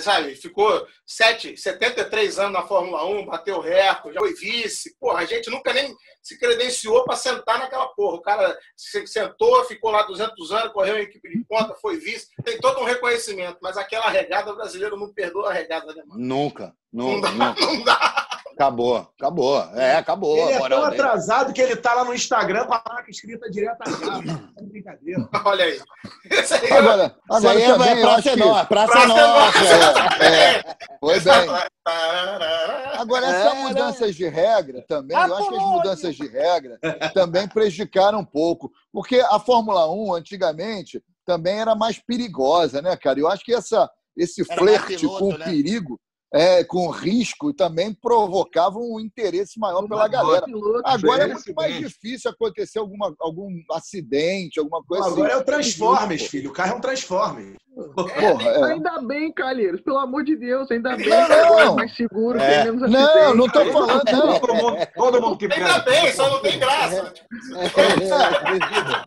sabe, 0.00 0.34
ficou 0.34 0.86
sete, 1.06 1.56
73 1.56 2.38
anos 2.38 2.52
na 2.52 2.62
Fórmula 2.66 3.04
1, 3.06 3.26
bateu 3.26 3.60
recorde, 3.60 4.14
já 4.14 4.20
foi 4.20 4.34
vice. 4.34 4.96
Porra, 4.98 5.20
a 5.20 5.24
gente 5.24 5.48
nunca 5.50 5.72
nem 5.72 5.94
se 6.22 6.38
credenciou 6.38 7.04
para 7.04 7.16
sentar 7.16 7.58
naquela 7.58 7.86
porra. 7.88 8.16
O 8.16 8.22
cara 8.22 8.58
se- 8.76 9.06
sentou, 9.06 9.64
ficou 9.64 9.90
lá 9.90 10.02
200 10.02 10.52
anos, 10.52 10.72
correu 10.72 10.98
em 10.98 11.02
equipe 11.02 11.28
de 11.30 11.44
ponta, 11.44 11.74
foi 11.80 11.96
vice. 11.98 12.28
Tem 12.44 12.58
todo 12.58 12.80
um 12.80 12.84
reconhecimento, 12.84 13.58
mas 13.62 13.76
aquela 13.76 14.08
regada, 14.10 14.52
o 14.52 14.56
brasileiro 14.56 14.96
não 14.96 15.12
perdoa 15.12 15.50
a 15.50 15.52
regada, 15.52 15.94
né, 15.94 16.02
mano? 16.06 16.20
Nunca. 16.24 16.74
Não 16.92 17.12
Nunca. 17.12 17.28
dá, 17.30 17.34
nunca. 17.34 17.60
não 17.66 17.84
dá. 17.84 18.26
Acabou. 18.60 19.10
Acabou. 19.18 19.58
É, 19.74 19.96
acabou. 19.96 20.36
Ele 20.36 20.52
é 20.52 20.58
tão 20.58 20.68
dele. 20.68 20.84
atrasado 20.84 21.50
que 21.50 21.62
ele 21.62 21.76
tá 21.76 21.94
lá 21.94 22.04
no 22.04 22.12
Instagram 22.12 22.66
com 22.66 22.74
a 22.74 22.78
placa 22.78 23.10
escrita 23.10 23.50
direto 23.50 23.78
a 23.80 23.90
Java. 23.90 24.52
É 24.58 24.62
brincadeira. 24.62 25.28
Olha 25.46 25.64
aí. 25.64 25.80
Agora, 26.70 27.06
Isso 27.06 27.24
agora 27.30 27.58
aí 27.58 27.62
é, 27.62 27.72
também, 27.72 27.88
é 27.88 27.92
eu 27.92 28.02
Praça 28.02 28.28
é 28.28 28.32
que... 28.34 28.38
Nossa. 28.38 28.64
Praça 28.66 28.92
é 28.92 28.94
Praça 28.94 29.12
é 29.12 29.16
Nossa. 29.16 30.00
É, 30.20 30.62
foi 31.00 31.20
bem. 31.20 31.46
Tararara. 31.82 33.00
Agora, 33.00 33.26
É, 33.26 33.30
essas 33.30 33.54
né? 33.54 33.62
mudanças 33.62 34.14
de 34.14 34.28
regra 34.28 34.84
também, 34.86 35.16
eu 35.16 35.36
acho 35.36 35.48
que 35.48 35.56
as 35.56 35.62
mudanças 35.62 36.14
de 36.14 36.26
regra 36.26 36.78
também 37.14 37.48
prejudicaram 37.48 38.18
um 38.18 38.24
pouco. 38.26 38.70
Porque 38.92 39.20
a 39.20 39.40
Fórmula 39.40 39.90
1, 39.90 40.14
antigamente, 40.16 41.02
também 41.24 41.60
era 41.60 41.74
mais 41.74 41.98
perigosa, 41.98 42.82
né, 42.82 42.94
cara? 42.94 43.18
Eu 43.18 43.26
acho 43.28 43.42
que 43.42 43.54
essa, 43.54 43.90
esse 44.14 44.42
Era 44.42 44.60
flerte 44.60 44.98
piloto, 44.98 45.18
com 45.18 45.34
o 45.34 45.38
né? 45.38 45.46
perigo, 45.46 45.98
é, 46.32 46.62
com 46.62 46.88
risco, 46.90 47.52
também 47.52 47.92
provocava 47.92 48.78
um 48.78 49.00
interesse 49.00 49.58
maior 49.58 49.86
pela 49.88 50.06
galera. 50.06 50.46
Agora 50.84 51.24
é 51.24 51.26
muito 51.26 51.54
mais 51.54 51.76
difícil 51.76 52.30
acontecer 52.30 52.78
alguma, 52.78 53.14
algum 53.18 53.50
acidente, 53.72 54.60
alguma 54.60 54.82
coisa 54.84 55.06
assim. 55.06 55.14
Agora 55.14 55.32
é 55.32 55.36
o 55.36 55.44
Transformers, 55.44 56.26
filho. 56.26 56.50
O 56.50 56.52
carro 56.52 56.74
é 56.74 56.76
um 56.76 56.80
Transformers. 56.80 57.56
Porra, 57.94 58.48
é. 58.48 58.64
Ainda 58.72 59.00
bem, 59.02 59.32
Calheiros, 59.32 59.80
pelo 59.80 59.98
amor 59.98 60.22
de 60.22 60.36
Deus, 60.36 60.70
ainda 60.70 60.96
bem. 60.96 61.08
Não, 61.08 61.26
que 61.26 61.32
agora 61.32 61.64
não. 61.64 61.72
é 61.72 61.76
mais 61.76 61.96
seguro, 61.96 62.38
É. 62.38 62.62
tem 62.62 62.72
menos 62.72 62.90
Não, 62.90 63.34
não 63.34 63.48
tô 63.48 63.64
falando, 63.72 64.02
não. 64.12 64.38
Todo 64.40 64.54
mundo, 64.54 64.76
todo 64.94 65.22
mundo 65.22 65.36
que 65.36 65.44
Ainda 65.46 65.54
pega 65.56 65.78
bem, 65.80 66.12
só 66.12 66.30
não 66.30 66.42
tem 66.42 66.58
graça. 66.58 67.12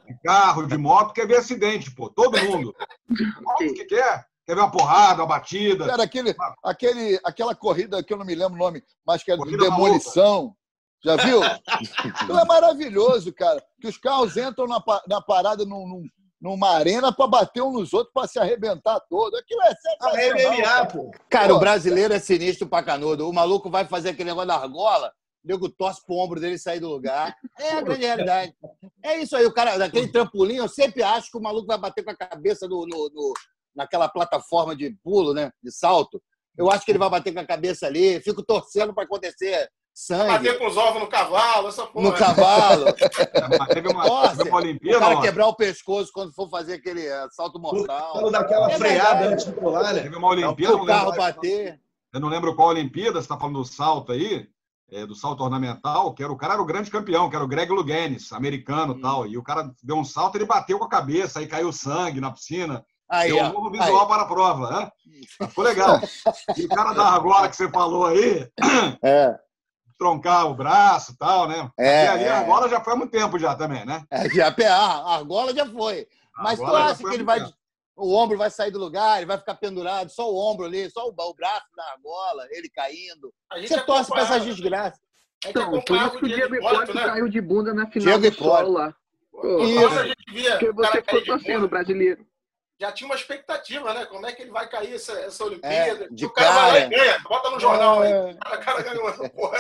de 0.06 0.20
carro, 0.24 0.68
de 0.68 0.78
moto, 0.78 1.14
quer 1.14 1.28
ver 1.28 1.38
acidente, 1.38 1.94
pô. 1.94 2.10
Todo 2.10 2.38
mundo. 2.44 2.76
Óbvio 3.48 3.74
que 3.76 3.86
quer. 3.86 4.26
Quer 4.46 4.56
ver 4.56 4.62
uma 4.62 4.72
porrada, 4.72 5.22
uma 5.22 5.28
batida. 5.28 5.86
Cara, 5.86 6.04
aquele, 6.04 6.36
aquele, 6.64 7.20
aquela 7.24 7.56
corrida 7.56 8.04
que 8.04 8.14
eu 8.14 8.18
não 8.18 8.26
me 8.26 8.36
lembro 8.36 8.56
o 8.56 8.58
nome, 8.58 8.84
mas 9.06 9.24
que 9.24 9.32
era 9.32 9.38
de 9.40 9.46
Corrida 9.46 9.64
demolição. 9.64 10.54
Já 11.04 11.16
viu? 11.18 11.42
Aquilo 12.22 12.40
é 12.40 12.46
maravilhoso, 12.46 13.34
cara. 13.34 13.62
Que 13.80 13.88
os 13.88 13.98
carros 13.98 14.36
entram 14.38 14.68
na, 14.68 14.82
na 15.08 15.22
parada 15.22 15.66
num, 15.66 15.88
num- 15.88 16.08
numa 16.42 16.72
arena 16.72 17.12
para 17.14 17.28
bater 17.28 17.62
uns 17.62 17.74
nos 17.74 17.94
outros, 17.94 18.14
para 18.14 18.28
se 18.28 18.38
arrebentar 18.40 19.00
todo. 19.10 19.36
Aquilo 19.38 19.62
é 19.64 19.74
sensacional. 19.76 20.52
MMA, 20.58 20.64
cara. 20.64 20.86
pô. 20.88 21.12
Cara, 21.30 21.50
Pô. 21.50 21.56
o 21.56 21.60
brasileiro 21.60 22.14
é 22.14 22.20
sinistro 22.20 22.68
pra 22.68 22.84
canudo. 22.84 23.30
O 23.30 23.34
maluco 23.34 23.70
vai 23.70 23.86
fazer 23.86 24.10
aquele 24.10 24.30
negócio 24.30 24.48
da 24.50 24.56
argola, 24.56 25.08
o 25.44 25.48
nego 25.48 25.70
torce 25.70 26.06
pro 26.06 26.16
ombro 26.16 26.40
dele 26.40 26.58
sair 26.58 26.80
do 26.82 26.90
lugar. 26.90 27.34
É 27.60 27.74
a 27.74 27.82
grande 27.82 28.06
realidade. 28.06 28.54
É 29.02 29.20
isso 29.20 29.36
aí, 29.38 29.46
o 29.46 29.54
cara, 29.54 29.78
daquele 29.78 30.10
trampolim, 30.10 30.56
eu 30.56 30.68
sempre 30.68 31.02
acho 31.04 31.32
que 31.32 31.38
o 31.38 31.42
maluco 31.42 31.68
vai 31.68 31.78
bater 31.78 32.04
com 32.04 32.12
a 32.12 32.16
cabeça 32.16 32.68
no, 32.68 32.86
no- 32.86 33.10
no- 33.14 33.34
naquela 33.76 34.08
plataforma 34.10 34.76
de 34.76 34.96
pulo, 35.04 35.34
né? 35.34 35.52
De 35.64 35.72
salto. 35.72 36.22
Eu 36.58 36.70
acho 36.72 36.86
que 36.86 36.92
ele 36.92 37.00
vai 37.00 37.10
bater 37.10 37.34
com 37.34 37.40
a 37.40 37.46
cabeça 37.46 37.88
ali, 37.88 38.20
fico 38.22 38.44
torcendo 38.44 38.94
para 38.94 39.04
acontecer 39.06 39.68
sangue 39.96 40.28
Bater 40.32 40.58
com 40.58 40.66
os 40.68 40.76
ovos 40.76 41.02
no 41.02 41.08
cavalo, 41.08 41.68
essa 41.68 41.86
porra. 41.86 42.10
no 42.10 42.16
cavalo. 42.16 42.86
Teve 43.74 43.88
uma, 43.90 44.06
Nossa, 44.08 44.38
teve 44.38 44.50
uma 44.50 44.58
O 44.60 44.62
Olimpíada, 44.64 45.00
cara 45.00 45.22
quebrar 45.22 45.48
o 45.48 45.56
pescoço 45.56 46.12
quando 46.14 46.34
for 46.34 46.50
fazer 46.50 46.74
aquele 46.76 47.06
eh, 47.06 47.28
salto 47.32 47.60
mortal. 47.60 48.12
Quando 48.14 48.32
dá 48.32 48.40
aquela 48.40 48.72
É 48.72 48.78
freada 48.78 49.10
verdade. 49.14 49.34
antes 49.34 49.46
de 49.46 49.52
pular, 49.54 49.94
né? 49.94 50.02
teve 50.02 50.16
uma 50.16 50.28
Olimpíada, 50.30 50.76
O 50.76 50.86
carro 50.86 51.16
bater. 51.16 51.80
eu 52.12 52.20
não 52.20 52.28
lembro 52.28 52.56
qual 52.56 52.70
Olimpíada, 52.70 53.14
você 53.14 53.20
está 53.26 53.38
falando 53.38 53.60
do 53.60 53.66
salto 53.66 54.12
aí, 54.12 54.48
é, 54.92 55.06
do 55.06 55.16
salto 55.16 55.42
ornamental, 55.44 56.14
que 56.14 56.24
era 56.24 56.32
o 56.32 56.38
cara 56.38 56.54
era 56.54 56.62
o 56.62 56.66
grande 56.66 56.90
campeão, 56.92 57.30
que 57.30 57.36
era 57.36 57.46
o 57.46 57.48
Greg 57.48 57.72
Louganis, 57.72 58.32
americano 58.34 58.94
e 58.94 58.98
Hum. 58.98 59.02
tal. 59.02 59.28
E 59.28 59.38
o 59.38 59.44
cara 59.44 59.72
deu 59.84 59.96
um 59.96 60.04
salto, 60.06 60.36
ele 60.36 60.46
bateu 60.46 60.78
com 60.80 60.86
a 60.86 60.90
cabeça, 60.90 61.40
aí 61.40 61.48
caiu 61.48 61.72
sangue 61.72 62.20
na 62.20 62.32
piscina. 62.32 62.84
Aí, 63.10 63.32
Deu 63.32 63.44
um 63.44 63.54
novo 63.54 63.70
visual 63.70 64.08
para 64.08 64.24
a 64.24 64.28
prova, 64.28 64.70
né? 64.72 64.92
Ficou 65.48 65.64
legal. 65.64 66.00
E 66.58 66.66
o 66.66 66.70
cara 66.70 66.94
da 66.94 67.06
argola 67.06 67.50
que 67.50 67.56
você 67.56 67.70
falou 67.70 68.08
aí, 68.08 68.50
É. 69.04 69.38
troncar 69.98 70.48
o 70.50 70.56
braço 70.56 71.14
e 71.14 71.18
tal, 71.18 71.48
né? 71.48 71.70
É, 71.80 72.06
e 72.06 72.08
ali 72.08 72.24
é. 72.24 72.30
a 72.30 72.40
argola 72.40 72.68
já 72.68 72.82
foi 72.82 72.94
há 72.94 72.96
muito 72.96 73.12
tempo 73.12 73.40
já 73.40 73.56
também, 73.56 73.86
né? 73.86 74.04
É, 74.12 74.30
já, 74.30 74.48
a 74.48 75.16
argola 75.16 75.54
já 75.54 75.66
foi. 75.66 76.08
Mas 76.36 76.60
tu 76.60 76.66
acha 76.66 76.98
que 76.98 77.14
ele 77.14 77.24
vai. 77.24 77.40
tempo. 77.40 77.54
O 77.96 78.16
ombro 78.16 78.38
vai 78.38 78.50
sair 78.50 78.72
do 78.72 78.80
lugar, 78.80 79.18
ele 79.18 79.28
vai 79.28 79.38
ficar 79.38 79.54
pendurado, 79.54 80.10
só 80.10 80.30
o 80.30 80.36
ombro 80.36 80.66
ali, 80.66 80.90
só 80.90 81.08
o, 81.08 81.14
o 81.16 81.34
braço 81.36 81.68
da 81.78 81.84
argola, 81.92 82.48
ele 82.50 82.68
caindo. 82.70 83.32
A 83.52 83.60
gente 83.60 83.70
Você 83.70 83.82
torce 83.82 84.10
pra 84.10 84.22
essas 84.24 84.44
desgraças. 84.44 85.00
A 85.44 85.48
gente 85.48 85.60
Então, 85.60 85.82
por 85.82 85.98
isso 85.98 86.18
que 86.18 86.26
o 86.26 86.28
Diego 86.28 86.50
de 86.50 86.58
Hipólito, 86.58 86.94
né? 86.96 87.04
caiu 87.06 87.30
de 87.30 87.40
bunda 87.42 87.74
na 87.74 87.86
final 87.86 88.20
Diego 88.20 88.22
do 88.22 88.28
Hipólito. 88.28 88.66
sol 88.66 88.72
lá. 88.72 88.96
Quando 89.32 89.64
Isso. 89.64 90.00
a 90.00 90.08
gente 90.08 90.32
via 90.32 90.52
Porque 90.52 90.72
você 90.72 91.02
ficou 91.04 91.24
torcendo, 91.24 91.68
brasileiro. 91.68 92.26
Já 92.80 92.92
tinha 92.92 93.08
uma 93.08 93.16
expectativa, 93.16 93.94
né? 93.94 94.06
Como 94.06 94.26
é 94.26 94.34
que 94.34 94.42
ele 94.42 94.52
vai 94.52 94.68
cair 94.70 94.94
essa, 94.96 95.14
essa 95.14 95.44
Olimpíada? 95.46 96.06
É, 96.06 96.08
de 96.10 96.26
o 96.26 96.30
cara, 96.32 96.52
vai 96.52 96.62
lá 96.62 96.72
cara. 96.72 96.86
e 96.86 96.90
ganha, 96.90 97.20
bota 97.24 97.50
no 97.52 97.60
jornal 97.60 98.02
aí. 98.02 98.12
É. 98.12 98.32
O 98.32 98.38
cara, 98.40 98.58
cara 98.58 98.82
ganhou 98.82 99.30
porra. 99.30 99.58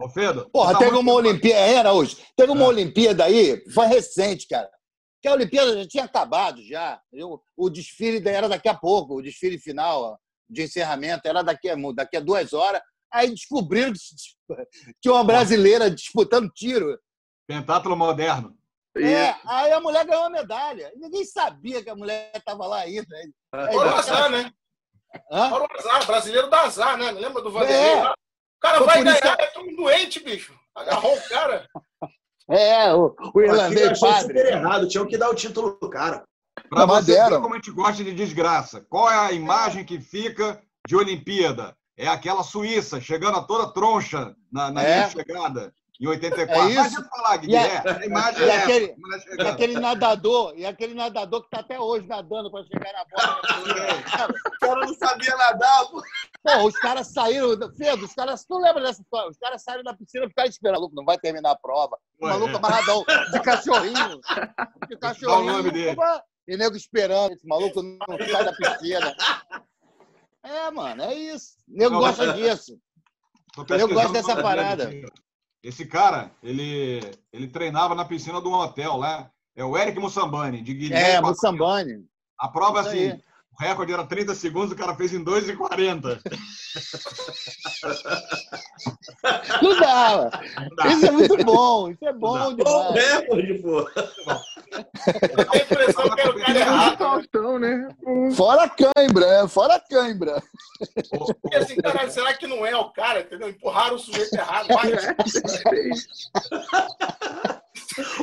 Ô, 0.00 0.08
Fedo, 0.08 0.50
Porra, 0.50 0.72
tá 0.72 0.78
teve 0.78 0.90
muito- 0.92 1.02
uma 1.08 1.14
Olimpíada. 1.14 1.60
É, 1.60 1.76
Araújo, 1.78 2.16
teve 2.36 2.52
uma 2.52 2.64
É. 2.64 2.68
Olimpíada 2.68 3.24
aí, 3.24 3.62
foi 3.72 3.86
recente, 3.86 4.46
cara. 4.48 4.68
Que 5.22 5.28
a 5.28 5.32
Olimpíada 5.34 5.76
já 5.82 5.88
tinha 5.88 6.04
acabado 6.04 6.62
já. 6.66 7.00
Eu- 7.12 7.42
o 7.56 7.68
desfile 7.70 8.26
era 8.28 8.48
daqui 8.48 8.68
a 8.68 8.74
pouco, 8.74 9.16
o 9.16 9.22
desfile 9.22 9.58
final 9.58 10.02
ó, 10.02 10.16
de 10.48 10.62
encerramento 10.62 11.26
era 11.28 11.42
daqui 11.42 11.68
a, 11.68 11.76
daqui 11.94 12.16
a 12.16 12.20
duas 12.20 12.52
horas. 12.52 12.80
Aí 13.12 13.28
descobriram 13.30 13.92
que 13.92 13.98
tinha 15.02 15.14
uma 15.14 15.24
brasileira 15.24 15.90
disputando 15.90 16.48
tiro. 16.54 16.98
Pentátulo 17.46 17.96
moderno. 17.96 18.56
É, 18.96 19.34
aí 19.46 19.72
a 19.72 19.80
mulher 19.80 20.04
ganhou 20.04 20.24
a 20.24 20.30
medalha. 20.30 20.92
Ninguém 20.96 21.24
sabia 21.24 21.82
que 21.82 21.90
a 21.90 21.94
mulher 21.94 22.32
estava 22.34 22.66
lá 22.66 22.80
ainda. 22.80 23.06
Aí, 23.52 23.72
Fora 23.72 23.92
o 23.92 23.96
azar, 23.96 24.30
né? 24.30 24.52
Hã? 25.30 25.48
Fora 25.50 25.64
o 25.64 25.78
azar. 25.78 26.06
Brasileiro 26.06 26.50
dá 26.50 26.62
azar, 26.62 26.96
né? 26.96 27.10
Lembra 27.12 27.40
do 27.42 27.50
Vanderlei? 27.52 27.76
É. 27.76 28.10
O 28.10 28.14
cara 28.60 28.78
Foi 28.78 28.86
vai 28.86 29.02
por 29.02 29.06
isso 29.12 29.20
ganhar, 29.22 29.36
é 29.40 29.58
um 29.58 29.76
doente, 29.76 30.20
bicho. 30.20 30.54
Agarrou 30.74 31.16
o 31.16 31.28
cara. 31.28 31.66
É, 32.50 32.92
o, 32.92 33.14
o 33.32 33.40
irlandês 33.40 34.00
padre. 34.00 34.20
super 34.22 34.46
errado. 34.46 34.88
Tinham 34.88 35.06
que 35.06 35.16
dar 35.16 35.30
o 35.30 35.34
título 35.34 35.78
do 35.80 35.88
cara. 35.88 36.24
Pra 36.68 36.80
Não, 36.80 36.86
mas 36.86 37.06
você 37.06 37.14
ver 37.14 37.40
como 37.40 37.54
a 37.54 37.56
gente 37.56 37.70
gosta 37.70 38.04
de 38.04 38.12
desgraça. 38.12 38.84
Qual 38.88 39.08
é 39.10 39.16
a 39.16 39.32
imagem 39.32 39.84
que 39.84 40.00
fica 40.00 40.60
de 40.86 40.96
Olimpíada? 40.96 41.76
É 41.96 42.08
aquela 42.08 42.42
Suíça 42.42 43.00
chegando 43.00 43.38
a 43.38 43.42
toda 43.42 43.72
troncha 43.72 44.34
na, 44.50 44.70
na 44.70 44.82
É. 44.82 45.08
chegada, 45.10 45.72
em 46.00 46.06
84. 46.08 46.54
É 46.70 46.74
Mas 46.74 46.92
isso. 46.92 47.00
eu 47.00 47.04
falar, 47.08 47.32
E 47.32 47.34
a- 47.34 47.36
Guilherme. 47.38 47.90
A 47.90 48.06
imagem 48.06 48.42
e 48.42 48.48
é 48.48 48.56
aquele- 48.62 48.94
E 49.38 49.42
aquele 49.46 49.78
nadador, 49.80 50.54
e 50.56 50.64
aquele 50.66 50.94
nadador 50.94 51.40
que 51.42 51.46
está 51.48 51.60
até 51.60 51.78
hoje 51.78 52.06
nadando 52.06 52.50
para 52.50 52.64
chegar 52.64 52.92
na 52.92 53.04
bola. 53.04 53.40
O 54.46 54.58
cara 54.60 54.86
não 54.86 54.94
sabia 54.94 55.36
nadar, 55.36 55.84
pô. 55.90 56.02
Pô, 56.42 56.66
os 56.66 56.76
caras 56.78 57.06
saíram. 57.08 57.58
Pedro, 57.76 58.06
os 58.06 58.14
caras. 58.14 58.44
Tu 58.46 58.58
lembra 58.58 58.82
dessa 58.82 59.02
história? 59.02 59.28
Os 59.30 59.36
caras 59.38 59.62
saíram 59.62 59.82
da 59.84 59.94
piscina 59.94 60.24
e 60.24 60.28
ficaram 60.28 60.48
esperando. 60.48 60.74
Maluco, 60.80 60.94
não 60.94 61.04
vai 61.04 61.18
terminar 61.18 61.50
a 61.50 61.58
prova. 61.58 61.98
O 62.18 62.26
maluco 62.26 62.52
é. 62.54 62.56
amarradão, 62.56 63.04
de 63.32 63.40
cachorrinho. 63.40 64.20
De 64.88 64.96
cachorrinho. 64.96 65.52
nome 65.52 65.70
dele. 65.70 65.96
E 66.48 66.56
nego 66.56 66.76
esperando. 66.76 67.32
Esse 67.32 67.46
maluco 67.46 67.82
não 67.82 67.98
sai 68.30 68.44
da 68.44 68.52
piscina. 68.54 69.14
É, 70.42 70.70
mano, 70.70 71.02
é 71.02 71.14
isso. 71.14 71.52
O 71.68 71.76
nego 71.76 71.90
Não, 71.92 72.00
gosta 72.00 72.26
mas- 72.26 72.36
disso. 72.36 72.78
Eu 73.78 73.88
gosto 73.88 74.08
o 74.08 74.12
dessa 74.12 74.40
parada. 74.40 74.90
Esse 75.62 75.84
cara, 75.84 76.30
ele, 76.42 77.00
ele 77.32 77.46
treinava 77.48 77.94
na 77.94 78.04
piscina 78.04 78.40
de 78.40 78.48
um 78.48 78.54
hotel 78.54 78.96
lá. 78.96 79.30
É 79.54 79.64
o 79.64 79.76
Eric 79.76 79.98
Mussambani, 79.98 80.62
de 80.62 80.72
Guiné. 80.72 81.12
É. 81.12 81.20
Mussambani. 81.20 82.04
A 82.38 82.48
prova 82.48 82.78
é 82.78 82.80
Isso 82.80 82.88
assim: 82.88 83.10
aí. 83.10 83.20
O 83.52 83.62
recorde 83.62 83.92
era 83.92 84.06
30 84.06 84.34
segundos, 84.34 84.72
o 84.72 84.76
cara 84.76 84.94
fez 84.94 85.12
em 85.12 85.22
2,40. 85.22 86.20
Não 89.62 89.80
dá. 89.80 90.30
Isso 90.88 91.06
é 91.06 91.10
muito 91.10 91.36
bom. 91.44 91.90
Isso 91.90 92.06
é 92.06 92.12
bom 92.12 92.38
Bom 92.38 92.54
demais. 92.56 92.94
recorde, 92.94 93.58
pô. 93.60 93.86
A 94.72 95.56
impressão 95.56 96.10
que 96.10 96.20
era 96.20 96.30
o 96.30 96.40
cara 96.40 96.58
errado. 96.58 97.58
Né? 97.58 97.88
Fora 98.34 98.64
a 98.64 98.68
cãibra, 98.68 99.26
né? 99.42 99.48
Fora 99.48 99.74
a 99.74 99.80
cãibra. 99.80 100.42
Porque 101.42 101.56
assim, 101.56 101.76
caralho, 101.76 102.10
será 102.10 102.32
que 102.34 102.46
não 102.46 102.64
é 102.64 102.76
o 102.76 102.90
cara, 102.92 103.20
entendeu? 103.20 103.50
Empurraram 103.50 103.96
o 103.96 103.98
sujeito 103.98 104.34
errado. 104.34 104.68
Vai. 104.68 104.92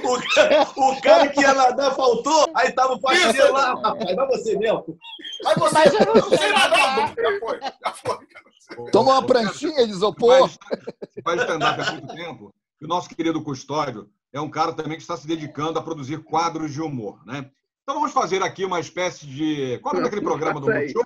O 0.03 0.33
cara, 0.33 0.67
o 0.75 1.01
cara 1.01 1.27
que 1.27 1.41
ia 1.41 1.53
nadar 1.53 1.93
faltou, 1.95 2.49
aí 2.55 2.71
tava 2.71 2.93
o 2.93 2.99
faxineiro 2.99 3.53
lá, 3.53 3.73
rapaz, 3.73 4.15
vai 4.15 4.27
você 4.27 4.57
mesmo. 4.57 4.97
Mas 5.43 5.55
você 5.57 5.75
Mas 5.75 5.93
eu 5.93 6.05
não 6.05 6.13
não 6.15 6.29
sei 6.29 6.37
sei 6.37 6.51
nadar. 6.51 7.13
Já 7.15 7.39
foi, 7.39 7.59
já 7.59 7.93
foi. 7.93 8.91
Toma 8.91 9.11
uma 9.13 9.25
pranchinha 9.25 9.85
de 9.85 9.91
isopor. 9.91 10.49
Você 10.49 11.21
faz 11.21 11.41
stand-up 11.41 11.81
há 11.81 11.91
muito 11.91 12.07
tempo. 12.15 12.53
O 12.81 12.87
nosso 12.87 13.09
querido 13.09 13.43
Custódio 13.43 14.09
é 14.33 14.41
um 14.41 14.49
cara 14.49 14.73
também 14.73 14.97
que 14.97 15.03
está 15.03 15.15
se 15.17 15.27
dedicando 15.27 15.79
a 15.79 15.83
produzir 15.83 16.23
quadros 16.23 16.71
de 16.71 16.81
humor, 16.81 17.25
né? 17.25 17.49
Então 17.83 17.95
vamos 17.95 18.11
fazer 18.11 18.43
aqui 18.43 18.65
uma 18.65 18.79
espécie 18.79 19.25
de. 19.25 19.79
Qual 19.79 19.95
é 19.95 20.01
daquele 20.01 20.21
programa 20.21 20.59
do 20.59 20.67
Multishow? 20.67 21.03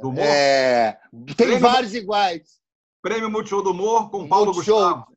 Do 0.00 0.08
humor? 0.10 0.24
É, 0.24 0.98
tem 1.36 1.58
vários 1.58 1.94
iguais. 1.94 2.60
Prêmio 3.02 3.28
Multishow 3.28 3.62
do 3.62 3.72
Humor 3.72 4.08
com 4.10 4.28
Paulo 4.28 4.52
Multishow. 4.52 4.78
Gustavo. 4.78 5.12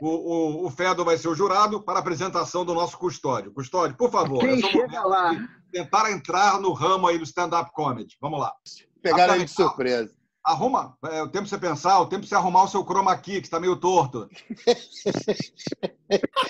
O, 0.00 0.08
o, 0.08 0.66
o 0.66 0.70
Fedo 0.70 1.04
vai 1.04 1.16
ser 1.16 1.28
o 1.28 1.34
jurado 1.34 1.80
para 1.82 1.98
a 1.98 2.00
apresentação 2.00 2.64
do 2.64 2.74
nosso 2.74 2.98
Custódio. 2.98 3.52
Custódio, 3.52 3.96
por 3.96 4.10
favor. 4.10 4.40
Quem 4.40 4.58
é 4.58 4.68
chega 4.68 5.02
lá? 5.02 5.30
Tentar 5.72 6.10
entrar 6.10 6.60
no 6.60 6.72
ramo 6.72 7.06
aí 7.06 7.16
do 7.16 7.24
stand-up 7.24 7.70
comedy. 7.72 8.16
Vamos 8.20 8.40
lá. 8.40 8.52
Pegaram 9.00 9.36
ele 9.36 9.44
de 9.44 9.50
surpresa. 9.50 10.14
Arruma, 10.44 10.96
é 11.04 11.22
o 11.22 11.28
tempo 11.28 11.44
de 11.44 11.50
você 11.50 11.58
pensar, 11.58 12.00
o 12.00 12.06
tempo 12.06 12.22
de 12.22 12.28
você 12.28 12.34
arrumar 12.34 12.64
o 12.64 12.68
seu 12.68 12.84
chroma 12.84 13.16
key, 13.16 13.40
que 13.40 13.46
está 13.46 13.60
meio 13.60 13.76
torto. 13.76 14.28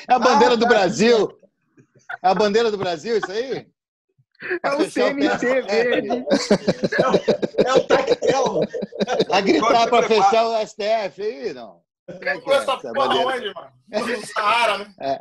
É 0.08 0.14
a 0.14 0.18
bandeira 0.18 0.56
do 0.56 0.66
Brasil. 0.66 1.38
É 2.20 2.28
a 2.28 2.34
bandeira 2.34 2.68
do 2.68 2.76
Brasil, 2.76 3.16
isso 3.16 3.30
aí? 3.30 3.64
É 4.60 4.70
o 4.70 4.90
CNT 4.90 5.62
verde. 5.62 6.08
É 7.64 7.72
o 7.72 7.86
tactel. 7.86 8.60
Vai 9.28 9.42
gritar 9.42 9.88
para 9.88 10.08
fechar 10.08 10.46
o 10.46 10.66
STF 10.66 11.22
aí, 11.22 11.52
não? 11.54 11.80
É 12.08 12.38
que 12.40 12.50
é 12.50 12.54
essa 12.54 12.76
porra 12.76 13.14
onde, 13.14 13.54
mano? 13.54 13.72
No 13.88 14.26
Saara, 14.26 14.78
né? 14.78 14.94
É 14.98 15.18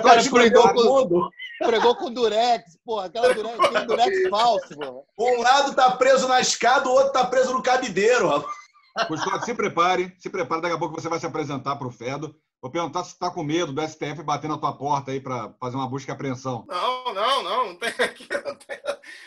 pregou 0.00 0.18
escrever 0.18 0.62
com, 0.62 0.74
tudo. 0.74 1.30
Pregou 1.58 1.96
com 1.96 2.12
durex, 2.12 2.78
porra. 2.84 3.06
Aquela 3.06 3.34
durex, 3.34 3.58
aquele 3.60 3.86
durex 3.86 4.28
falso, 4.30 4.76
porra. 4.76 5.02
Um 5.18 5.42
lado 5.42 5.74
tá 5.74 5.90
preso 5.92 6.28
na 6.28 6.40
escada, 6.40 6.88
o 6.88 6.92
outro 6.92 7.12
tá 7.12 7.26
preso 7.26 7.52
no 7.52 7.62
cabideiro, 7.62 8.28
rapaz. 8.28 8.56
Custódio, 9.08 9.44
se 9.44 9.54
prepare, 9.54 10.16
se 10.18 10.30
prepare, 10.30 10.62
daqui 10.62 10.74
a 10.74 10.78
pouco 10.78 10.98
você 10.98 11.08
vai 11.08 11.18
se 11.18 11.26
apresentar 11.26 11.76
para 11.76 11.86
o 11.86 11.90
Fedo. 11.90 12.34
Vou 12.62 12.70
perguntar 12.70 13.04
se 13.04 13.10
você 13.10 13.16
está 13.16 13.30
com 13.30 13.42
medo 13.42 13.72
do 13.72 13.86
STF 13.86 14.22
bater 14.22 14.48
na 14.48 14.56
tua 14.56 14.72
porta 14.76 15.10
aí 15.10 15.20
para 15.20 15.52
fazer 15.60 15.76
uma 15.76 15.88
busca 15.88 16.10
e 16.10 16.14
apreensão. 16.14 16.64
Não, 16.66 17.14
não, 17.14 17.42
não, 17.42 17.66
não 17.66 17.76
tem, 17.76 17.90
aqui, 17.90 18.26
não 18.30 18.54
tem, 18.56 18.80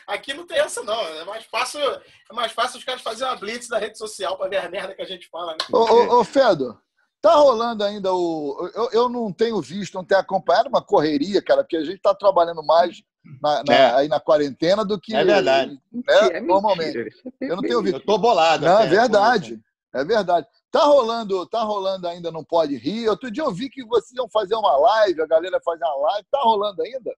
aqui 0.07 0.33
não 0.33 0.47
tem 0.47 0.57
essa, 0.57 0.83
não. 0.83 0.99
É 0.99 1.23
mais 1.23 1.45
fácil, 1.45 1.79
é 1.79 2.33
mais 2.33 2.51
fácil 2.51 2.79
os 2.79 2.83
caras 2.83 3.01
fazerem 3.01 3.31
uma 3.31 3.39
blitz 3.39 3.69
na 3.69 3.77
rede 3.77 3.97
social 3.97 4.35
para 4.37 4.49
ver 4.49 4.57
a 4.57 4.69
merda 4.69 4.95
que 4.95 5.01
a 5.01 5.05
gente 5.05 5.29
fala. 5.29 5.51
Né? 5.51 5.57
Ô, 5.71 5.77
ô, 5.77 6.19
ô, 6.19 6.23
Fedo, 6.23 6.77
tá 7.21 7.35
rolando 7.35 7.83
ainda 7.83 8.13
o. 8.13 8.69
Eu, 8.75 8.89
eu 8.91 9.09
não 9.09 9.31
tenho 9.31 9.59
visto, 9.61 9.93
não 9.95 10.05
tenho 10.05 10.21
acompanhado 10.21 10.69
uma 10.69 10.81
correria, 10.81 11.41
cara, 11.41 11.63
porque 11.63 11.77
a 11.77 11.83
gente 11.83 11.99
tá 12.01 12.13
trabalhando 12.15 12.63
mais 12.63 13.01
na- 13.41 13.63
na- 13.67 13.73
É. 13.73 13.93
aí 13.95 14.07
na 14.07 14.19
quarentena 14.19 14.83
do 14.85 14.99
que. 14.99 15.15
É 15.15 15.23
verdade. 15.23 15.79
né, 15.91 16.01
É 16.31 16.39
normalmente. 16.41 16.97
é 17.41 17.51
Eu 17.51 17.55
não 17.55 17.61
tenho 17.63 17.81
visto. 17.81 17.97
Eu 17.97 18.05
tô 18.05 18.17
bolado. 18.17 18.65
Não, 18.65 18.79
é 18.79 18.87
verdade. 18.87 19.59
É 19.93 20.03
verdade. 20.03 20.47
Tá 20.71 20.83
rolando, 20.83 21.45
tá 21.47 21.63
rolando 21.63 22.07
ainda, 22.07 22.31
não 22.31 22.43
pode 22.43 22.75
rir. 22.77 23.09
Outro 23.09 23.31
dia 23.31 23.43
eu 23.43 23.51
vi 23.51 23.69
que 23.69 23.83
vocês 23.85 24.11
iam 24.15 24.29
fazer 24.29 24.53
uma 24.55 24.77
live, 24.77 25.21
a 25.21 25.25
galera 25.27 25.55
ia 25.55 25.61
fazer 25.65 25.83
uma 25.83 25.95
live. 26.11 26.27
Tá 26.31 26.39
rolando 26.43 26.81
ainda? 26.83 27.11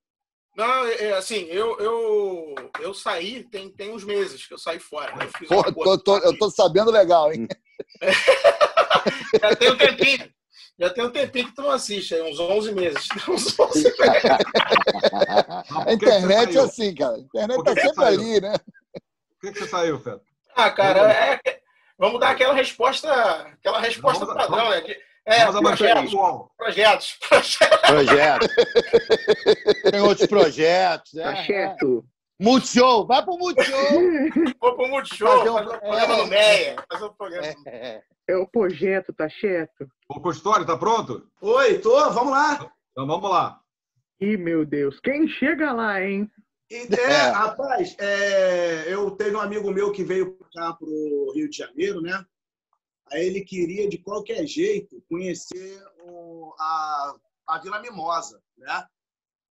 Não, 0.55 0.85
é, 0.85 0.93
é, 1.05 1.13
assim, 1.13 1.45
eu, 1.45 1.79
eu, 1.79 2.55
eu 2.81 2.93
saí, 2.93 3.43
tem, 3.45 3.69
tem 3.69 3.91
uns 3.91 4.03
meses 4.03 4.45
que 4.45 4.53
eu 4.53 4.57
saí 4.57 4.79
fora. 4.79 5.15
né? 5.15 5.29
Eu 5.49 5.57
uma 5.59 5.73
tô, 5.73 5.97
tô- 5.97 6.17
eu 6.19 6.37
tô 6.37 6.49
sabendo 6.49 6.91
legal, 6.91 7.31
hein? 7.31 7.47
Já 9.41 9.55
tem 9.55 9.71
um 9.71 9.77
tempinho. 9.77 10.29
Já 10.79 10.89
tem 10.89 11.03
um 11.05 11.11
tempinho 11.11 11.45
que 11.47 11.55
tu 11.55 11.61
não 11.61 11.71
assiste, 11.71 12.13
aí, 12.15 12.21
uns 12.21 12.39
11 12.39 12.71
meses. 12.73 13.07
Uns 13.29 13.57
11 13.59 13.83
meses. 13.83 13.95
A 15.85 15.93
internet 15.93 16.57
é 16.57 16.61
assim, 16.61 16.95
cara. 16.95 17.15
A 17.15 17.19
internet 17.19 17.63
tá 17.63 17.75
sempre 17.75 17.93
saiu? 17.95 18.19
ali, 18.19 18.41
né? 18.41 18.57
Por 18.57 19.41
que, 19.41 19.51
que 19.53 19.59
você 19.59 19.67
saiu, 19.67 19.99
Fedo? 19.99 20.21
Ah, 20.55 20.69
cara, 20.71 21.11
é- 21.13 21.39
vamos 21.97 22.19
dar 22.19 22.31
aquela 22.31 22.53
resposta, 22.53 23.09
aquela 23.11 23.79
resposta 23.79 24.25
Vamos 24.25 24.45
padrão, 24.45 24.69
né? 24.69 24.81
De- 24.81 24.99
é, 25.25 25.41
abaixar 25.43 26.03
projetos, 26.03 26.13
projetos, 26.57 27.17
projetos. 27.29 27.89
Projeto. 27.89 28.47
Tem 29.91 30.01
outros 30.01 30.27
projetos. 30.27 31.11
Tá 31.11 31.31
É, 31.37 31.45
certo. 31.45 32.05
Multishow. 32.39 33.05
Vai 33.05 33.23
pro 33.23 33.37
Multishow. 33.37 33.91
Vou 34.59 34.75
pro 34.75 34.87
Multishow, 34.87 35.37
Fazer 35.37 35.49
um- 35.49 35.53
fazer 35.53 35.75
um 35.75 35.79
programa 35.79 36.13
é. 36.13 36.17
no 36.17 36.27
Meia. 36.27 36.75
Fazer 36.91 37.05
um 37.05 37.13
programa. 37.13 37.47
É. 37.67 38.01
É 38.27 38.35
o 38.37 38.47
projeto, 38.47 39.11
tá 39.13 39.29
certo? 39.29 39.87
O 40.09 40.19
Custódio, 40.21 40.65
tá 40.65 40.77
pronto? 40.77 41.27
Oi, 41.41 41.79
tô, 41.79 41.91
vamos 42.11 42.31
lá. 42.31 42.71
Então 42.91 43.05
vamos 43.05 43.29
lá. 43.29 43.59
Ih, 44.21 44.37
meu 44.37 44.65
Deus. 44.65 44.99
Quem 45.01 45.27
chega 45.27 45.71
lá, 45.73 46.01
hein? 46.01 46.29
E, 46.69 46.87
é, 46.95 47.29
rapaz, 47.31 47.95
é, 47.99 48.85
eu 48.87 49.11
tenho 49.11 49.37
um 49.37 49.41
amigo 49.41 49.69
meu 49.71 49.91
que 49.91 50.03
veio 50.03 50.31
pra 50.37 50.47
cá 50.53 50.73
pro 50.73 51.31
Rio 51.35 51.49
de 51.49 51.57
Janeiro, 51.57 52.01
né? 52.01 52.23
Aí 53.11 53.25
ele 53.25 53.41
queria, 53.41 53.89
de 53.89 53.97
qualquer 53.97 54.45
jeito, 54.47 55.01
conhecer 55.09 55.83
o- 56.03 56.53
a, 56.59 57.15
a 57.47 57.59
Vila 57.59 57.79
Mimosa, 57.81 58.41
né? 58.57 58.87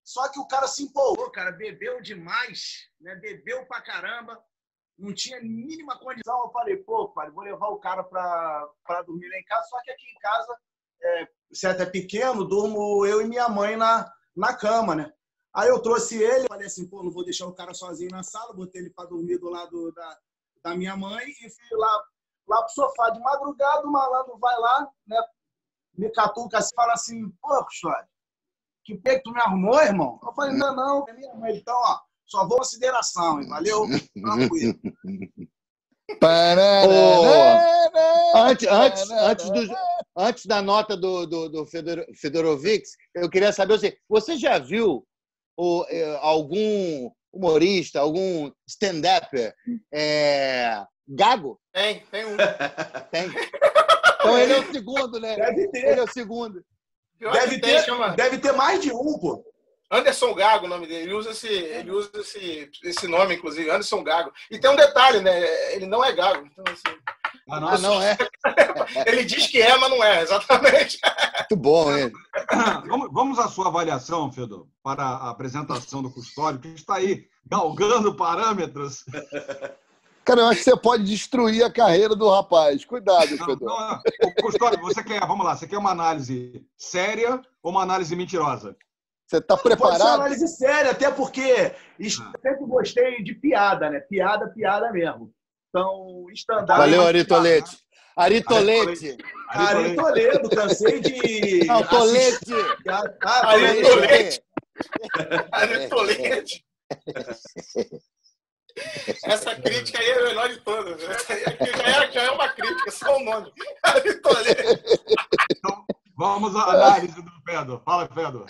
Só 0.02 0.28
que 0.28 0.38
o 0.40 0.46
cara 0.46 0.66
se 0.66 0.82
empolgou, 0.82 1.30
cara, 1.30 1.52
bebeu 1.52 2.00
demais, 2.00 2.88
né? 3.00 3.14
Bebeu 3.16 3.66
pra 3.66 3.80
caramba, 3.82 4.42
não 4.98 5.14
tinha 5.14 5.40
mínima 5.42 5.98
condição. 5.98 6.44
Eu 6.44 6.50
falei, 6.50 6.76
pô, 6.78 7.08
pai, 7.10 7.30
vou 7.30 7.44
levar 7.44 7.68
o 7.68 7.78
cara 7.78 8.02
pra, 8.02 8.68
pra 8.84 9.02
dormir 9.02 9.28
lá 9.28 9.38
em 9.38 9.44
casa, 9.44 9.68
só 9.68 9.80
que 9.82 9.90
aqui 9.90 10.06
em 10.06 10.18
casa, 10.18 10.58
é, 11.02 11.28
você 11.52 11.66
é 11.68 11.86
pequeno, 11.86 12.44
durmo 12.44 13.04
eu 13.06 13.20
e 13.20 13.28
minha 13.28 13.48
mãe 13.48 13.76
na, 13.76 14.10
na 14.34 14.56
cama, 14.56 14.94
né? 14.94 15.12
Aí 15.52 15.68
eu 15.68 15.80
trouxe 15.80 16.22
ele, 16.22 16.48
falei 16.48 16.66
assim, 16.66 16.88
pô, 16.88 17.02
não 17.02 17.10
vou 17.10 17.24
deixar 17.24 17.46
o 17.46 17.54
cara 17.54 17.74
sozinho 17.74 18.10
na 18.10 18.22
sala, 18.22 18.54
botei 18.54 18.80
ele 18.80 18.90
para 18.90 19.08
dormir 19.08 19.38
do 19.38 19.50
lado 19.50 19.92
da, 19.92 20.18
da 20.64 20.74
minha 20.76 20.96
mãe 20.96 21.26
e 21.28 21.50
fui 21.50 21.76
lá, 21.78 22.04
lá 22.50 22.62
pro 22.62 22.72
sofá. 22.74 23.10
De 23.10 23.20
madrugada, 23.20 23.86
o 23.86 23.90
malandro 23.90 24.36
vai 24.38 24.58
lá, 24.58 24.88
né, 25.06 25.16
me 25.96 26.10
catuca 26.10 26.58
assim, 26.58 26.74
fala 26.74 26.92
assim, 26.92 27.28
pô, 27.40 27.64
Custódio, 27.64 28.08
que 28.84 28.96
pé 28.98 29.16
que 29.16 29.22
tu 29.22 29.32
me 29.32 29.40
arrumou, 29.40 29.80
irmão? 29.80 30.18
Eu 30.22 30.32
falei, 30.32 30.56
não, 30.56 30.74
não, 30.74 31.08
é 31.08 31.12
minha 31.12 31.34
mãe. 31.34 31.56
Então, 31.56 31.74
ó, 31.74 32.00
só 32.26 32.46
vou 32.46 32.58
consideração, 32.58 33.40
hein? 33.40 33.48
valeu? 33.48 33.86
Tranquilo. 34.20 34.78
Antes, 38.34 38.66
antes, 38.68 39.10
antes, 39.10 39.50
do- 39.50 39.76
antes 40.16 40.46
da 40.46 40.60
nota 40.60 40.96
do, 40.96 41.24
do, 41.24 41.48
do 41.48 41.66
Fedor, 41.66 42.04
Fedorovics, 42.16 42.90
eu 43.14 43.30
queria 43.30 43.52
saber 43.52 43.74
assim, 43.74 43.92
você 44.08 44.36
já 44.36 44.58
viu 44.58 45.06
o, 45.56 45.84
eh, 45.88 46.18
algum 46.20 47.12
humorista, 47.32 48.00
algum 48.00 48.50
stand-up 48.66 49.28
é, 49.92 50.82
gago? 51.08 51.60
Tem, 51.72 52.00
tem 52.10 52.24
um. 52.24 52.36
Tem. 53.10 53.28
Então 54.20 54.38
ele 54.38 54.52
é 54.52 54.58
o 54.58 54.72
segundo, 54.72 55.20
né? 55.20 55.36
Deve 55.36 55.68
ter. 55.68 55.84
Ele 55.84 56.00
é 56.00 56.04
o 56.04 56.12
segundo. 56.12 56.64
Deve 57.18 57.58
tem, 57.58 57.82
ter, 57.82 58.16
deve 58.16 58.38
ter 58.38 58.52
mais 58.52 58.80
de 58.80 58.92
um, 58.92 59.18
pô. 59.18 59.44
Anderson 59.90 60.32
Gago, 60.34 60.66
o 60.66 60.68
nome 60.68 60.86
dele. 60.86 61.02
Ele 61.04 61.14
usa 61.14 61.30
esse, 61.30 61.48
ele 61.48 61.90
usa 61.90 62.10
esse, 62.14 62.70
esse 62.84 63.08
nome, 63.08 63.34
inclusive, 63.34 63.68
Anderson 63.70 64.02
Gago. 64.04 64.32
E 64.50 64.58
tem 64.58 64.70
um 64.70 64.76
detalhe, 64.76 65.20
né? 65.20 65.74
Ele 65.74 65.86
não 65.86 66.04
é 66.04 66.12
Gago. 66.12 66.46
Então, 66.46 66.64
assim, 66.72 66.96
Ah, 67.50 67.74
Ah, 67.74 67.78
não 67.78 68.00
é? 68.00 68.16
ele 69.06 69.24
diz 69.24 69.48
que 69.48 69.60
é, 69.60 69.76
mas 69.76 69.90
não 69.90 70.02
é, 70.04 70.22
exatamente. 70.22 70.98
Muito 71.40 71.56
bom 71.56 71.90
ele. 71.96 72.12
Vamos, 72.86 73.08
vamos 73.12 73.38
à 73.40 73.48
sua 73.48 73.66
avaliação, 73.68 74.30
Fedor, 74.32 74.66
para 74.82 75.02
a 75.02 75.30
apresentação 75.30 76.02
do 76.02 76.10
Custódio, 76.10 76.60
que 76.60 76.68
está 76.68 76.94
aí 76.96 77.26
galgando 77.44 78.14
parâmetros. 78.14 79.04
Cara, 80.24 80.42
eu 80.42 80.46
acho 80.46 80.58
que 80.58 80.64
você 80.64 80.76
pode 80.76 81.02
destruir 81.04 81.64
a 81.64 81.72
carreira 81.72 82.14
do 82.14 82.28
rapaz. 82.30 82.84
Cuidado, 82.84 83.36
Não, 83.36 83.46
Fedor. 83.46 83.68
não, 83.68 83.88
não. 83.90 84.00
Ô, 84.22 84.42
Custódio, 84.42 84.80
você 84.80 85.02
quer, 85.02 85.20
vamos 85.26 85.44
lá, 85.44 85.56
você 85.56 85.66
quer 85.66 85.78
uma 85.78 85.90
análise 85.90 86.64
séria 86.76 87.40
ou 87.62 87.72
uma 87.72 87.82
análise 87.82 88.14
mentirosa? 88.14 88.76
Você 89.30 89.36
está 89.36 89.56
Pode 89.56 89.62
ser 89.76 89.80
uma 89.80 89.88
preparado? 89.90 90.20
análise 90.22 90.48
séria, 90.48 90.90
até 90.90 91.08
porque 91.08 91.72
est- 92.00 92.18
sempre 92.42 92.66
gostei 92.66 93.22
de 93.22 93.32
piada, 93.32 93.88
né? 93.88 94.00
Piada, 94.00 94.48
piada 94.48 94.90
mesmo. 94.90 95.32
Então, 95.68 96.26
stand-up. 96.32 96.66
Valeu, 96.80 97.06
Ari 97.06 97.24
Tolete. 97.24 97.78
Ari 98.16 98.42
Tolete. 98.42 99.16
Ari 99.48 99.94
Toledo, 99.94 100.50
cansei 100.50 101.00
de. 101.00 101.64
Não, 101.64 101.80
Tolete. 101.84 102.52
Ah, 102.88 103.50
Ari 103.50 103.64
Ari 103.66 103.82
Tolete. 103.82 104.42
É. 105.20 105.48
Ari 105.52 105.88
Tolete. 105.88 106.64
Essa 109.24 109.54
crítica 109.54 109.98
aí 110.00 110.08
é 110.10 110.18
a 110.18 110.24
melhor 110.24 110.48
de 110.48 110.60
todas. 110.62 111.02
Aqui 111.46 111.66
já, 111.76 112.04
é, 112.04 112.10
já 112.10 112.22
é 112.22 112.30
uma 112.32 112.48
crítica, 112.48 112.90
só 112.90 113.16
o 113.16 113.24
nome. 113.24 113.52
Vitória. 114.02 114.56
Então, 115.52 115.84
vamos 116.16 116.56
à 116.56 116.64
análise 116.64 117.22
do 117.22 117.30
Fedor. 117.46 117.80
Fala, 117.84 118.08
Fedor. 118.08 118.46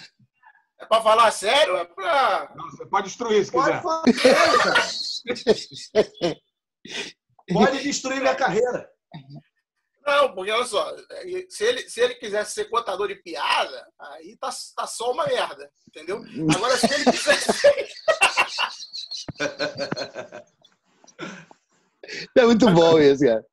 É 0.81 0.87
pra 0.87 1.03
falar 1.03 1.31
sério 1.31 1.75
ou 1.75 1.79
é 1.81 1.85
pra. 1.85 2.53
Não, 2.57 2.71
você 2.71 2.87
pode 2.87 3.07
destruir 3.09 3.45
se 3.45 3.53
Pode 3.53 3.69
quiser. 3.69 3.83
fazer, 3.83 4.21
cara. 4.65 6.37
Pode 7.53 7.83
destruir 7.83 8.21
minha 8.21 8.35
carreira. 8.35 8.89
Não, 10.07 10.35
porque 10.35 10.51
olha 10.51 10.65
só, 10.65 10.97
se 11.49 11.65
ele, 11.65 11.89
se 11.89 12.01
ele 12.01 12.15
quisesse 12.15 12.53
ser 12.53 12.65
contador 12.71 13.07
de 13.09 13.17
piada, 13.17 13.87
aí 13.99 14.37
tá, 14.39 14.51
tá 14.75 14.87
só 14.87 15.13
uma 15.13 15.27
merda, 15.27 15.71
entendeu? 15.87 16.25
Agora, 16.55 16.77
se 16.77 16.93
ele 16.93 17.05
quisesse 17.05 17.53
ser. 17.53 17.89
É 22.37 22.45
muito 22.45 22.69
bom 22.73 22.99
isso, 22.99 23.25
cara. 23.25 23.45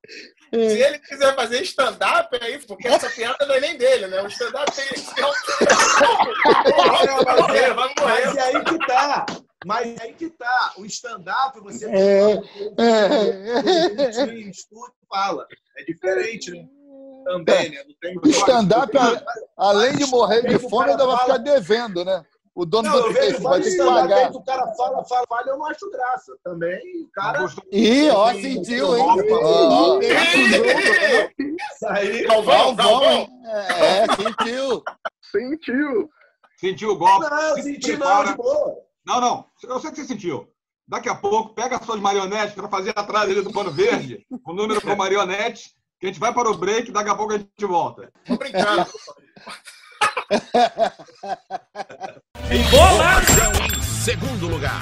Se 0.51 0.81
ele 0.81 0.99
quiser 0.99 1.35
fazer 1.35 1.61
stand-up, 1.63 2.37
é 2.41 2.51
isso, 2.51 2.67
porque 2.67 2.87
essa 2.87 3.09
piada 3.09 3.45
não 3.45 3.55
é 3.55 3.59
nem 3.59 3.77
dele, 3.77 4.07
né? 4.07 4.21
O 4.21 4.27
stand-up 4.27 4.71
tem 4.73 4.87
que 4.87 4.99
ser 4.99 5.25
um. 5.25 5.31
Vai 7.23 7.35
morrer, 7.41 7.73
vai 7.73 7.93
morrer. 7.99 8.25
Mas 8.25 8.35
é 8.35 8.41
aí 8.41 8.63
que 8.63 8.77
tá. 8.87 9.25
Mas 9.65 9.99
é 9.99 10.03
aí 10.03 10.13
que 10.13 10.29
tá. 10.29 10.73
O 10.77 10.85
stand-up, 10.85 11.59
você 11.59 11.85
É, 11.89 12.35
em 14.31 14.49
estúdio 14.49 14.93
fala. 15.09 15.45
É 15.77 15.83
diferente, 15.83 16.51
né? 16.51 16.65
Também, 17.25 17.69
né? 17.71 17.83
Não 17.85 17.95
tem 17.99 18.17
O 18.17 18.27
stand-up, 18.29 18.91
além 19.57 19.95
de 19.95 20.05
morrer 20.05 20.41
de 20.47 20.57
fome, 20.69 20.91
ainda 20.91 21.05
vai 21.05 21.17
ficar 21.17 21.37
devendo, 21.37 22.05
né? 22.05 22.23
O 22.57 22.65
dono 22.65 22.89
Não, 22.89 23.01
do 23.03 23.13
vejo 23.13 23.19
texto 23.19 23.43
vai 23.43 23.61
ter 23.61 23.69
que 23.75 23.81
aí 23.81 23.87
pagar. 23.87 24.31
o 24.31 24.43
cara 24.43 24.73
fala, 24.73 25.05
fala, 25.05 25.25
fala, 25.29 25.43
eu 25.47 25.57
não 25.59 25.65
acho 25.67 25.91
graça. 25.91 26.35
Também, 26.43 27.03
o 27.03 27.09
cara. 27.13 27.45
Ih, 27.71 28.09
ó, 28.09 28.33
sentiu, 28.33 28.97
hein? 28.97 29.05
Ó, 29.31 29.99
Isso 30.01 31.87
aí. 31.87 32.25
Galvão, 32.25 32.75
Galvão, 32.75 32.75
Galvão. 32.75 33.11
hein? 33.11 33.29
É, 33.45 34.07
sentiu. 34.15 34.83
Sentiu. 35.21 36.09
Sentiu 36.59 36.89
o 36.93 36.97
golpe? 36.97 37.29
Não, 37.29 37.55
se 37.57 37.61
senti 37.61 37.91
não, 37.91 37.97
prepara. 37.99 38.27
de 38.29 38.35
boa. 38.37 38.75
Não, 39.05 39.21
não. 39.21 39.45
Eu 39.63 39.79
sei 39.79 39.91
que 39.91 39.97
você 39.97 40.05
sentiu. 40.05 40.51
Daqui 40.87 41.09
a 41.09 41.15
pouco, 41.15 41.53
pega 41.53 41.77
as 41.77 41.85
suas 41.85 41.99
marionetes 41.99 42.55
para 42.55 42.67
fazer 42.69 42.89
atrás 42.95 43.29
ali 43.29 43.43
do 43.43 43.53
pano 43.53 43.69
verde, 43.69 44.25
o 44.43 44.51
número 44.53 44.81
com 44.81 44.95
marionetes, 44.95 45.75
que 45.99 46.07
a 46.07 46.09
gente 46.09 46.19
vai 46.19 46.33
para 46.33 46.49
o 46.49 46.57
break, 46.57 46.91
daqui 46.91 47.09
a 47.11 47.15
pouco 47.15 47.33
a 47.33 47.37
gente 47.37 47.65
volta. 47.67 48.11
Tô 48.25 48.35
Informação 52.51 53.51
em 53.67 53.81
segundo 53.83 54.47
lugar. 54.47 54.81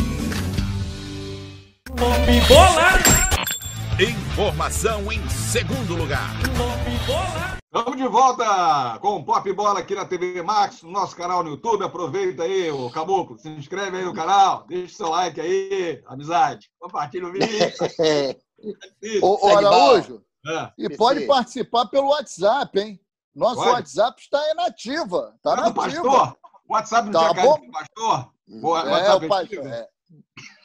Informação 3.99 5.11
em 5.11 5.27
segundo 5.29 5.95
lugar. 5.95 6.29
Estamos 7.73 7.97
de 7.97 8.07
volta 8.07 8.97
com 9.01 9.17
o 9.17 9.23
Pop 9.25 9.51
Bola 9.53 9.79
aqui 9.79 9.95
na 9.95 10.05
TV 10.05 10.41
Max, 10.41 10.81
no 10.83 10.91
nosso 10.91 11.15
canal 11.15 11.43
no 11.43 11.51
YouTube. 11.51 11.83
Aproveita 11.83 12.43
aí, 12.43 12.71
o 12.71 12.89
Caboclo, 12.89 13.37
se 13.37 13.49
inscreve 13.49 13.97
aí 13.97 14.05
no 14.05 14.13
canal, 14.13 14.65
deixa 14.67 14.93
o 14.93 14.97
seu 14.97 15.09
like 15.09 15.39
aí, 15.41 16.01
amizade. 16.07 16.69
Compartilha 16.79 17.27
o 17.27 17.31
vídeo. 17.31 17.47
Ô, 19.21 19.47
ô, 19.47 19.57
Araújo, 19.57 20.21
É. 20.47 20.71
e 20.77 20.95
pode 20.95 21.25
participar 21.25 21.87
pelo 21.87 22.09
WhatsApp, 22.09 22.79
hein? 22.79 22.99
Nosso 23.35 23.55
Pode. 23.55 23.69
WhatsApp 23.71 24.21
está 24.21 24.51
inativa. 24.51 25.33
Está 25.37 25.55
Tá 25.55 25.61
nativa. 25.63 25.81
pastor? 26.03 26.37
O 26.67 26.73
WhatsApp 26.73 27.09
não 27.09 27.13
Tá 27.13 27.19
tinha 27.19 27.35
caído 27.35 27.65
bom. 27.65 27.71
pastor? 27.71 28.31
O 28.49 28.77
É, 28.77 28.89
WhatsApp 28.91 29.25
o 29.25 29.29
pai- 29.29 29.43
antigo? 29.43 29.67
é. 29.67 29.87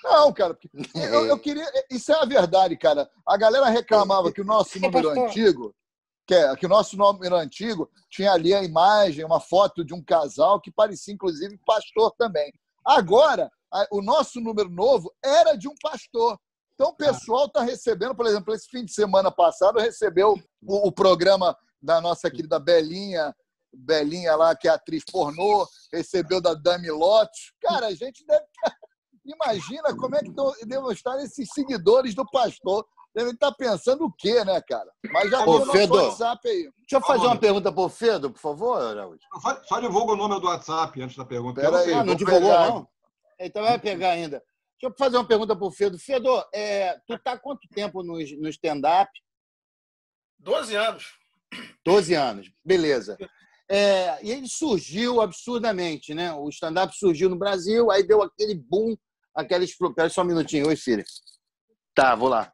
Não, 0.03 0.33
cara, 0.33 0.55
porque 0.55 0.69
eu, 0.95 1.27
eu 1.27 1.39
queria. 1.39 1.67
Isso 1.91 2.13
é 2.13 2.17
a 2.21 2.25
verdade, 2.25 2.77
cara. 2.77 3.09
A 3.27 3.37
galera 3.37 3.69
reclamava 3.69 4.33
que 4.33 4.41
o 4.41 4.45
nosso 4.45 4.79
número 4.81 5.09
antigo, 5.29 5.75
que, 6.27 6.35
é, 6.35 6.57
que 6.57 6.67
o 6.67 6.69
nosso 6.69 6.97
número 6.97 7.37
antigo 7.37 7.91
tinha 8.11 8.33
ali 8.33 8.55
a 8.55 8.63
imagem, 8.63 9.25
uma 9.25 9.41
foto 9.41 9.85
de 9.85 9.95
um 9.95 10.03
casal 10.03 10.61
que 10.61 10.71
parecia, 10.71 11.15
inclusive, 11.15 11.59
pastor 11.67 12.13
também. 12.19 12.53
Agora, 12.85 13.51
a- 13.73 13.87
o 13.91 14.01
nosso 14.03 14.41
número 14.41 14.69
novo 14.71 15.13
era 15.25 15.55
de 15.57 15.69
um 15.69 15.75
pastor. 15.83 16.39
Então, 16.75 16.91
o 16.91 16.95
pessoal 16.97 17.47
está 17.47 17.63
recebendo, 17.63 18.15
por 18.15 18.27
exemplo, 18.27 18.53
esse 18.55 18.69
fim 18.69 18.85
de 18.85 18.93
semana 18.93 19.31
passado, 19.31 19.79
recebeu 19.79 20.35
o, 20.63 20.89
o 20.89 20.93
programa 20.93 21.57
da 21.81 22.01
nossa 22.01 22.31
querida 22.31 22.59
Belinha, 22.59 23.35
Belinha 23.73 24.35
lá, 24.37 24.55
que 24.55 24.69
é 24.69 24.71
atriz 24.71 25.03
pornô, 25.11 25.67
recebeu 25.93 26.41
da 26.41 26.55
Dami 26.55 26.91
Lotus. 26.91 27.53
Cara, 27.61 27.87
a 27.87 27.95
gente 27.95 28.25
deve. 28.27 28.45
Imagina 29.27 29.97
como 29.97 30.15
é 30.15 30.21
que 30.21 30.33
devem 30.67 30.91
estar 30.93 31.23
esses 31.23 31.49
seguidores 31.53 32.15
do 32.15 32.25
pastor. 32.31 32.87
Devem 33.15 33.33
estar 33.33 33.53
pensando 33.53 34.05
o 34.05 34.13
quê, 34.13 34.45
né, 34.45 34.61
cara? 34.61 34.91
Mas 35.11 35.31
já 35.31 35.45
Ô, 35.45 35.67
tem 35.71 35.91
o. 35.91 35.95
WhatsApp 35.95 36.49
aí. 36.49 36.71
Deixa 36.79 36.97
eu 36.97 37.01
fazer 37.01 37.27
uma 37.27 37.39
pergunta 37.39 37.73
pro 37.73 37.89
Fedo, 37.89 38.31
por 38.31 38.39
favor, 38.39 38.81
Araújo. 38.81 39.21
Só, 39.41 39.65
só 39.65 39.81
divulga 39.81 40.13
o 40.13 40.17
número 40.17 40.39
do 40.39 40.47
WhatsApp 40.47 41.01
antes 41.01 41.17
da 41.17 41.25
pergunta. 41.25 41.61
Pera 41.61 41.73
não 41.73 41.79
aí. 41.79 41.93
Ah, 41.95 42.05
não 42.05 42.15
divulgou, 42.15 42.51
não? 42.51 42.89
Então 43.41 43.63
vai 43.63 43.79
pegar 43.79 44.11
ainda. 44.11 44.43
Deixa 44.79 44.93
eu 44.93 44.95
fazer 44.99 45.17
uma 45.17 45.27
pergunta 45.27 45.57
pro 45.57 45.71
Fedo. 45.71 45.99
Fedo, 45.99 46.29
é, 46.53 46.99
tu 47.07 47.19
tá 47.19 47.33
há 47.33 47.39
quanto 47.39 47.67
tempo 47.69 48.03
no, 48.03 48.19
no 48.19 48.49
stand-up? 48.51 49.11
12 50.39 50.77
anos. 50.77 51.15
12 51.85 52.15
anos, 52.15 52.53
beleza. 52.65 53.17
É, 53.69 54.25
e 54.25 54.31
ele 54.31 54.49
surgiu 54.49 55.21
absurdamente, 55.21 56.15
né? 56.15 56.33
O 56.35 56.49
stand-up 56.51 56.95
surgiu 56.97 57.29
no 57.29 57.39
Brasil, 57.39 57.91
aí 57.91 58.07
deu 58.07 58.23
aquele 58.23 58.55
boom, 58.55 58.97
aquela 59.37 59.65
explosão. 59.65 60.11
Só 60.11 60.23
um 60.23 60.27
minutinho, 60.27 60.67
oi, 60.67 60.77
filha. 60.77 61.05
Tá, 61.95 62.15
vou 62.15 62.29
lá. 62.29 62.53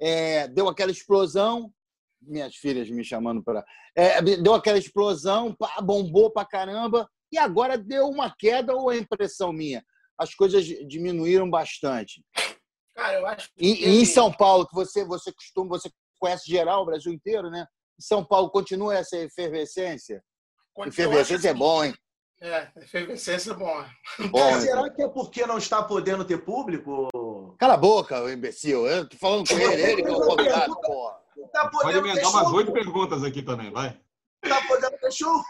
É, 0.00 0.48
deu 0.48 0.68
aquela 0.68 0.90
explosão, 0.90 1.72
minhas 2.20 2.56
filhas 2.56 2.90
me 2.90 3.04
chamando 3.04 3.42
para. 3.42 3.64
deu 4.42 4.54
aquela 4.54 4.78
explosão, 4.78 5.54
pá, 5.54 5.80
bombou 5.80 6.30
pra 6.30 6.44
caramba, 6.44 7.08
e 7.32 7.38
agora 7.38 7.78
deu 7.78 8.08
uma 8.08 8.34
queda 8.36 8.74
ou 8.74 8.92
é 8.92 8.98
impressão 8.98 9.52
minha? 9.52 9.84
As 10.18 10.34
coisas 10.34 10.64
diminuíram 10.64 11.48
bastante. 11.48 12.24
Cara, 12.94 13.18
eu 13.18 13.26
acho 13.26 13.48
que. 13.54 13.64
E, 13.64 14.00
em 14.00 14.04
São 14.04 14.32
Paulo, 14.32 14.66
que 14.66 14.74
você, 14.74 15.04
você 15.04 15.32
costuma, 15.32 15.78
você 15.78 15.90
conhece 16.18 16.50
geral, 16.50 16.82
o 16.82 16.86
Brasil 16.86 17.12
inteiro, 17.12 17.50
né? 17.50 17.66
Em 17.98 18.02
São 18.02 18.24
Paulo 18.24 18.50
continua 18.50 18.96
essa 18.96 19.16
efervescência? 19.16 20.22
Efervescência 20.86 21.50
é 21.50 21.54
bom, 21.54 21.84
hein? 21.84 21.94
É, 22.40 22.68
efervescência 22.82 23.52
é 23.52 23.54
bom. 23.54 23.84
Bom, 24.30 24.48
hein? 24.50 24.60
Será 24.60 24.90
que 24.90 25.02
é 25.02 25.08
porque 25.08 25.46
não 25.46 25.56
está 25.56 25.82
podendo 25.82 26.24
ter 26.24 26.38
público? 26.38 27.08
Cala 27.58 27.74
a 27.74 27.78
boca, 27.78 28.30
imbecil. 28.30 28.86
Eu 28.86 29.08
tô 29.08 29.16
falando 29.16 29.48
com 29.48 29.54
ele, 29.58 29.82
ele 29.82 30.02
que 30.02 30.08
é 30.08 30.12
o 30.12 30.20
convidado, 30.20 30.78
porra. 30.80 31.16
Tá 31.52 31.68
Pode 31.68 31.84
podendo 31.84 32.02
ter 32.02 32.10
emendar 32.10 32.30
umas 32.30 32.52
oito 32.52 32.72
perguntas 32.72 33.24
aqui 33.24 33.42
também, 33.42 33.70
vai. 33.70 33.98
Não 34.44 34.50
tá 34.50 34.66
podendo 34.68 34.98
ter 34.98 35.12
show. 35.12 35.42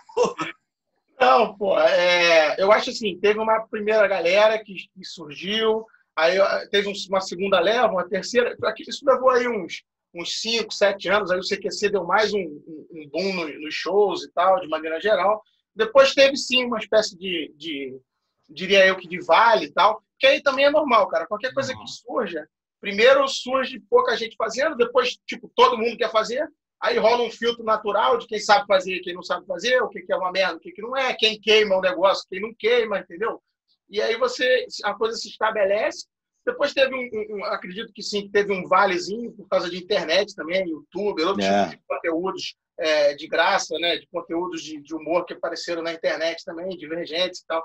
Não, 1.21 1.57
pô, 1.57 1.79
é, 1.79 2.55
eu 2.63 2.71
acho 2.71 2.91
assim, 2.91 3.19
teve 3.19 3.39
uma 3.41 3.61
primeira 3.67 4.07
galera 4.07 4.63
que, 4.63 4.75
que 4.75 5.05
surgiu, 5.05 5.85
aí 6.15 6.37
teve 6.71 6.89
um- 6.89 6.93
uma 7.09 7.21
segunda 7.21 7.59
leva, 7.59 7.89
uma 7.89 8.07
terceira, 8.09 8.55
aqui- 8.65 8.85
isso 8.89 9.05
levou 9.05 9.31
aí 9.31 9.49
uns, 9.49 9.83
uns 10.15 10.41
cinco, 10.41 10.73
sete 10.75 11.09
anos, 11.09 11.31
aí 11.31 11.39
o 11.39 11.43
CQC 11.43 11.89
deu 11.91 12.05
mais 12.05 12.33
um, 12.35 12.39
um- 12.39 12.87
um 12.93 13.09
boom 13.09 13.33
no- 13.35 13.61
nos 13.61 13.75
shows 13.75 14.25
e 14.25 14.31
tal, 14.33 14.61
de 14.61 14.69
maneira 14.69 15.01
geral. 15.01 15.43
Depois 15.77 16.15
teve 16.15 16.37
sim 16.37 16.65
uma 16.65 16.79
espécie 16.79 17.17
de, 17.17 17.55
de 17.57 18.01
diria 18.49 18.87
eu 18.87 18.97
que 18.97 19.07
de 19.07 19.21
vale 19.21 19.67
e 19.67 19.73
tal, 19.73 20.03
que 20.19 20.27
aí 20.27 20.43
também 20.43 20.65
é 20.65 20.71
normal, 20.71 21.07
cara. 21.09 21.27
Qualquer 21.27 21.53
coisa 21.53 21.77
que 21.77 21.87
surja, 21.87 22.49
primeiro 22.81 23.29
surge 23.29 23.79
pouca 23.81 24.17
gente 24.17 24.35
fazendo, 24.37 24.75
depois, 24.75 25.19
tipo, 25.27 25.51
todo 25.55 25.77
mundo 25.77 25.99
quer 25.99 26.11
fazer, 26.11 26.49
aí 26.81 26.97
rola 26.97 27.23
um 27.23 27.31
filtro 27.31 27.63
natural 27.63 28.17
de 28.17 28.27
quem 28.27 28.39
sabe 28.41 28.67
fazer, 28.67 29.01
quem 29.01 29.15
não 29.15 29.23
sabe 29.23 29.47
fazer, 29.47 29.83
o 29.83 29.89
que 29.89 30.01
que 30.01 30.13
é 30.13 30.17
uma 30.17 30.33
merda, 30.33 30.57
o 30.57 30.61
que 30.61 30.73
que 30.73 30.83
não 30.83 30.97
é, 30.97 31.15
quem 31.15 31.39
queima 31.39 31.77
o 31.77 31.81
negócio, 31.81 32.27
quem 32.29 32.41
não 32.41 32.55
queima, 32.55 32.99
entendeu? 32.99 33.43
E 33.89 34.01
aí 34.01 34.17
você, 34.17 34.67
a 34.83 34.95
coisa 34.95 35.17
se 35.17 35.29
estabelece. 35.29 36.07
Depois 36.47 36.73
teve 36.73 36.95
um, 36.95 37.37
um- 37.37 37.45
acredito 37.45 37.93
que 37.93 38.03
sim, 38.03 38.29
teve 38.31 38.53
um 38.53 38.67
valezinho 38.69 39.33
por 39.33 39.49
causa 39.49 39.69
de 39.69 39.77
internet 39.77 40.35
também, 40.35 40.69
YouTube, 40.69 41.23
outros 41.25 41.45
É. 41.45 41.65
tipos 41.65 41.77
de 41.77 41.83
conteúdos 41.89 42.57
é, 42.79 43.15
de 43.15 43.27
graça, 43.27 43.77
né, 43.79 43.97
de 43.97 44.07
conteúdos 44.09 44.63
de, 44.63 44.81
de 44.81 44.95
humor 44.95 45.25
que 45.25 45.33
apareceram 45.33 45.83
na 45.83 45.93
internet 45.95 46.45
também, 46.45 46.77
divergentes 46.77 47.41
e 47.41 47.47
tal. 47.47 47.65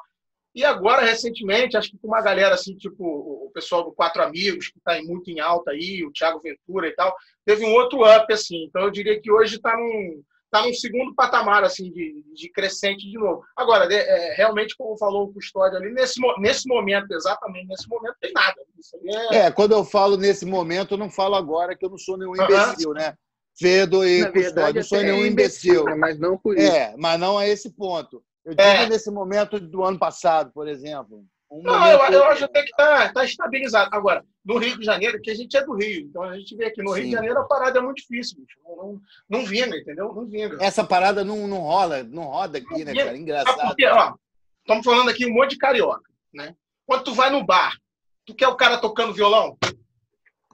E 0.56 0.64
agora, 0.66 1.02
recentemente, 1.04 1.78
acho 1.78 1.92
que 1.92 1.98
com 1.98 2.08
uma 2.08 2.22
galera 2.22 2.56
assim, 2.56 2.76
tipo 2.76 3.04
o 3.06 3.52
pessoal 3.54 3.84
do 3.84 3.92
Quatro 3.94 4.22
Amigos, 4.24 4.70
que 4.70 4.78
está 4.80 5.02
muito 5.04 5.30
em 5.30 5.40
alta 5.40 5.72
aí, 5.72 6.04
o 6.06 6.12
Thiago 6.12 6.40
Ventura 6.42 6.88
e 6.88 6.92
tal, 6.96 7.16
teve 7.46 7.64
um 7.66 7.74
outro 7.74 8.00
up, 8.04 8.34
assim. 8.34 8.64
Então 8.66 8.82
eu 8.84 8.90
diria 8.92 9.20
que 9.22 9.32
hoje 9.32 9.56
está 9.58 9.76
num, 9.78 10.24
tá 10.52 10.62
num 10.62 10.74
segundo 10.74 11.16
patamar, 11.16 11.64
assim, 11.64 11.90
de, 11.92 12.24
de 12.34 12.52
crescente 12.52 13.10
de 13.10 13.18
novo. 13.18 13.42
Agora, 13.56 13.92
é, 13.92 14.34
realmente, 14.36 14.76
como 14.78 14.98
falou 14.98 15.24
o 15.24 15.34
Custódio 15.34 15.78
ali, 15.78 15.92
nesse, 15.94 16.20
nesse 16.40 16.68
momento, 16.68 17.12
exatamente 17.14 17.68
nesse 17.68 17.88
momento, 17.88 18.16
tem 18.20 18.34
nada. 18.34 18.56
É... 19.32 19.38
é... 19.38 19.52
quando 19.52 19.72
eu 19.72 19.86
falo 19.86 20.18
nesse 20.18 20.46
momento, 20.46 20.94
eu 20.94 20.98
não 20.98 21.10
falo 21.10 21.36
agora 21.36 21.76
que 21.76 21.86
eu 21.86 21.90
não 21.90 21.98
sou 21.98 22.18
nenhum 22.18 22.36
imbecil, 22.36 22.90
uh 22.90 22.94
-huh. 22.94 22.98
né? 22.98 23.14
Fedo 23.58 24.06
e 24.06 24.22
Na 24.22 24.32
Custódio, 24.32 24.76
não 24.76 24.84
sou 24.84 25.02
nenhum 25.02 25.26
imbecil. 25.26 25.82
imbecil. 25.82 25.98
Mas 25.98 26.20
não 26.20 26.38
por 26.38 26.58
isso. 26.58 26.72
É, 26.72 26.94
mas 26.98 27.20
não 27.20 27.38
a 27.38 27.48
esse 27.48 27.70
ponto. 27.72 28.24
Eu 28.44 28.56
digo 28.56 28.62
é. 28.62 28.90
nesse 28.90 29.12
momento 29.12 29.60
do 29.60 29.84
ano 29.84 30.00
passado, 30.00 30.52
por 30.54 30.68
exemplo. 30.68 31.24
Um 31.52 31.62
não, 31.64 31.86
eu, 31.86 32.00
eu 32.14 32.24
acho 32.26 32.46
até 32.46 32.62
que 32.64 32.70
está 32.70 33.12
tá 33.12 33.26
estabilizado. 33.26 33.94
Agora, 33.94 34.24
no 34.44 34.58
Rio 34.58 34.80
de 34.80 34.86
Janeiro, 34.86 35.22
que 35.22 35.30
a 35.30 35.36
gente 35.36 35.56
é 35.58 35.66
do 35.66 35.76
Rio, 35.76 36.08
então 36.08 36.24
a 36.24 36.38
gente 36.38 36.56
vê 36.56 36.68
aqui 36.68 36.82
no 36.82 36.94
Sim. 36.94 37.02
Rio 37.02 37.06
de 37.10 37.12
Janeiro 37.12 37.40
a 37.40 37.44
parada 37.44 37.80
é 37.80 37.82
muito 37.82 37.98
difícil, 37.98 38.38
bicho. 38.40 38.58
Não, 38.66 39.02
não, 39.30 39.46
vinga, 39.46 39.76
entendeu? 39.76 40.14
Não 40.14 40.26
vinga. 40.26 40.58
Essa 40.64 40.82
parada 40.82 41.26
não, 41.26 41.48
não 41.50 41.60
rola, 41.60 42.04
não 42.04 42.24
roda 42.24 42.58
aqui, 42.58 42.86
não 42.86 42.94
né, 42.94 42.96
cara? 42.96 43.18
Engraçado. 43.18 43.68
Porque, 43.68 43.86
ó, 43.86 44.14
estamos 44.62 44.86
falando 44.86 45.10
aqui 45.10 45.26
um 45.26 45.34
monte 45.34 45.52
de 45.52 45.58
carioca, 45.58 46.10
né? 46.34 46.56
Quando 46.86 47.04
tu 47.04 47.14
vai 47.14 47.30
no 47.30 47.46
bar, 47.46 47.78
tu 48.26 48.34
quer 48.34 48.48
o 48.48 48.56
cara 48.56 48.78
tocando 48.78 49.14
violão? 49.14 49.58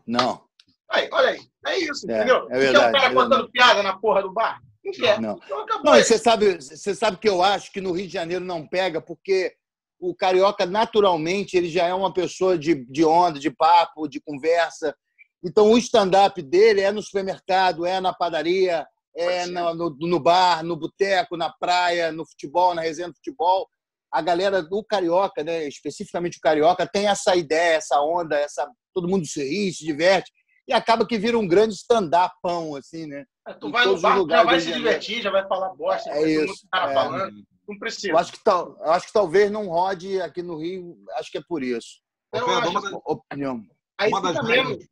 Não. 0.05 0.47
Aí, 0.89 1.07
olha 1.11 1.29
aí, 1.29 1.41
é 1.67 1.77
isso, 1.79 2.09
é, 2.09 2.15
entendeu? 2.15 2.47
É 2.49 2.57
verdade, 2.57 2.73
tu 2.73 2.81
quer 2.81 2.89
o 2.89 3.01
cara 3.01 3.11
é 3.11 3.13
contando 3.13 3.51
piada 3.51 3.83
na 3.83 3.97
porra 3.97 4.23
do 4.23 4.33
bar? 4.33 4.59
Não 4.83 4.93
quer. 4.93 5.21
Não, 5.21 5.39
então, 5.43 5.83
não 5.83 5.93
você 5.93 6.17
sabe, 6.17 6.55
você 6.55 6.95
sabe 6.95 7.17
que 7.17 7.29
eu 7.29 7.43
acho 7.43 7.71
que 7.71 7.81
no 7.81 7.91
Rio 7.91 8.07
de 8.07 8.13
Janeiro 8.13 8.43
não 8.43 8.65
pega, 8.65 9.01
porque 9.01 9.56
o 9.99 10.15
carioca, 10.15 10.65
naturalmente, 10.65 11.57
ele 11.57 11.69
já 11.69 11.85
é 11.85 11.93
uma 11.93 12.13
pessoa 12.13 12.57
de, 12.57 12.85
de 12.85 13.03
onda, 13.03 13.39
de 13.39 13.49
papo, 13.49 14.07
de 14.07 14.19
conversa. 14.21 14.95
Então, 15.43 15.71
o 15.71 15.77
stand-up 15.77 16.41
dele 16.41 16.81
é 16.81 16.91
no 16.91 17.01
supermercado, 17.01 17.85
é 17.85 17.99
na 17.99 18.13
padaria, 18.13 18.85
é 19.15 19.45
no, 19.45 19.73
no, 19.73 19.97
no 19.99 20.19
bar, 20.19 20.63
no 20.63 20.75
boteco, 20.75 21.35
na 21.35 21.51
praia, 21.51 22.11
no 22.11 22.25
futebol, 22.25 22.75
na 22.75 22.81
resenha 22.81 23.09
do 23.09 23.15
futebol. 23.15 23.67
A 24.11 24.21
galera 24.21 24.61
do 24.61 24.83
carioca, 24.83 25.43
né, 25.43 25.67
especificamente 25.67 26.37
o 26.37 26.41
carioca, 26.41 26.87
tem 26.87 27.07
essa 27.07 27.35
ideia, 27.35 27.77
essa 27.77 27.99
onda, 28.01 28.37
essa 28.37 28.69
todo 28.93 29.07
mundo 29.07 29.25
se 29.25 29.43
ri, 29.43 29.73
se 29.73 29.83
diverte 29.85 30.31
e 30.67 30.73
acaba 30.73 31.07
que 31.07 31.17
vira 31.17 31.37
um 31.37 31.47
grande 31.47 31.75
stand-upão, 31.75 32.75
assim, 32.75 33.05
né? 33.05 33.23
É, 33.47 33.53
tu 33.53 33.71
vai 33.71 33.85
no 33.85 33.99
bar, 33.99 34.17
já 34.27 34.43
vai 34.43 34.59
se 34.59 34.73
divertir, 34.73 35.21
já 35.21 35.31
vai 35.31 35.47
falar 35.47 35.73
bosta, 35.75 36.09
é 36.09 36.29
isso, 36.29 36.67
cara 36.71 36.91
é. 36.91 36.93
falando. 36.93 37.43
Não 37.67 37.77
precisa. 37.77 38.13
Eu 38.13 38.17
acho, 38.17 38.31
que 38.31 38.43
tal, 38.43 38.77
acho 38.81 39.07
que 39.07 39.13
talvez 39.13 39.51
não 39.51 39.67
rode 39.67 40.21
aqui 40.21 40.41
no 40.41 40.57
Rio, 40.57 40.97
acho 41.15 41.31
que 41.31 41.37
é 41.37 41.43
por 41.47 41.61
isso. 41.61 42.01
Eu 42.33 42.49
acho, 42.49 42.69
uma 42.69 43.01
opinião. 43.05 43.63
Aí 43.99 44.09
uma 44.09 44.25
fica 44.25 44.43
menos, 44.43 44.85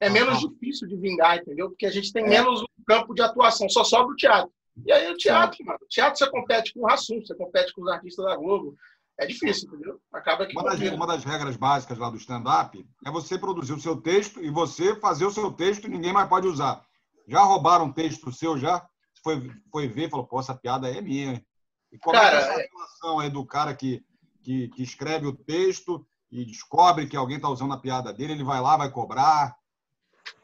é 0.00 0.08
menos 0.08 0.40
difícil 0.40 0.88
de 0.88 0.96
vingar, 0.96 1.38
entendeu? 1.38 1.70
Porque 1.70 1.86
a 1.86 1.90
gente 1.90 2.12
tem 2.12 2.24
é. 2.24 2.28
menos 2.28 2.62
um 2.62 2.84
campo 2.86 3.14
de 3.14 3.22
atuação, 3.22 3.68
só 3.68 3.82
sobra 3.82 4.12
o 4.12 4.16
teatro. 4.16 4.52
E 4.86 4.92
aí 4.92 5.10
o 5.12 5.16
teatro, 5.16 5.64
mano, 5.64 5.78
o 5.82 5.88
teatro 5.88 6.18
você 6.18 6.30
compete 6.30 6.72
com 6.72 6.80
o 6.80 6.86
Rassum, 6.86 7.20
você 7.20 7.34
compete 7.34 7.72
com 7.72 7.82
os 7.82 7.88
artistas 7.88 8.24
da 8.24 8.36
Globo. 8.36 8.76
É 9.20 9.26
difícil, 9.26 9.68
entendeu? 9.68 10.00
Acaba 10.12 10.46
que. 10.46 10.58
Uma 10.58 10.70
das, 10.70 10.80
uma 10.80 11.06
das 11.06 11.24
regras 11.24 11.56
básicas 11.56 11.98
lá 11.98 12.08
do 12.08 12.16
stand-up 12.16 12.84
é 13.04 13.10
você 13.10 13.38
produzir 13.38 13.74
o 13.74 13.80
seu 13.80 14.00
texto 14.00 14.42
e 14.42 14.50
você 14.50 14.96
fazer 14.96 15.26
o 15.26 15.30
seu 15.30 15.52
texto 15.52 15.86
e 15.86 15.90
ninguém 15.90 16.12
mais 16.12 16.28
pode 16.28 16.46
usar. 16.46 16.84
Já 17.28 17.42
roubaram 17.42 17.86
um 17.86 17.92
texto 17.92 18.32
seu 18.32 18.58
já? 18.58 18.84
Foi, 19.22 19.50
foi 19.70 19.86
ver 19.86 20.06
e 20.06 20.10
falou, 20.10 20.26
pô, 20.26 20.40
essa 20.40 20.54
piada 20.54 20.88
é 20.88 21.00
minha. 21.00 21.44
E 21.92 21.98
como 21.98 22.18
cara, 22.18 22.36
é 22.36 22.38
essa 22.38 22.60
é 22.60 22.68
relação 22.72 23.18
aí 23.18 23.30
do 23.30 23.44
cara 23.44 23.74
que, 23.74 24.02
que, 24.42 24.68
que 24.68 24.82
escreve 24.82 25.26
o 25.26 25.36
texto 25.36 26.04
e 26.30 26.44
descobre 26.44 27.06
que 27.06 27.16
alguém 27.16 27.36
está 27.36 27.48
usando 27.48 27.74
a 27.74 27.78
piada 27.78 28.12
dele, 28.12 28.32
ele 28.32 28.44
vai 28.44 28.60
lá, 28.60 28.76
vai 28.76 28.90
cobrar? 28.90 29.54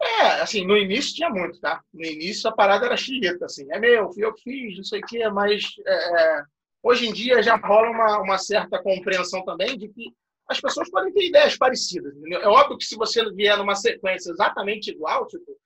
É, 0.01 0.40
assim, 0.40 0.66
no 0.66 0.76
início 0.76 1.14
tinha 1.14 1.30
muito, 1.30 1.59
tá? 1.61 1.82
No 1.92 2.05
início 2.05 2.49
a 2.51 2.53
parada 2.53 2.86
era 2.86 2.96
xiita, 2.96 3.46
assim, 3.46 3.66
é 3.72 3.78
meu, 3.78 4.12
fui 4.12 4.24
eu 4.24 4.34
que 4.34 4.42
fiz, 4.42 4.76
não 4.76 4.84
sei 4.84 5.01
o 5.01 5.07
quê, 5.07 5.28
mas 5.30 5.64
é, 5.86 6.22
é, 6.22 6.42
hoje 6.82 7.09
em 7.09 7.12
dia 7.12 7.42
já 7.42 7.57
rola 7.57 7.90
uma, 7.90 8.18
uma 8.18 8.38
certa 8.38 8.82
compreensão 8.82 9.42
também 9.44 9.78
de 9.78 9.88
que 9.88 10.12
as 10.49 10.61
pessoas 10.61 10.90
podem 10.90 11.12
ter 11.12 11.28
ideias 11.28 11.57
parecidas. 11.57 12.14
Entendeu? 12.16 12.40
É 12.40 12.49
óbvio 12.49 12.78
que 12.78 12.84
se 12.84 12.96
você 12.96 13.24
vier 13.32 13.57
numa 13.57 13.74
sequência 13.74 14.30
exatamente 14.30 14.90
igual, 14.90 15.26
tipo, 15.26 15.57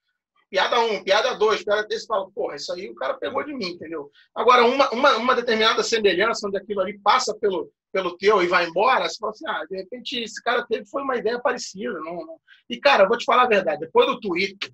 piada 0.53 0.79
1, 0.79 0.93
um, 0.93 1.03
piada 1.03 1.33
2, 1.33 1.63
piada 1.63 1.87
3, 1.87 1.99
você 1.99 2.05
fala, 2.05 2.29
porra, 2.29 2.55
isso 2.55 2.71
aí 2.71 2.87
o 2.87 2.93
cara 2.93 3.15
pegou 3.15 3.43
de 3.43 3.55
mim, 3.55 3.69
entendeu? 3.69 4.11
Agora, 4.35 4.63
uma, 4.63 4.87
uma, 4.91 5.17
uma 5.17 5.35
determinada 5.35 5.81
semelhança, 5.81 6.47
onde 6.47 6.57
aquilo 6.57 6.79
ali 6.79 6.99
passa 6.99 7.35
pelo, 7.39 7.71
pelo 7.91 8.15
teu 8.17 8.39
e 8.43 8.47
vai 8.47 8.67
embora, 8.67 9.09
você 9.09 9.17
fala 9.17 9.31
assim, 9.31 9.47
ah, 9.47 9.65
de 9.67 9.77
repente 9.77 10.19
esse 10.19 10.39
cara 10.43 10.63
teve 10.69 10.85
foi 10.85 11.01
uma 11.01 11.17
ideia 11.17 11.39
parecida. 11.39 11.99
Não, 12.01 12.17
não. 12.17 12.37
E, 12.69 12.79
cara, 12.79 13.07
vou 13.07 13.17
te 13.17 13.25
falar 13.25 13.45
a 13.45 13.47
verdade, 13.47 13.79
depois 13.79 14.05
do 14.05 14.19
Twitter, 14.19 14.71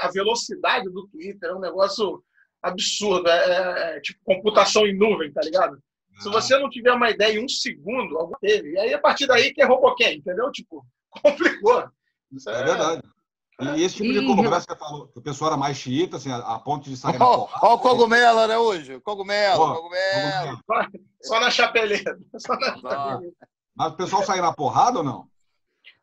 a 0.00 0.10
velocidade 0.10 0.90
do 0.90 1.06
Twitter 1.06 1.48
é 1.48 1.54
um 1.54 1.60
negócio 1.60 2.24
absurdo, 2.60 3.28
é, 3.28 3.38
é, 3.38 3.96
é 3.96 4.00
tipo 4.00 4.18
computação 4.24 4.84
em 4.84 4.98
nuvem, 4.98 5.32
tá 5.32 5.42
ligado? 5.44 5.78
Se 6.18 6.28
você 6.28 6.58
não 6.58 6.68
tiver 6.68 6.92
uma 6.92 7.08
ideia 7.08 7.38
em 7.38 7.44
um 7.44 7.48
segundo, 7.48 8.18
algum 8.18 8.34
teve. 8.40 8.72
E 8.72 8.78
aí, 8.78 8.92
a 8.92 8.98
partir 8.98 9.28
daí, 9.28 9.54
que 9.54 9.62
é 9.62 9.66
quem, 9.96 10.18
entendeu? 10.18 10.50
Tipo, 10.50 10.84
complicou. 11.22 11.88
Isso 12.32 12.50
é, 12.50 12.60
é 12.60 12.64
verdade. 12.64 13.02
E 13.60 13.82
esse 13.82 13.96
tipo 13.96 14.12
de 14.12 14.26
conversa 14.26 14.66
que 14.66 14.76
falou, 14.76 15.08
que 15.08 15.18
o 15.18 15.22
pessoal 15.22 15.50
era 15.50 15.58
mais 15.58 15.76
xiita, 15.76 16.16
assim, 16.16 16.30
a, 16.30 16.38
a 16.38 16.58
ponto 16.58 16.88
de 16.88 16.96
sair 16.96 17.16
oh, 17.16 17.18
na 17.18 17.58
Olha 17.62 17.74
o 17.74 17.78
cogumelo, 17.78 18.46
né, 18.46 18.56
hoje? 18.56 19.00
Cogumelo, 19.00 19.62
oh, 19.62 19.74
cogumelo. 19.74 20.60
Só 21.22 21.40
na 21.40 21.50
chapeleta. 21.50 22.18
Só 22.38 22.54
na 22.56 22.76
chapeleta. 22.76 23.48
Mas 23.74 23.92
o 23.92 23.96
pessoal 23.96 24.22
sair 24.24 24.40
na 24.40 24.52
porrada 24.52 24.98
ou 24.98 25.04
não? 25.04 25.28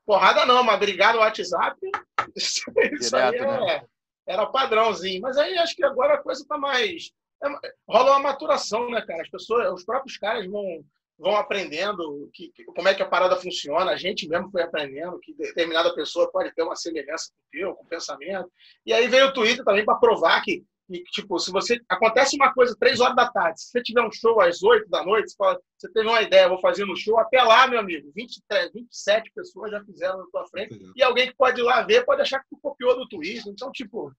Porrada 0.05 0.45
não, 0.45 0.63
mas 0.63 0.79
brigar 0.79 1.13
no 1.13 1.19
WhatsApp, 1.19 1.77
isso, 2.35 2.71
Direto, 2.71 3.15
aí 3.15 3.35
é, 3.35 3.65
né? 3.65 3.85
era 4.25 4.45
padrãozinho. 4.45 5.21
Mas 5.21 5.37
aí 5.37 5.57
acho 5.57 5.75
que 5.75 5.83
agora 5.83 6.15
a 6.15 6.23
coisa 6.23 6.41
está 6.41 6.57
mais. 6.57 7.11
É, 7.43 7.47
rola 7.87 8.11
uma 8.11 8.19
maturação, 8.19 8.89
né, 8.89 9.01
cara? 9.01 9.21
As 9.21 9.29
pessoas, 9.29 9.73
os 9.73 9.83
próprios 9.83 10.17
caras 10.17 10.47
vão 10.47 10.83
vão 11.17 11.35
aprendendo 11.35 12.29
que, 12.33 12.49
que, 12.49 12.63
como 12.65 12.87
é 12.87 12.93
que 12.93 13.01
a 13.01 13.07
parada 13.07 13.35
funciona. 13.35 13.91
A 13.91 13.97
gente 13.97 14.27
mesmo 14.27 14.51
foi 14.51 14.61
aprendendo 14.61 15.19
que 15.19 15.33
determinada 15.33 15.93
pessoa 15.95 16.31
pode 16.31 16.53
ter 16.53 16.63
uma 16.63 16.75
semelhança 16.75 17.31
com 17.31 17.39
o 17.39 17.49
teu, 17.51 17.75
com 17.75 17.83
o 17.83 17.87
pensamento. 17.87 18.51
E 18.85 18.93
aí 18.93 19.07
veio 19.07 19.27
o 19.27 19.33
Twitter 19.33 19.65
também 19.65 19.83
para 19.83 19.95
provar 19.95 20.41
que, 20.41 20.63
que, 20.87 21.03
tipo, 21.05 21.39
se 21.39 21.51
você 21.51 21.81
acontece 21.89 22.35
uma 22.35 22.53
coisa 22.53 22.75
três 22.79 22.99
horas 22.99 23.15
da 23.15 23.29
tarde, 23.29 23.59
se 23.59 23.71
você 23.71 23.81
tiver 23.81 24.01
um 24.01 24.11
show 24.11 24.39
às 24.39 24.61
oito 24.61 24.87
da 24.89 25.03
noite, 25.03 25.31
você, 25.31 25.35
fala, 25.35 25.59
você 25.77 25.91
teve 25.91 26.07
uma 26.07 26.21
ideia, 26.21 26.47
vou 26.47 26.61
fazer 26.61 26.85
no 26.85 26.95
show, 26.95 27.19
até 27.19 27.41
lá, 27.41 27.67
meu 27.67 27.79
amigo, 27.79 28.11
23, 28.15 28.71
27 28.73 29.31
pessoas 29.33 29.71
já 29.71 29.83
fizeram 29.83 30.19
na 30.19 30.25
tua 30.31 30.47
frente. 30.47 30.79
E 30.95 31.03
alguém 31.03 31.27
que 31.27 31.35
pode 31.35 31.59
ir 31.59 31.63
lá 31.63 31.81
ver 31.81 32.05
pode 32.05 32.21
achar 32.21 32.39
que 32.39 32.49
tu 32.49 32.59
copiou 32.61 32.95
do 32.95 33.07
Twitter. 33.07 33.43
Então, 33.47 33.71
tipo, 33.71 34.13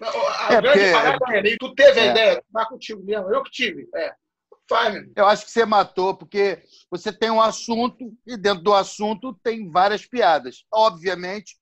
a 0.00 0.54
é 0.54 0.60
grande 0.60 0.78
porque... 0.78 0.92
parada 0.92 1.38
é, 1.38 1.56
tu 1.58 1.74
teve 1.74 2.00
a 2.00 2.04
é. 2.04 2.10
ideia, 2.10 2.44
tá 2.52 2.66
contigo 2.66 3.02
mesmo, 3.02 3.32
eu 3.32 3.42
que 3.42 3.50
tive. 3.50 3.88
É. 3.94 4.14
Eu 5.14 5.26
acho 5.26 5.44
que 5.44 5.50
você 5.50 5.64
matou, 5.64 6.16
porque 6.16 6.62
você 6.90 7.12
tem 7.12 7.30
um 7.30 7.40
assunto 7.40 8.12
e 8.26 8.36
dentro 8.36 8.62
do 8.62 8.74
assunto 8.74 9.38
tem 9.42 9.70
várias 9.70 10.04
piadas. 10.04 10.64
Obviamente, 10.72 11.56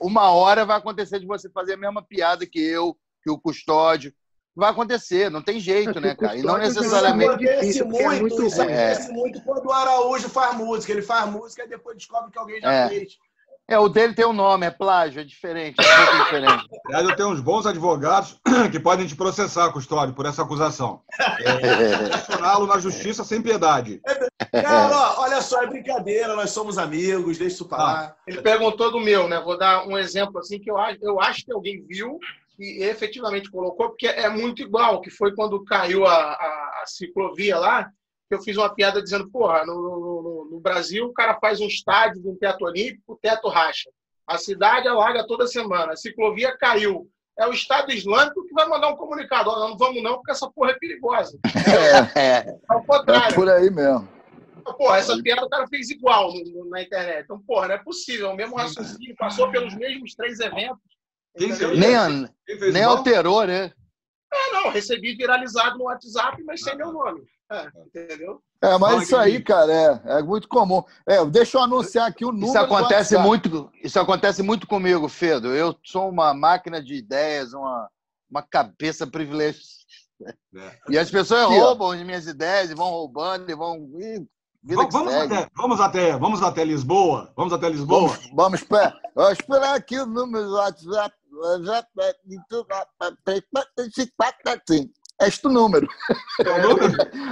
uma 0.00 0.30
hora 0.32 0.64
vai 0.64 0.78
acontecer 0.78 1.20
de 1.20 1.26
você 1.26 1.48
fazer 1.50 1.74
a 1.74 1.76
mesma 1.76 2.02
piada 2.02 2.46
que 2.46 2.60
eu, 2.60 2.96
que 3.22 3.30
o 3.30 3.38
custódio. 3.38 4.12
Vai 4.54 4.70
acontecer, 4.70 5.30
não 5.30 5.40
tem 5.40 5.58
jeito, 5.58 5.98
né, 5.98 6.14
cara? 6.14 6.36
E 6.36 6.42
não 6.42 6.58
necessariamente. 6.58 7.42
Isso 7.66 7.84
acontece 7.84 7.84
muito, 7.84 8.02
é 8.02 8.20
muito, 8.20 8.42
isso 8.46 8.62
acontece 8.62 9.12
muito 9.12 9.40
quando 9.44 9.66
o 9.66 9.72
Araújo 9.72 10.28
faz 10.28 10.54
música. 10.56 10.92
Ele 10.92 11.00
faz 11.00 11.30
música 11.30 11.64
e 11.64 11.68
depois 11.68 11.96
descobre 11.96 12.30
que 12.30 12.38
alguém 12.38 12.60
já 12.60 12.70
é. 12.70 12.88
fez. 12.88 13.16
É, 13.72 13.78
o 13.78 13.88
dele 13.88 14.12
tem 14.12 14.26
um 14.26 14.34
nome, 14.34 14.66
é 14.66 14.70
plágio, 14.70 15.22
é 15.22 15.24
diferente, 15.24 15.76
é 15.80 16.24
diferente. 16.24 16.68
Aliás, 16.88 17.08
eu 17.08 17.16
tenho 17.16 17.30
uns 17.30 17.40
bons 17.40 17.64
advogados 17.64 18.38
que 18.70 18.78
podem 18.78 19.06
te 19.06 19.16
processar, 19.16 19.72
Custódio, 19.72 20.14
por 20.14 20.26
essa 20.26 20.42
acusação. 20.42 21.00
É, 21.18 22.36
na 22.66 22.78
justiça 22.78 23.24
sem 23.24 23.40
piedade. 23.40 24.02
Cara, 24.52 25.18
olha 25.18 25.40
só, 25.40 25.62
é 25.62 25.66
brincadeira, 25.66 26.36
nós 26.36 26.50
somos 26.50 26.76
amigos, 26.76 27.38
deixa 27.38 27.54
isso 27.54 27.68
falar. 27.68 28.10
Ah, 28.10 28.14
ele 28.26 28.42
perguntou 28.42 28.90
do 28.90 29.00
meu, 29.00 29.26
né? 29.26 29.40
Vou 29.40 29.56
dar 29.56 29.86
um 29.88 29.96
exemplo 29.96 30.38
assim 30.38 30.60
que 30.60 30.70
eu 30.70 30.76
acho, 30.76 30.98
eu 31.00 31.18
acho 31.18 31.42
que 31.42 31.52
alguém 31.52 31.82
viu 31.88 32.18
e 32.58 32.84
efetivamente 32.84 33.50
colocou, 33.50 33.88
porque 33.88 34.06
é 34.06 34.28
muito 34.28 34.60
igual, 34.60 35.00
que 35.00 35.08
foi 35.08 35.34
quando 35.34 35.64
caiu 35.64 36.06
a, 36.06 36.14
a, 36.14 36.80
a 36.82 36.84
ciclovia 36.86 37.58
lá, 37.58 37.90
eu 38.34 38.42
fiz 38.42 38.56
uma 38.56 38.74
piada 38.74 39.02
dizendo, 39.02 39.30
porra, 39.30 39.64
no, 39.64 39.74
no, 39.74 40.48
no, 40.50 40.60
Brasil 40.60 41.06
o 41.06 41.12
cara 41.12 41.38
faz 41.40 41.60
um 41.60 41.66
estádio 41.66 42.22
de 42.22 42.28
um 42.28 42.36
teto 42.36 42.64
olímpico, 42.64 43.12
o 43.12 43.16
teto 43.16 43.48
racha. 43.48 43.90
A 44.26 44.38
cidade 44.38 44.88
alaga 44.88 45.26
toda 45.26 45.46
semana, 45.46 45.92
a 45.92 45.96
ciclovia 45.96 46.56
caiu. 46.56 47.08
É 47.38 47.46
o 47.46 47.52
Estado 47.52 47.90
Islâmico 47.90 48.46
que 48.46 48.52
vai 48.52 48.68
mandar 48.68 48.90
um 48.90 48.96
comunicado. 48.96 49.48
Ó, 49.50 49.68
não 49.68 49.76
vamos 49.76 50.02
não, 50.02 50.16
porque 50.16 50.32
essa 50.32 50.50
porra 50.50 50.72
é 50.72 50.78
perigosa. 50.78 51.38
É, 52.14 52.20
é. 52.20 52.56
Ao 52.68 52.84
contrário. 52.84 53.32
É 53.32 53.34
por 53.34 53.48
aí 53.48 53.70
mesmo. 53.70 54.06
Porra, 54.76 54.98
essa 54.98 55.20
piada 55.20 55.44
o 55.44 55.48
cara 55.48 55.66
fez 55.66 55.90
igual 55.90 56.32
no, 56.32 56.68
na 56.68 56.82
internet. 56.82 57.24
Então, 57.24 57.40
porra, 57.40 57.68
não 57.68 57.74
é 57.74 57.78
possível. 57.78 58.30
O 58.30 58.36
mesmo 58.36 58.56
raciocínio 58.56 59.16
passou 59.16 59.50
pelos 59.50 59.74
mesmos 59.74 60.14
três 60.14 60.38
eventos. 60.40 60.78
Nem, 61.36 62.28
nem 62.70 62.84
alterou, 62.84 63.46
né? 63.46 63.72
É, 64.32 64.52
Não, 64.52 64.70
recebi 64.70 65.14
viralizado 65.14 65.78
no 65.78 65.84
WhatsApp, 65.84 66.42
mas 66.44 66.62
sem 66.62 66.76
meu 66.76 66.92
nome. 66.92 67.22
É, 67.52 67.70
entendeu? 67.86 68.42
É, 68.62 68.78
mas 68.78 69.02
isso 69.02 69.16
aí, 69.16 69.42
cara, 69.42 69.72
é, 69.72 70.18
é 70.18 70.22
muito 70.22 70.48
comum. 70.48 70.82
É, 71.06 71.24
deixa 71.26 71.58
eu 71.58 71.62
anunciar 71.62 72.08
aqui 72.08 72.24
o 72.24 72.32
número. 72.32 72.48
Isso 72.48 72.58
acontece 72.58 73.18
muito, 73.18 73.70
isso 73.82 74.00
acontece 74.00 74.42
muito 74.42 74.66
comigo, 74.66 75.08
Fedo. 75.08 75.48
Eu 75.48 75.76
sou 75.84 76.08
uma 76.08 76.32
máquina 76.32 76.82
de 76.82 76.94
ideias, 76.94 77.52
uma, 77.52 77.88
uma 78.30 78.42
cabeça 78.42 79.06
privilegiada. 79.06 79.62
E 80.88 80.96
as 80.96 81.10
pessoas 81.10 81.44
Aqui, 81.44 81.54
ó. 81.54 81.64
roubam 81.66 81.90
as 81.90 82.02
minhas 82.02 82.26
ideias 82.26 82.70
e 82.70 82.74
vão 82.74 82.90
roubando 82.90 83.50
e 83.50 83.54
vão. 83.54 83.76
Ih, 83.98 84.26
vida 84.62 84.86
que 84.86 84.92
Vamos 84.92 85.12
segue. 85.12 85.34
até, 85.34 85.50
vamos, 85.54 85.80
até, 85.80 86.16
vamos 86.16 86.42
até 86.42 86.64
Lisboa. 86.64 87.32
Vamos 87.36 87.52
até 87.52 87.68
Lisboa. 87.68 88.08
Vamos, 88.08 88.30
vamos 88.32 88.60
esperar. 88.60 88.96
Esperar 89.32 89.74
aqui 89.74 89.98
o 89.98 90.06
número 90.06 90.46
do 90.46 90.54
WhatsApp. 90.54 91.14
É 95.24 95.28
tudo, 95.28 95.28
assim. 95.28 95.28
É 95.28 95.28
este 95.28 95.46
o 95.46 95.50
número. 95.50 95.86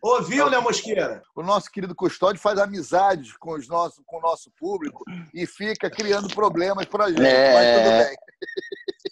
Ouviu, 0.00 0.50
né, 0.50 0.58
Mosqueira? 0.58 1.22
O 1.34 1.42
nosso 1.42 1.70
querido 1.70 1.94
Custódio 1.94 2.40
faz 2.40 2.58
amizades 2.58 3.36
com, 3.38 3.52
os 3.54 3.66
nossos, 3.68 4.02
com 4.06 4.18
o 4.18 4.20
nosso 4.20 4.50
público 4.58 5.02
e 5.32 5.46
fica 5.46 5.88
criando 5.90 6.28
problemas 6.34 6.84
pra 6.86 7.08
gente. 7.08 7.22
É. 7.24 7.54
Mas 7.54 7.76
tudo 7.78 8.08
bem. 8.08 8.16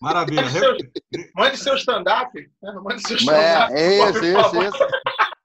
Maravilha. 0.00 0.42
Mande 0.42 0.58
seu, 0.58 0.76
mande 1.34 1.56
seu 1.56 1.76
stand-up. 1.76 2.50
né? 2.62 2.72
Mande 2.82 3.06
seu 3.06 3.16
É, 3.16 3.20
stand-up. 3.20 3.74
isso, 4.16 4.24
isso, 4.24 4.42
favor. 4.42 4.64
isso. 4.64 4.78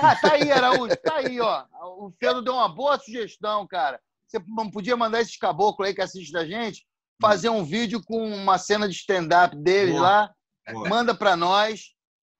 Ah, 0.00 0.14
tá 0.14 0.34
aí, 0.34 0.52
Araújo, 0.52 0.94
tá 0.98 1.16
aí, 1.16 1.40
ó. 1.40 1.64
O 1.98 2.12
Pedro 2.12 2.42
deu 2.42 2.52
uma 2.52 2.68
boa 2.68 2.96
sugestão, 2.98 3.66
cara. 3.66 3.98
Você 4.34 4.44
não 4.48 4.68
podia 4.68 4.96
mandar 4.96 5.20
esses 5.20 5.36
caboclos 5.36 5.86
aí 5.86 5.94
que 5.94 6.02
assistem 6.02 6.32
da 6.32 6.44
gente 6.46 6.84
fazer 7.22 7.48
um 7.48 7.64
vídeo 7.64 8.02
com 8.04 8.26
uma 8.34 8.58
cena 8.58 8.88
de 8.88 8.94
stand-up 8.96 9.54
deles 9.56 9.94
Boa. 9.94 10.02
lá, 10.02 10.30
Boa. 10.72 10.88
manda 10.88 11.14
pra 11.14 11.36
nós 11.36 11.92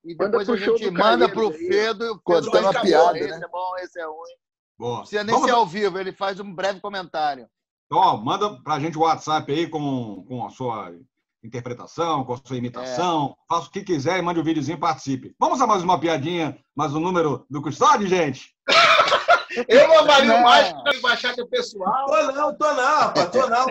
e 0.05 0.17
depois 0.17 0.49
a 0.51 0.57
gente 0.57 0.91
manda 0.91 1.27
e 1.27 1.39
o 1.39 1.53
Fedo 1.53 2.21
Contando 2.25 2.67
ficar, 2.69 2.81
piada, 2.83 3.11
"Pô, 3.13 3.17
Esse 3.17 3.39
né?" 3.39 3.47
é 3.47 3.49
bom, 3.49 3.77
esse 3.79 4.01
é 4.01 4.05
ruim. 4.05 4.35
Boa. 4.77 4.91
Não 4.95 5.01
precisa 5.03 5.23
nem 5.25 5.35
Vamos- 5.35 5.49
ser 5.49 5.55
ao 5.55 5.65
vivo, 5.67 5.99
ele 5.99 6.13
faz 6.13 6.41
um 6.41 6.53
breve 6.53 6.81
comentário. 6.81 7.47
Então, 7.87 7.99
ó, 8.03 8.17
manda 8.17 8.61
pra 8.63 8.81
gente 8.81 8.99
o 8.99 9.03
WhatsApp 9.03 9.51
aí 9.53 9.69
com, 9.69 10.25
com 10.27 10.45
a 10.45 10.51
sua 10.51 10.93
interpretação, 11.45 12.25
com 12.25 12.33
a 12.33 12.41
sua 12.45 12.57
imitação. 12.57 13.37
Faça 13.49 13.69
o 13.69 13.71
que 13.71 13.85
quiser 13.85 14.19
e 14.19 14.23
mande 14.23 14.41
um 14.41 14.45
videozinho 14.45 14.77
e 14.77 14.81
participe. 14.81 15.35
Vamos 15.39 15.61
a 15.61 15.67
mais 15.67 15.83
uma 15.85 16.01
piadinha, 16.01 16.59
mais 16.75 16.93
um 16.95 16.99
número 17.01 17.47
do 17.49 17.63
Custódio, 17.63 18.09
gente? 18.09 18.53
Eu 19.69 19.89
não 19.89 19.99
avalio 20.01 20.33
Não. 20.33 20.41
mais 20.43 20.73
para 21.01 21.17
que 21.35 21.41
é 21.41 21.47
pessoal. 21.47 22.07
Tô 22.07 22.33
não, 22.33 22.55
tô 22.55 22.73
não, 22.73 22.99
rapaz, 23.01 23.31
tô 23.31 23.47
não. 23.49 23.67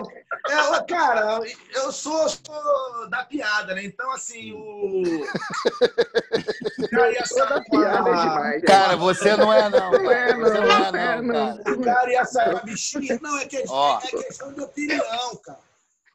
É, 0.48 0.82
cara, 0.88 1.40
eu 1.74 1.92
sou, 1.92 2.28
sou 2.28 3.08
da 3.10 3.24
piada, 3.24 3.74
né? 3.74 3.84
Então, 3.84 4.10
assim, 4.12 4.52
o. 4.52 5.02
Cara 6.90 7.12
ia 7.12 7.26
sair 7.26 7.64
com 7.66 7.82
é 7.82 7.86
a-? 7.90 8.60
Cara, 8.66 8.96
você 8.96 9.36
não 9.36 9.52
é 9.52 9.68
não, 9.68 9.90
Não 9.90 10.10
é, 10.10 10.26
cara. 10.28 10.38
Você 10.38 10.60
não 10.60 10.70
é 10.70 10.92
não, 10.92 10.98
é, 10.98 11.22
não, 11.22 11.22
não. 11.22 11.56
cara. 11.64 11.76
O 11.76 11.82
cara 11.82 12.12
ia 12.12 12.24
sair 12.24 12.50
com 12.52 12.58
a 12.58 12.62
bichinha. 12.62 13.18
Não, 13.22 13.38
é 13.38 13.46
questão, 13.46 13.74
Ó. 13.76 13.98
é 13.98 14.06
questão 14.06 14.52
de 14.52 14.60
opinião, 14.60 15.36
cara. 15.44 15.58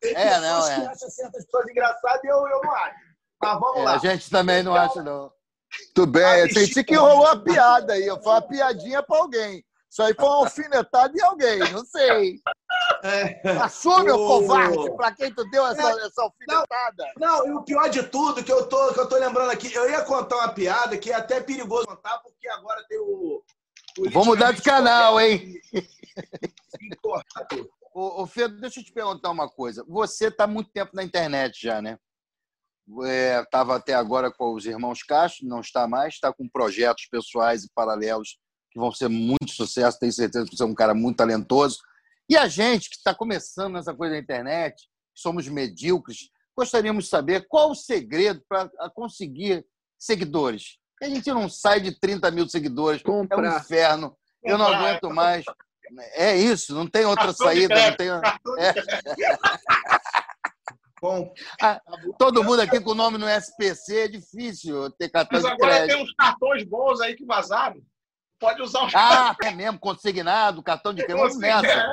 Tem 0.01 0.11
É, 0.15 0.23
pessoas 0.29 0.41
não, 0.41 0.63
que 0.65 0.71
é. 0.81 0.87
acham 0.87 1.09
certas 1.09 1.45
coisas 1.51 1.71
engraçadas 1.71 2.23
e 2.23 2.27
eu, 2.27 2.47
eu 2.47 2.61
não 2.63 2.71
acho. 2.75 2.95
Mas 3.41 3.59
vamos 3.59 3.77
É, 3.77 3.83
lá. 3.83 3.93
a 3.93 3.97
gente 3.97 4.29
também 4.29 4.63
não 4.63 4.75
acha, 4.75 5.01
não. 5.01 5.31
Tudo 5.93 6.11
bem. 6.13 6.23
A 6.25 6.39
Eu 6.39 6.49
senti 6.49 6.83
que 6.83 6.95
rolou 6.95 7.23
uma 7.25 7.37
piada 7.43 7.93
aí. 7.93 8.05
Falei 8.07 8.21
uma 8.25 8.41
piadinha 8.41 9.03
pra 9.03 9.17
alguém. 9.17 9.63
Isso 9.89 10.03
aí 10.03 10.13
foi 10.13 10.25
uma 10.25 10.35
alfinetada 10.45 11.17
em 11.17 11.21
alguém, 11.23 11.59
não 11.71 11.83
sei. 11.83 12.35
É. 13.03 13.41
Assume, 13.59 14.11
O- 14.11 14.27
covarde, 14.27 14.95
pra 14.95 15.11
quem 15.11 15.33
tu 15.33 15.43
deu 15.49 15.65
essa, 15.65 15.81
essa 16.05 16.21
alfinetada. 16.21 17.05
Não, 17.17 17.47
e 17.47 17.51
o 17.53 17.63
pior 17.63 17.89
de 17.89 18.03
tudo 18.03 18.43
que 18.43 18.51
eu 18.51 18.67
tô, 18.67 18.93
que 18.93 18.99
eu 18.99 19.09
tô 19.09 19.17
lembrando 19.17 19.49
aqui, 19.49 19.73
eu 19.73 19.89
ia 19.89 20.03
contar 20.03 20.35
uma 20.37 20.49
piada 20.49 20.95
que 20.95 21.11
é 21.11 21.15
até 21.15 21.41
perigoso 21.41 21.87
contar, 21.87 22.19
porque 22.19 22.47
agora 22.49 22.85
tem 22.87 22.99
o. 22.99 23.43
o 23.97 24.09
Vou 24.11 24.25
mudar 24.25 24.51
de 24.51 24.61
canal, 24.61 25.19
hein? 25.19 25.55
Ô, 27.93 28.21
ô 28.23 28.27
Pedro, 28.27 28.59
deixa 28.61 28.79
eu 28.79 28.83
te 28.83 28.91
perguntar 28.93 29.31
uma 29.31 29.49
coisa. 29.49 29.83
Você 29.87 30.31
há 30.37 30.45
muito 30.47 30.69
tempo 30.71 30.91
na 30.93 31.03
internet 31.03 31.59
já, 31.61 31.81
né? 31.81 31.97
Estava 33.43 33.75
até 33.75 33.93
agora 33.93 34.31
com 34.31 34.53
os 34.53 34.65
irmãos 34.65 35.03
Castro, 35.03 35.47
não 35.47 35.61
está 35.61 35.87
mais, 35.87 36.15
está 36.15 36.33
com 36.33 36.49
projetos 36.49 37.05
pessoais 37.09 37.63
e 37.63 37.69
paralelos 37.73 38.39
que 38.71 38.79
vão 38.79 38.91
ser 38.91 39.07
muito 39.07 39.51
sucesso, 39.51 39.99
tenho 39.99 40.13
certeza 40.13 40.45
que 40.45 40.55
você 40.55 40.63
é 40.63 40.65
um 40.65 40.75
cara 40.75 40.93
muito 40.93 41.17
talentoso. 41.17 41.79
E 42.29 42.37
a 42.37 42.47
gente 42.47 42.89
que 42.89 42.95
está 42.95 43.13
começando 43.13 43.73
nessa 43.73 43.93
coisa 43.93 44.13
da 44.13 44.19
internet, 44.19 44.87
somos 45.15 45.47
medíocres, 45.47 46.29
gostaríamos 46.55 47.05
de 47.05 47.09
saber 47.09 47.47
qual 47.47 47.71
o 47.71 47.75
segredo 47.75 48.43
para 48.47 48.69
conseguir 48.93 49.65
seguidores. 49.97 50.77
A 51.01 51.05
gente 51.05 51.29
não 51.31 51.49
sai 51.49 51.79
de 51.79 51.97
30 51.99 52.29
mil 52.31 52.47
seguidores, 52.47 53.01
é 53.03 53.09
um 53.09 53.27
Comprar. 53.27 53.59
inferno, 53.59 54.15
eu 54.43 54.57
não 54.57 54.65
Comprar, 54.65 54.79
aguento 54.79 55.09
mais. 55.09 55.45
É 56.13 56.37
isso, 56.37 56.75
não 56.75 56.85
tem 56.85 57.05
outra 57.05 57.27
Cartão 57.27 57.47
saída, 57.47 57.75
não 57.75 57.95
tem. 57.97 58.09
É. 58.59 58.73
crédito. 60.99 61.31
Bom, 61.81 62.13
Todo 62.17 62.43
mundo 62.43 62.61
aqui 62.61 62.79
com 62.79 62.91
o 62.91 62.95
nome 62.95 63.17
no 63.17 63.27
SPC 63.27 64.01
é 64.01 64.07
difícil 64.07 64.89
ter 64.91 65.09
cartão 65.09 65.41
Mas 65.41 65.51
agora 65.51 65.87
tem 65.87 66.01
uns 66.01 66.13
cartões 66.13 66.63
bons 66.63 66.99
aí 67.01 67.15
que 67.15 67.25
vazaram. 67.25 67.81
Pode 68.39 68.61
usar 68.61 68.85
os 68.85 68.95
Ah, 68.95 69.35
é 69.43 69.51
mesmo, 69.51 69.79
consignado, 69.79 70.63
cartão 70.63 70.93
de 70.93 71.03
crédito. 71.05 71.21
Vamos 71.21 71.37
nessa. 71.37 71.85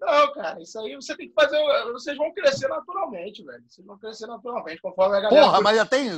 Não, 0.00 0.32
cara, 0.32 0.60
isso 0.60 0.78
aí 0.80 0.94
você 0.94 1.14
tem 1.16 1.28
que 1.28 1.34
fazer. 1.34 1.58
Vocês 1.92 2.16
vão 2.16 2.32
crescer 2.32 2.68
naturalmente, 2.68 3.44
velho. 3.44 3.62
Vocês 3.68 3.86
vão 3.86 3.98
crescer 3.98 4.26
naturalmente, 4.26 4.80
conforme 4.80 5.18
a 5.18 5.20
galera. 5.20 5.42
Porra, 5.42 5.60
mas 5.60 5.76
já 5.76 5.86
tem 5.86 6.10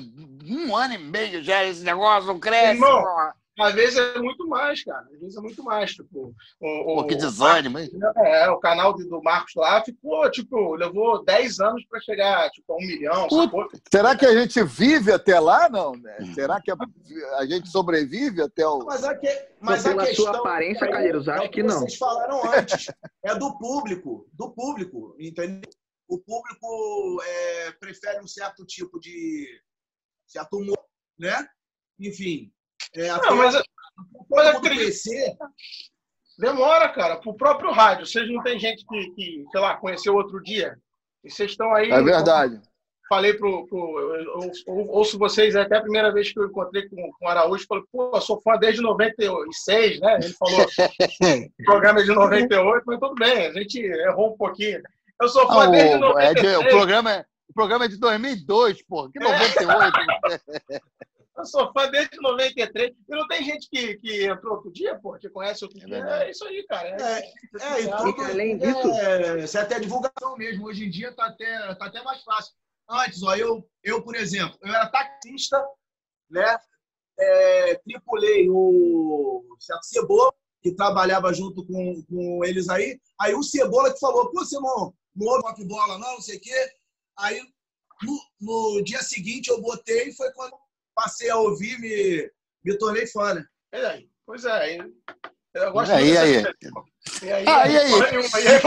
um 0.44 0.76
ano 0.76 0.94
e 0.94 0.98
meio 0.98 1.42
já 1.42 1.64
esse 1.64 1.82
negócio, 1.82 2.28
não 2.28 2.38
cresce. 2.38 2.74
Irmão, 2.74 3.02
porra. 3.02 3.34
Às 3.58 3.74
vezes 3.74 3.96
é 3.98 4.18
muito 4.18 4.48
mais, 4.48 4.82
cara. 4.82 5.06
Às 5.12 5.20
vezes 5.20 5.36
é 5.36 5.40
muito 5.40 5.62
mais. 5.62 5.92
Tipo, 5.92 6.34
o, 6.60 6.84
Pô, 6.84 7.00
o- 7.00 7.06
que 7.06 7.14
desânimo, 7.14 7.78
hein? 7.78 7.90
É, 8.16 8.48
o 8.48 8.58
canal 8.58 8.94
do 8.94 9.22
Marcos 9.22 9.52
lá 9.54 9.84
ficou, 9.84 10.30
tipo, 10.30 10.74
levou 10.74 11.22
10 11.22 11.60
anos 11.60 11.84
pra 11.86 12.00
chegar, 12.00 12.50
tipo, 12.50 12.72
a 12.72 12.76
um 12.76 12.80
milhão, 12.86 13.28
sacou? 13.28 13.68
Será 13.92 14.16
que 14.16 14.24
a 14.24 14.32
gente 14.40 14.62
vive 14.64 15.12
até 15.12 15.38
lá, 15.38 15.68
não? 15.68 15.92
né? 15.96 16.32
Será 16.34 16.60
que 16.62 16.70
a, 16.70 16.76
a 17.36 17.44
gente 17.46 17.68
sobrevive 17.68 18.40
até 18.40 18.66
o. 18.66 18.78
mas 18.86 19.04
a, 19.04 19.14
que, 19.16 19.28
mas 19.60 19.84
a 19.84 19.90
pela 19.90 20.02
sua 20.06 20.08
questão. 20.14 20.34
aparência, 20.36 20.88
Calheiros, 20.90 21.28
é 21.28 21.32
acho 21.32 21.44
o 21.46 21.50
que 21.50 21.62
não. 21.62 21.78
Vocês 21.80 21.96
falaram 21.96 22.50
antes. 22.52 22.86
É 23.22 23.34
do 23.34 23.56
público. 23.58 24.26
Do 24.32 24.50
público, 24.50 25.14
entendeu? 25.20 25.70
O 26.08 26.18
público 26.18 27.22
é, 27.22 27.72
prefere 27.72 28.20
um 28.22 28.26
certo 28.26 28.64
tipo 28.64 28.98
de. 28.98 29.46
certo 30.26 30.56
humor, 30.56 30.78
né? 31.18 31.46
Enfim. 32.00 32.50
É, 32.96 33.08
Não, 33.08 33.16
até 33.16 33.30
mas, 33.30 33.54
todo 33.54 33.64
mas 34.30 34.46
acredito- 34.48 34.80
crescer. 34.82 35.36
demora, 36.38 36.88
cara, 36.88 37.16
pro 37.16 37.34
próprio 37.34 37.70
rádio. 37.72 38.06
Vocês 38.06 38.30
não 38.30 38.42
tem 38.42 38.58
gente 38.58 38.84
que, 38.86 39.10
que, 39.12 39.44
sei 39.50 39.60
lá, 39.60 39.76
conheceu 39.76 40.14
outro 40.14 40.42
dia? 40.42 40.76
E 41.24 41.30
vocês 41.30 41.50
estão 41.52 41.72
aí. 41.74 41.90
É 41.90 42.02
verdade. 42.02 42.60
Falei 43.08 43.34
pro. 43.34 43.66
pro 43.66 43.98
eu, 44.00 44.14
eu- 44.16 44.50
eu 44.66 44.74
ouço 44.88 45.18
vocês, 45.18 45.54
é 45.54 45.60
até 45.60 45.76
a 45.76 45.82
primeira 45.82 46.10
vez 46.12 46.32
que 46.32 46.38
eu 46.38 46.46
encontrei 46.46 46.88
com, 46.88 46.96
com 47.12 47.26
o 47.26 47.28
Araújo. 47.28 47.66
Falei, 47.68 47.84
pô, 47.92 48.10
eu 48.14 48.20
sou 48.22 48.40
fã 48.40 48.56
desde 48.56 48.80
96, 48.80 50.00
né? 50.00 50.18
Ele 50.22 50.32
falou, 50.32 50.60
o 50.64 50.66
programa 51.64 52.00
é 52.00 52.04
de 52.04 52.14
98, 52.14 52.82
mas 52.86 52.98
tudo 53.00 53.14
bem, 53.14 53.46
a 53.46 53.52
gente 53.52 53.78
errou 53.80 54.32
um 54.32 54.36
pouquinho. 54.36 54.80
Eu 55.20 55.28
sou 55.28 55.46
fã 55.46 55.64
Ah, 55.64 55.66
desde 55.66 55.96
o, 56.04 56.18
é 56.18 56.34
de- 56.34 56.42
96. 56.42 56.58
o 56.58 56.68
programa 56.70 57.12
é, 57.12 57.24
o 57.50 57.52
programa 57.54 57.84
é 57.84 57.88
de 57.88 57.98
2002, 57.98 58.82
pô. 58.86 59.10
Que 59.10 59.18
98. 59.20 59.92
Eu 61.36 61.46
sou 61.46 61.72
fã 61.72 61.90
desde 61.90 62.20
93. 62.20 62.90
E 62.90 62.96
não 63.16 63.26
tem 63.26 63.42
gente 63.42 63.68
que, 63.70 63.96
que 63.96 64.24
entrou 64.26 64.56
outro 64.56 64.70
dia, 64.72 64.98
pô, 65.00 65.16
que 65.18 65.30
conhece 65.30 65.64
outro 65.64 65.78
dia. 65.78 65.88
verdade. 65.88 66.24
É 66.24 66.30
isso 66.30 66.44
aí, 66.44 66.66
cara. 66.66 66.88
É, 66.90 67.18
é, 67.60 67.80
e 67.80 67.90
tudo, 67.96 68.22
além 68.22 68.58
disso- 68.58 68.90
é, 69.00 69.44
isso 69.44 69.58
é 69.58 69.60
até 69.62 69.80
divulgação 69.80 70.36
mesmo. 70.36 70.66
Hoje 70.66 70.84
em 70.84 70.90
dia 70.90 71.14
tá 71.14 71.26
até, 71.26 71.74
tá 71.76 71.86
até 71.86 72.02
mais 72.02 72.22
fácil. 72.22 72.52
Antes, 72.88 73.22
ó, 73.22 73.34
eu, 73.34 73.66
eu, 73.82 74.02
por 74.02 74.14
exemplo, 74.14 74.58
eu 74.62 74.68
era 74.74 74.88
taxista, 74.90 75.64
né? 76.30 76.58
É, 77.18 77.74
tripulei 77.76 78.48
o 78.50 79.56
certo 79.58 79.84
Cebola, 79.84 80.34
que 80.62 80.74
trabalhava 80.74 81.32
junto 81.32 81.64
com, 81.66 82.02
com 82.08 82.44
eles 82.44 82.68
aí. 82.68 83.00
Aí 83.20 83.34
o 83.34 83.42
Cebola 83.42 83.92
que 83.92 83.98
falou, 84.00 84.30
pô, 84.30 84.40
você 84.44 84.56
não, 84.56 84.92
não 85.16 85.26
ouve 85.26 85.42
rock 85.46 85.64
bola, 85.64 85.98
não, 85.98 86.14
não 86.14 86.20
sei 86.20 86.36
o 86.36 86.40
quê. 86.40 86.70
Aí 87.18 87.40
no, 88.02 88.18
no 88.74 88.82
dia 88.82 89.02
seguinte 89.02 89.48
eu 89.48 89.60
botei 89.62 90.08
e 90.08 90.14
foi 90.16 90.30
quando 90.32 90.54
passei 90.94 91.30
a 91.30 91.36
ouvir, 91.36 91.78
me, 91.78 92.30
me 92.64 92.78
tornei 92.78 93.06
fã, 93.06 93.34
né? 93.34 93.44
É 93.72 93.86
aí. 93.86 94.08
Pois 94.26 94.44
é. 94.44 94.78
Eu 95.54 95.72
gosto 95.72 95.90
E 95.90 95.94
aí, 95.94 96.04
muito 96.06 96.18
aí? 96.20 96.42
E 97.22 97.32
aí? 97.32 97.44
Ah, 97.46 97.68
e 97.68 97.76
aí? 97.78 97.92
Aí? 97.92 98.58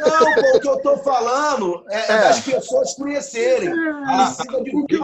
Não, 0.00 0.34
pô, 0.34 0.56
o 0.56 0.60
que 0.60 0.68
eu 0.68 0.80
tô 0.82 0.96
falando 0.98 1.84
é, 1.90 1.96
é 1.98 2.12
É. 2.12 2.18
das 2.22 2.40
pessoas 2.40 2.94
conhecerem. 2.94 3.70
Precisa 3.70 4.62
de 4.62 4.76
um 4.76 4.86
Gui, 4.86 4.98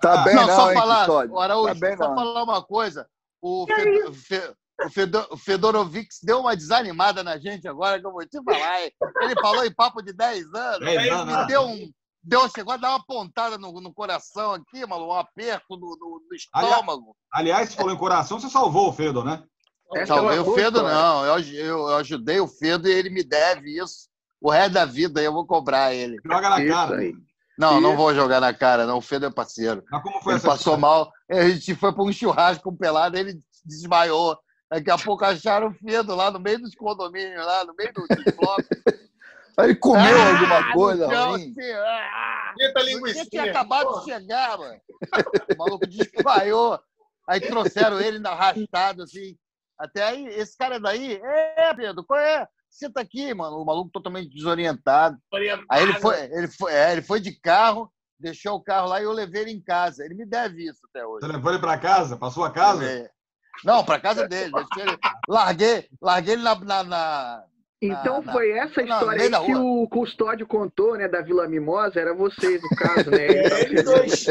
Tá 0.00 0.18
bem, 0.18 0.34
não, 0.34 0.46
não, 0.46 0.56
só 0.56 0.70
hein, 0.70 0.78
falar, 0.78 0.98
Custódio? 1.06 1.38
Araújo, 1.38 1.74
Tá 1.74 1.74
bem, 1.80 1.96
só 1.96 2.08
não. 2.08 2.14
falar 2.14 2.42
uma 2.42 2.62
coisa. 2.62 3.08
O, 3.42 3.66
Fedor, 3.66 4.12
Fe- 4.14 4.54
o, 4.84 4.90
Fedor, 4.90 5.28
o 5.30 5.36
Fedorovic 5.36 6.08
deu 6.22 6.40
uma 6.40 6.56
desanimada 6.56 7.22
na 7.22 7.38
gente 7.38 7.66
agora, 7.66 7.98
que 8.00 8.06
eu 8.06 8.12
vou 8.12 8.26
te 8.26 8.38
falar. 8.42 8.82
Ele 8.82 9.34
falou 9.40 9.64
em 9.64 9.74
papo 9.74 10.02
de 10.02 10.12
10 10.12 10.52
anos. 10.54 10.80
10 10.80 11.12
anos, 11.12 11.34
e 11.34 11.36
né? 11.36 11.46
deu 11.46 11.62
um. 11.62 11.90
Deu, 12.28 12.48
chegou 12.48 12.74
a 12.74 12.76
dar 12.76 12.90
uma 12.90 13.04
pontada 13.06 13.56
no, 13.56 13.72
no 13.80 13.94
coração 13.94 14.52
aqui, 14.54 14.84
maluco, 14.84 15.12
um 15.12 15.16
aperto 15.16 15.76
no, 15.76 15.96
no- 15.96 16.22
no 16.28 16.34
estômago. 16.34 17.16
Aliás, 17.32 17.68
você 17.70 17.76
falou 17.76 17.92
em 17.92 17.96
coração, 17.98 18.40
você 18.40 18.50
salvou 18.50 18.88
o 18.88 18.92
Fedor, 18.92 19.24
né? 19.24 19.44
É 19.94 20.04
Salvei 20.04 20.38
uma 20.40 20.50
o 20.50 20.54
Fedo, 20.54 20.78
história. 20.78 20.92
não. 20.98 21.24
Eu, 21.24 21.38
eu, 21.38 21.78
eu 21.88 21.96
ajudei 21.98 22.40
o 22.40 22.48
Fedo 22.48 22.88
e 22.88 22.92
ele 22.92 23.10
me 23.10 23.22
deve 23.22 23.80
isso. 23.80 24.08
O 24.40 24.50
resto 24.50 24.72
da 24.72 24.84
vida 24.84 25.22
eu 25.22 25.32
vou 25.32 25.46
cobrar 25.46 25.94
ele. 25.94 26.16
Joga 26.26 26.50
na 26.50 26.60
Isso 26.60 26.72
cara. 26.74 26.96
aí. 26.96 27.14
Não, 27.56 27.80
não 27.80 27.96
vou 27.96 28.12
jogar 28.12 28.40
na 28.40 28.52
cara, 28.52 28.84
não. 28.84 28.98
O 28.98 29.00
Fedo 29.00 29.26
é 29.26 29.30
parceiro. 29.30 29.84
Mas 29.90 30.02
como 30.02 30.20
foi 30.20 30.32
Ele 30.32 30.38
essa 30.38 30.48
passou 30.48 30.74
história? 30.74 30.80
mal. 30.80 31.12
A 31.30 31.48
gente 31.48 31.74
foi 31.76 31.92
para 31.92 32.02
um 32.02 32.12
churrasco 32.12 32.64
com 32.64 32.76
pelado, 32.76 33.16
ele 33.16 33.38
desmaiou. 33.64 34.36
Daqui 34.68 34.90
a 34.90 34.98
pouco 34.98 35.24
acharam 35.24 35.68
o 35.68 35.74
Fedo 35.74 36.14
lá 36.16 36.30
no 36.32 36.40
meio 36.40 36.58
dos 36.60 36.74
condomínios, 36.74 37.46
lá 37.46 37.64
no 37.64 37.72
meio 37.74 37.92
do 37.94 38.00
dos 38.02 38.34
blocos. 38.34 38.66
Ele 39.58 39.74
comeu 39.74 40.00
Ah, 40.02 40.32
alguma 40.32 40.72
coisa 40.74 41.08
chão, 41.08 41.30
ruim? 41.30 41.54
assim, 41.58 41.72
ah, 41.72 42.54
linguiça. 42.84 43.26
tinha 43.26 43.44
acabado 43.44 44.00
de 44.00 44.04
chegar, 44.04 44.58
mano. 44.58 44.80
O 45.54 45.58
maluco 45.58 45.86
desmaiou. 45.86 46.78
Aí 47.28 47.40
trouxeram 47.40 47.98
ele 48.00 48.18
na 48.18 48.30
arrastado, 48.30 49.02
assim. 49.02 49.36
Até 49.78 50.02
aí, 50.04 50.26
esse 50.26 50.56
cara 50.56 50.78
daí, 50.78 51.14
é, 51.22 51.74
Pedro, 51.74 52.04
qual 52.04 52.20
é? 52.20 52.46
Senta 52.70 53.00
aqui, 53.00 53.32
mano. 53.32 53.56
O 53.56 53.64
maluco 53.64 53.90
totalmente 53.90 54.28
desorientado. 54.28 55.16
Aí 55.70 55.82
ele 55.82 55.94
foi, 55.94 56.20
ele 56.24 56.48
foi, 56.48 56.72
é, 56.72 56.92
ele 56.92 57.02
foi 57.02 57.20
de 57.20 57.32
carro, 57.40 57.90
deixou 58.18 58.56
o 58.56 58.62
carro 58.62 58.88
lá 58.88 59.00
e 59.00 59.04
eu 59.04 59.12
levei 59.12 59.42
ele 59.42 59.52
em 59.52 59.60
casa. 59.62 60.04
Ele 60.04 60.14
me 60.14 60.26
deve 60.26 60.64
isso 60.68 60.80
até 60.90 61.04
hoje. 61.06 61.26
Você 61.26 61.32
levou 61.32 61.50
ele 61.52 61.60
pra 61.60 61.78
casa, 61.78 62.16
pra 62.16 62.30
sua 62.30 62.50
casa? 62.50 62.80
Levei. 62.82 63.08
Não, 63.64 63.82
pra 63.82 63.98
casa 63.98 64.28
dele. 64.28 64.52
ele- 64.76 64.98
larguei, 65.26 65.88
larguei 66.00 66.34
ele 66.34 66.42
na. 66.42 66.54
na, 66.56 66.82
na- 66.84 67.44
Então 67.80 68.22
na- 68.22 68.32
foi 68.32 68.50
essa 68.52 68.82
não, 68.82 68.88
história 68.98 69.30
da 69.30 69.38
aí 69.38 69.44
que 69.46 69.54
o 69.54 69.86
custódio 69.88 70.46
contou, 70.46 70.96
né, 70.96 71.06
da 71.08 71.20
Vila 71.20 71.46
Mimosa, 71.46 72.00
era 72.00 72.14
vocês, 72.14 72.60
no 72.62 72.68
caso, 72.70 73.10
né? 73.10 73.26
É, 73.28 73.62
eles 73.64 73.84
dois. 73.84 74.26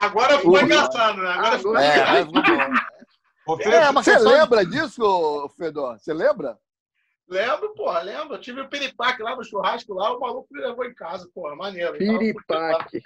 Agora 0.00 0.38
ficou 0.38 0.60
engraçado, 0.60 1.16
né? 1.20 1.28
Agora 1.30 1.56
ficou 1.58 1.76
Agora- 1.76 1.84
É, 1.84 1.94
engraçado. 1.96 2.32
mas 2.32 2.46
ficou. 2.46 3.54
Ô, 3.54 3.56
Fedor, 3.56 3.72
É, 3.72 3.90
uma 3.90 4.02
Você 4.02 4.18
lembra 4.18 4.64
disso, 4.66 5.50
Fedor? 5.56 5.98
Você 5.98 6.12
lembra? 6.12 6.56
Lembro, 7.28 7.74
porra, 7.74 8.00
lembro. 8.02 8.34
Eu 8.36 8.40
tive 8.40 8.60
o 8.60 8.68
piripaque 8.68 9.22
lá 9.22 9.34
no 9.36 9.44
churrasco 9.44 9.92
lá, 9.94 10.14
o 10.16 10.20
maluco 10.20 10.46
me 10.50 10.60
levou 10.60 10.84
em 10.84 10.94
casa, 10.94 11.28
porra, 11.34 11.56
maneiro. 11.56 11.96
Então, 12.00 12.18
Piripaque. 12.18 13.02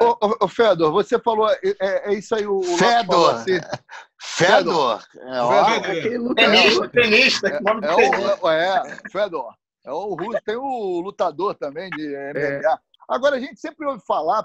Ô, 0.00 0.26
ô, 0.26 0.36
ô, 0.44 0.48
Fedor, 0.48 0.92
você 0.92 1.18
falou. 1.18 1.48
É, 1.50 2.10
é 2.10 2.14
isso 2.14 2.34
aí, 2.34 2.46
o. 2.46 2.60
Fedor. 2.62 3.06
falou 3.06 3.30
assim, 3.30 3.60
Fedor. 4.20 5.04
É, 5.16 5.40
ó. 5.42 5.64
Fedor. 5.64 5.90
Aquele 5.90 6.34
Tenista, 6.34 6.68
lutador. 6.68 6.90
tenista, 6.90 7.50
que 7.50 7.64
nome 7.64 7.86
É, 7.86 7.94
de 7.94 8.10
tenista. 8.10 8.48
é, 8.52 9.10
Fedor. 9.10 9.54
É 9.84 9.92
o 9.92 10.14
russo. 10.14 10.40
Tem 10.44 10.56
o 10.56 11.00
lutador 11.00 11.54
também 11.54 11.88
de 11.90 12.08
MMA. 12.08 12.80
Agora, 13.08 13.36
a 13.36 13.40
gente 13.40 13.60
sempre 13.60 13.86
ouve 13.86 14.02
falar, 14.04 14.44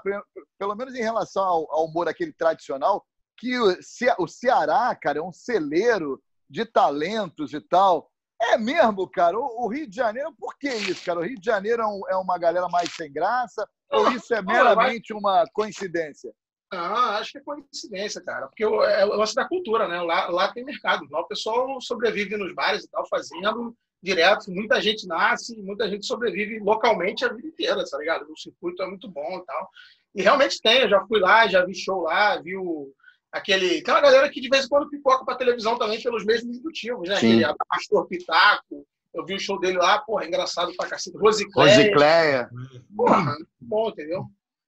pelo 0.58 0.74
menos 0.76 0.94
em 0.94 1.02
relação 1.02 1.42
ao, 1.42 1.72
ao 1.72 1.84
humor 1.86 2.08
aquele 2.08 2.32
tradicional, 2.32 3.04
que 3.36 3.58
o, 3.58 3.82
Ce- 3.82 4.14
o 4.18 4.28
Ceará, 4.28 4.94
cara, 4.94 5.18
é 5.18 5.22
um 5.22 5.32
celeiro 5.32 6.22
de 6.48 6.64
talentos 6.64 7.52
e 7.52 7.60
tal. 7.60 8.08
É 8.42 8.58
mesmo, 8.58 9.08
cara? 9.08 9.38
O, 9.38 9.64
o 9.64 9.68
Rio 9.68 9.86
de 9.88 9.94
Janeiro, 9.96 10.32
por 10.38 10.58
que 10.58 10.68
isso, 10.68 11.04
cara? 11.04 11.20
O 11.20 11.22
Rio 11.22 11.38
de 11.38 11.44
Janeiro 11.46 11.82
é, 11.82 11.86
um- 11.86 12.02
é 12.10 12.16
uma 12.16 12.36
galera 12.38 12.68
mais 12.68 12.92
sem 12.92 13.12
graça? 13.12 13.68
Ou 13.90 14.10
isso 14.12 14.34
é 14.34 14.42
meramente 14.42 15.12
uma 15.12 15.44
coincidência? 15.52 16.32
Não, 16.72 16.80
acho 16.80 17.32
que 17.32 17.38
é 17.38 17.42
coincidência, 17.42 18.20
cara. 18.22 18.46
Porque 18.48 18.64
o- 18.64 18.82
é 18.82 19.04
o 19.04 19.10
lance 19.14 19.34
da 19.34 19.46
cultura, 19.46 19.86
né? 19.86 20.00
Lá, 20.00 20.28
lá 20.28 20.52
tem 20.52 20.64
mercado. 20.64 21.06
Lá 21.10 21.20
o 21.20 21.26
pessoal 21.28 21.80
sobrevive 21.80 22.36
nos 22.36 22.54
bares 22.54 22.84
e 22.84 22.90
tal, 22.90 23.06
fazendo 23.08 23.76
direto. 24.02 24.50
Muita 24.50 24.80
gente 24.80 25.06
nasce, 25.06 25.56
muita 25.62 25.88
gente 25.88 26.04
sobrevive 26.06 26.58
localmente 26.58 27.24
a 27.24 27.28
vida 27.32 27.46
inteira, 27.46 27.84
tá 27.88 27.98
ligado? 27.98 28.26
O 28.30 28.36
circuito 28.38 28.82
é 28.82 28.86
muito 28.86 29.08
bom 29.08 29.38
e 29.38 29.44
tal. 29.44 29.68
E 30.14 30.22
realmente 30.22 30.60
tem, 30.60 30.80
eu 30.80 30.88
já 30.88 31.06
fui 31.06 31.20
lá, 31.20 31.46
já 31.46 31.64
vi 31.64 31.74
show 31.74 32.00
lá, 32.02 32.40
vi 32.40 32.56
o, 32.56 32.90
aquele. 33.32 33.82
Tem 33.82 33.94
uma 33.94 34.00
galera 34.00 34.28
que 34.30 34.40
de 34.40 34.48
vez 34.48 34.66
em 34.66 34.68
quando 34.68 34.90
pipoca 34.90 35.24
pra 35.24 35.34
televisão 35.34 35.78
também 35.78 36.00
pelos 36.02 36.24
mesmos 36.24 36.62
motivos, 36.62 37.08
né? 37.08 37.16
Sim. 37.16 37.42
Aquele 37.42 37.56
Pastor 37.68 38.06
Pitaco. 38.06 38.86
Eu 39.14 39.26
vi 39.26 39.34
o 39.34 39.40
show 39.40 39.58
dele 39.60 39.76
lá, 39.76 39.98
porra, 39.98 40.24
engraçado 40.26 40.72
pra 40.74 40.88
cacete. 40.88 41.16
Rosicléia. 41.18 41.76
Rosicléia. 41.76 42.50
Porra, 42.96 43.24
muito 43.34 43.46
bom, 43.60 43.88
entendeu? 43.90 44.24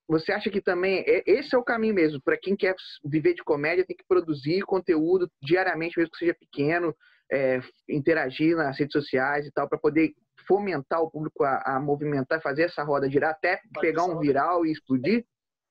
Você 0.06 0.32
acha 0.32 0.50
que 0.50 0.60
também 0.60 1.02
é- 1.06 1.22
esse 1.26 1.54
é 1.54 1.58
o 1.58 1.62
caminho 1.64 1.94
mesmo? 1.94 2.20
Para 2.20 2.36
quem 2.36 2.54
quer 2.54 2.74
viver 3.02 3.32
de 3.32 3.42
comédia, 3.42 3.86
tem 3.86 3.96
que 3.96 4.04
produzir 4.06 4.60
conteúdo 4.62 5.30
diariamente, 5.42 5.98
mesmo 5.98 6.10
que 6.12 6.18
seja 6.18 6.34
pequeno, 6.38 6.94
é, 7.32 7.58
interagir 7.88 8.54
nas 8.54 8.78
redes 8.78 8.92
sociais 8.92 9.46
e 9.46 9.50
tal, 9.50 9.66
para 9.66 9.78
poder 9.78 10.12
fomentar 10.46 11.00
o 11.00 11.10
público 11.10 11.42
a, 11.42 11.76
a 11.76 11.80
movimentar, 11.80 12.42
fazer 12.42 12.64
essa 12.64 12.82
roda 12.82 13.08
girar, 13.10 13.30
até 13.30 13.60
pegar 13.80 14.04
um 14.04 14.18
viral 14.18 14.66
e 14.66 14.72
explodir? 14.72 15.24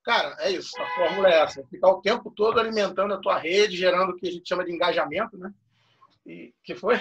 Cara, 0.04 0.36
é 0.40 0.52
isso. 0.52 0.72
A 0.82 0.86
fórmula 0.96 1.30
é 1.30 1.42
essa. 1.42 1.64
Ficar 1.70 1.90
o 1.90 2.02
tempo 2.02 2.32
todo 2.36 2.60
alimentando 2.60 3.14
a 3.14 3.20
tua 3.20 3.38
rede, 3.38 3.78
gerando 3.78 4.12
o 4.12 4.16
que 4.16 4.28
a 4.28 4.32
gente 4.32 4.48
chama 4.48 4.66
de 4.66 4.72
engajamento, 4.72 5.38
né? 5.38 5.52
E 6.26 6.54
que 6.64 6.76
foi? 6.76 7.00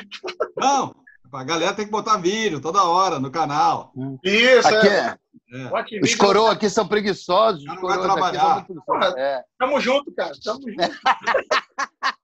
Não, 0.56 0.94
a 1.32 1.44
galera 1.44 1.74
tem 1.74 1.84
que 1.84 1.90
botar 1.90 2.16
vídeo 2.18 2.60
toda 2.60 2.84
hora 2.84 3.18
no 3.18 3.30
canal. 3.30 3.92
Isso, 4.22 4.68
Aqui 4.68 4.88
é. 4.88 4.98
é. 4.98 5.18
É. 5.54 6.00
Os 6.02 6.14
coroas 6.14 6.52
aqui 6.52 6.70
são 6.70 6.88
preguiçosos. 6.88 7.62
Os 7.62 7.74
coroas 7.76 7.98
aqui 7.98 8.04
trabalhar. 8.04 8.40
são 8.40 8.64
preguiçosos. 8.64 9.16
É. 9.16 9.44
Tamo 9.58 9.80
junto, 9.80 10.12
cara. 10.12 10.32
Tamo 10.42 10.60
junto. 10.60 10.76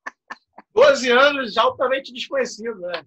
12 0.74 1.10
anos 1.10 1.52
já 1.54 1.62
altamente 1.62 2.12
desconhecido, 2.12 2.78
né? 2.78 3.04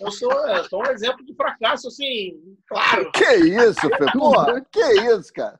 Eu 0.00 0.10
sou, 0.10 0.32
eu 0.32 0.64
sou 0.64 0.80
um 0.80 0.90
exemplo 0.90 1.24
de 1.24 1.32
fracasso, 1.34 1.86
assim, 1.86 2.32
claro. 2.66 3.12
Que 3.12 3.34
isso? 3.36 3.88
Porra, 4.12 4.60
que 4.70 4.80
isso, 4.80 5.32
cara? 5.32 5.58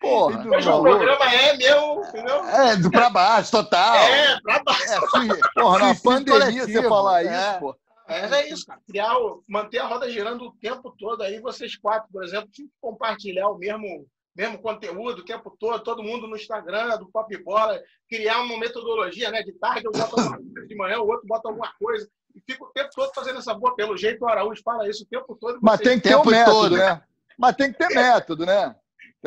Porra. 0.00 0.46
Hoje 0.48 0.68
o 0.68 0.82
programa 0.82 1.24
é 1.34 1.56
meu, 1.56 2.02
entendeu? 2.04 2.44
É, 2.44 2.76
do 2.76 2.90
pra 2.90 3.08
baixo, 3.10 3.50
total. 3.50 3.96
É, 3.96 4.40
pra 4.42 4.62
baixo. 4.62 4.82
É, 4.82 5.00
sui- 5.08 5.40
Porra, 5.54 5.78
na 5.78 5.94
pandemia 5.94 6.66
você 6.66 6.82
falar 6.88 7.24
É. 7.24 7.50
isso, 7.50 7.60
pô. 7.60 7.76
Mas 8.08 8.32
é 8.32 8.48
isso, 8.48 8.66
cara. 8.66 8.80
Criar, 8.86 9.16
o- 9.18 9.42
manter 9.48 9.78
a 9.78 9.86
roda 9.86 10.08
girando 10.10 10.44
o 10.44 10.52
tempo 10.60 10.94
todo. 10.98 11.22
Aí 11.22 11.40
vocês 11.40 11.76
quatro, 11.76 12.08
por 12.12 12.22
exemplo, 12.22 12.48
tinham 12.52 12.68
que 12.68 12.74
compartilhar 12.80 13.48
o 13.48 13.58
mesmo, 13.58 14.06
mesmo 14.36 14.58
conteúdo 14.58 15.20
o 15.22 15.24
tempo 15.24 15.56
todo, 15.58 15.82
todo 15.82 16.02
mundo 16.04 16.28
no 16.28 16.36
Instagram, 16.36 16.98
do 16.98 17.10
Pop 17.10 17.34
Bola, 17.42 17.80
criar 18.08 18.40
uma 18.42 18.58
metodologia, 18.58 19.30
né? 19.30 19.42
De 19.42 19.52
tarde 19.54 19.86
eu 19.86 19.92
boto 19.92 20.20
alguma 20.20 20.36
coisa, 20.36 20.66
de 20.68 20.76
manhã 20.76 20.98
o 21.00 21.08
outro 21.08 21.26
bota 21.26 21.48
alguma 21.48 21.72
coisa. 21.80 22.08
E 22.34 22.40
fica 22.46 22.64
o 22.64 22.68
tempo 22.68 22.90
todo 22.94 23.10
fazendo 23.14 23.38
essa 23.38 23.54
boa. 23.54 23.74
Pelo 23.74 23.96
jeito 23.96 24.22
o 24.24 24.28
Araújo 24.28 24.62
fala 24.62 24.88
isso 24.88 25.02
o 25.02 25.06
tempo 25.06 25.36
todo. 25.40 25.58
Mas 25.60 25.80
tem 25.80 25.98
que 25.98 26.06
ter 26.08 26.16
um 26.16 26.24
método, 26.24 26.54
todo. 26.60 26.76
né? 26.76 27.02
Mas 27.38 27.56
tem 27.56 27.72
que 27.72 27.78
ter 27.78 27.88
método, 27.88 28.46
né? 28.46 28.76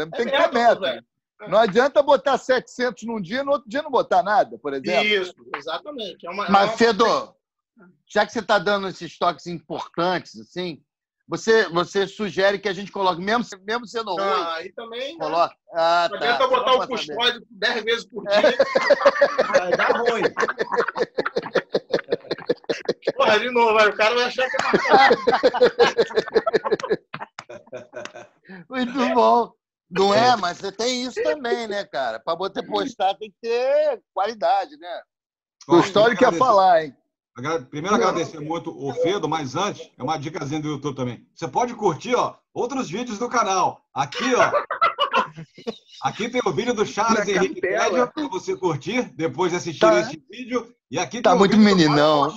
Tem, 0.07 0.25
tem 0.25 0.25
que 0.25 0.49
ter 0.49 0.79
velho. 0.79 1.03
Não 1.47 1.57
adianta 1.57 2.03
botar 2.03 2.37
700 2.37 3.03
num 3.03 3.21
dia 3.21 3.39
e 3.39 3.43
no 3.43 3.51
outro 3.51 3.69
dia 3.69 3.81
não 3.81 3.89
botar 3.91 4.21
nada, 4.21 4.57
por 4.59 4.73
exemplo. 4.73 5.05
Isso, 5.05 5.33
exatamente. 5.55 6.25
É 6.27 6.29
uma, 6.29 6.45
é 6.47 6.49
Mas, 6.51 6.69
uma- 6.71 6.77
Fedor, 6.77 7.33
já 8.07 8.25
que 8.25 8.33
você 8.33 8.39
está 8.39 8.59
dando 8.59 8.87
esses 8.89 9.17
toques 9.17 9.47
importantes, 9.47 10.37
assim, 10.39 10.81
você, 11.25 11.69
você 11.69 12.05
sugere 12.07 12.59
que 12.59 12.67
a 12.67 12.73
gente 12.73 12.91
coloque, 12.91 13.21
mesmo, 13.21 13.45
mesmo 13.63 13.87
sendo 13.87 14.11
ruim, 14.15 14.19
Ah, 14.21 14.55
aí 14.55 14.71
também. 14.73 15.13
né? 15.17 15.23
coloque. 15.23 15.55
Ah, 15.73 16.09
Não 16.11 16.19
tá. 16.19 16.25
adianta 16.25 16.47
botar 16.47 16.73
o 16.73 16.87
custódio 16.87 17.41
10 17.51 17.83
vezes 17.85 18.05
por 18.05 18.25
dia. 18.27 18.41
Vai 19.53 19.71
dar 19.77 19.91
ruim. 19.97 20.23
Porra, 23.15 23.39
de 23.39 23.49
novo, 23.51 23.77
o 23.79 23.95
cara 23.95 24.15
vai 24.15 24.23
achar 24.25 24.49
que 24.49 24.57
é 24.57 24.59
marcado. 24.65 25.17
Muito 28.69 29.13
bom. 29.13 29.53
Não 29.89 30.13
é, 30.13 30.35
mas 30.37 30.57
você 30.59 30.71
tem 30.71 31.03
isso 31.03 31.21
também, 31.23 31.67
né, 31.67 31.83
cara? 31.83 32.19
Para 32.19 32.35
você 32.35 32.61
postar 32.61 33.15
tem 33.15 33.31
que 33.31 33.37
ter 33.41 34.01
qualidade, 34.13 34.77
né? 34.77 35.01
O 35.67 35.79
histórico 35.79 36.19
quer 36.19 36.33
falar, 36.37 36.83
hein? 36.85 36.95
Primeiro, 37.69 37.95
agradecer 37.95 38.39
muito 38.39 38.69
o 38.69 38.93
Fedo, 38.95 39.29
mas 39.29 39.55
antes, 39.55 39.89
é 39.97 40.03
uma 40.03 40.17
dicasinha 40.17 40.61
do 40.61 40.67
YouTube 40.67 40.95
também. 40.95 41.25
Você 41.33 41.47
pode 41.47 41.73
curtir, 41.73 42.13
ó, 42.13 42.35
outros 42.53 42.89
vídeos 42.89 43.17
do 43.17 43.29
canal. 43.29 43.81
Aqui, 43.93 44.35
ó. 44.35 44.51
Aqui 46.03 46.27
tem 46.29 46.41
o 46.45 46.51
vídeo 46.51 46.73
do 46.73 46.85
Charles 46.85 47.25
Na 47.25 47.31
Henrique. 47.31 47.61
Médio, 47.61 48.11
para 48.11 48.27
você 48.27 48.57
curtir 48.57 49.03
depois 49.15 49.51
de 49.51 49.57
assistir 49.57 49.79
Tá. 49.79 50.01
este 50.01 50.21
vídeo. 50.29 50.73
E 50.91 50.99
aqui 50.99 51.21
Tá 51.21 51.29
tem 51.29 51.37
o 51.37 51.39
muito 51.39 51.55
vídeo 51.57 51.69
do 51.69 51.77
meninão. 51.77 52.33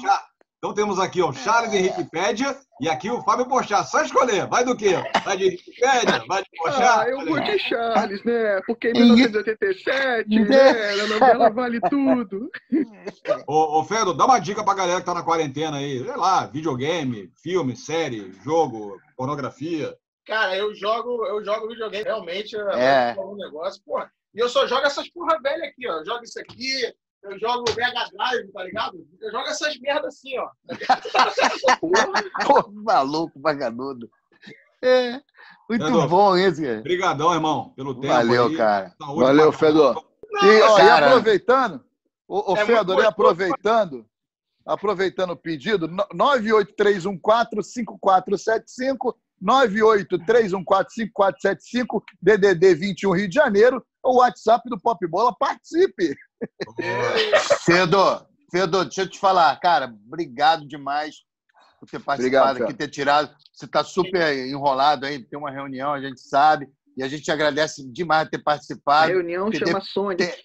Então 0.64 0.72
temos 0.72 1.00
aqui 1.00 1.20
o 1.20 1.32
Charles 1.32 1.74
Henrique 1.74 2.04
Pédia 2.04 2.56
e 2.80 2.88
aqui 2.88 3.10
o 3.10 3.20
Fábio 3.22 3.46
Pochá. 3.48 3.82
Só 3.82 4.00
escolher. 4.00 4.46
Vai 4.46 4.64
do 4.64 4.76
quê? 4.76 4.90
Vai 5.24 5.36
de 5.36 5.46
Henrique 5.46 5.72
Pédia? 5.72 6.24
Vai 6.28 6.40
de 6.44 6.50
Pochá? 6.56 7.00
Ah, 7.00 7.08
eu 7.08 7.26
vou 7.26 7.40
de 7.40 7.58
Charles, 7.58 8.22
né? 8.22 8.60
Porque 8.64 8.90
em 8.90 8.92
1987, 8.92 10.28
né? 10.28 10.92
A 10.92 11.06
novela 11.08 11.50
vale 11.50 11.80
tudo. 11.90 12.48
Ô, 13.48 13.80
ô 13.80 13.82
Fedo, 13.82 14.14
dá 14.14 14.24
uma 14.24 14.38
dica 14.38 14.62
pra 14.62 14.74
galera 14.74 15.00
que 15.00 15.06
tá 15.06 15.12
na 15.12 15.24
quarentena 15.24 15.78
aí. 15.78 15.98
Sei 15.98 16.16
lá, 16.16 16.46
videogame, 16.46 17.28
filme, 17.42 17.74
série, 17.76 18.32
jogo, 18.44 19.00
pornografia. 19.16 19.92
Cara, 20.24 20.56
eu 20.56 20.72
jogo, 20.76 21.26
eu 21.26 21.44
jogo 21.44 21.66
videogame 21.66 22.04
realmente, 22.04 22.56
É. 22.56 23.16
é 23.18 23.20
um 23.20 23.34
negócio, 23.34 23.82
porra. 23.84 24.08
E 24.32 24.38
eu 24.38 24.48
só 24.48 24.64
jogo 24.68 24.86
essas 24.86 25.08
porra 25.10 25.40
velha 25.42 25.64
aqui, 25.64 25.88
ó. 25.88 25.98
Eu 25.98 26.06
jogo 26.06 26.22
isso 26.22 26.38
aqui, 26.38 26.94
eu 27.24 27.38
jogo 27.38 27.64
Mega 27.76 28.08
Drive, 28.12 28.52
tá 28.52 28.64
ligado? 28.64 29.06
Eu 29.20 29.30
jogo 29.30 29.48
essas 29.48 29.78
merda 29.80 30.08
assim, 30.08 30.36
ó. 30.38 30.48
Pô, 31.80 32.70
maluco, 32.72 33.40
vagabundo. 33.40 34.10
É, 34.82 35.12
muito 35.68 35.84
Fedor, 35.86 36.08
bom 36.08 36.36
esse, 36.36 36.62
cara. 36.62 36.80
Brigadão, 36.82 37.32
irmão, 37.32 37.72
pelo 37.76 37.94
tempo 37.94 38.08
Valeu, 38.12 38.46
aí. 38.46 38.56
cara. 38.56 38.92
Saúde 39.00 39.20
Valeu, 39.20 39.50
pra- 39.50 39.58
Fedor. 39.58 40.04
Não, 40.30 40.44
E, 40.44 40.62
ó, 40.62 40.78
e 40.78 40.90
aproveitando, 40.90 41.84
ô, 42.26 42.52
ô 42.52 42.56
É 42.56 42.66
Fedor, 42.66 43.00
e 43.00 43.06
aproveitando, 43.06 44.04
aproveitando 44.66 45.30
o 45.30 45.36
pedido, 45.36 45.86
no- 45.86 46.06
983145475, 46.14 49.14
983145475, 49.42 52.02
DDD 52.20 52.74
21 52.74 53.12
Rio 53.12 53.28
de 53.28 53.34
Janeiro, 53.34 53.84
o 54.02 54.18
WhatsApp 54.18 54.68
do 54.68 54.80
Pop 54.80 55.04
Bola, 55.06 55.34
participe. 55.38 56.14
Fedor, 57.64 58.26
Fedor, 58.50 58.84
deixa 58.84 59.02
eu 59.02 59.08
te 59.08 59.18
falar, 59.18 59.54
cara, 59.60 59.92
obrigado 60.06 60.66
demais 60.66 61.16
por 61.78 61.88
ter 61.88 62.00
participado 62.00 62.50
Obrigado, 62.50 62.68
aqui, 62.68 62.78
ter 62.78 62.88
tirado. 62.88 63.34
Você 63.52 63.64
está 63.64 63.84
super 63.84 64.36
enrolado 64.48 65.06
aí, 65.06 65.22
tem 65.24 65.38
uma 65.38 65.50
reunião, 65.50 65.92
a 65.92 66.00
gente 66.00 66.20
sabe, 66.20 66.68
e 66.96 67.02
a 67.02 67.08
gente 67.08 67.30
agradece 67.30 67.86
demais 67.90 68.28
ter 68.28 68.38
A 68.38 68.42
participado, 68.42 69.12
reunião 69.12 69.50
ter, 69.50 69.66
chama 69.66 69.80
Sonic. 69.80 70.24
ter- 70.24 70.38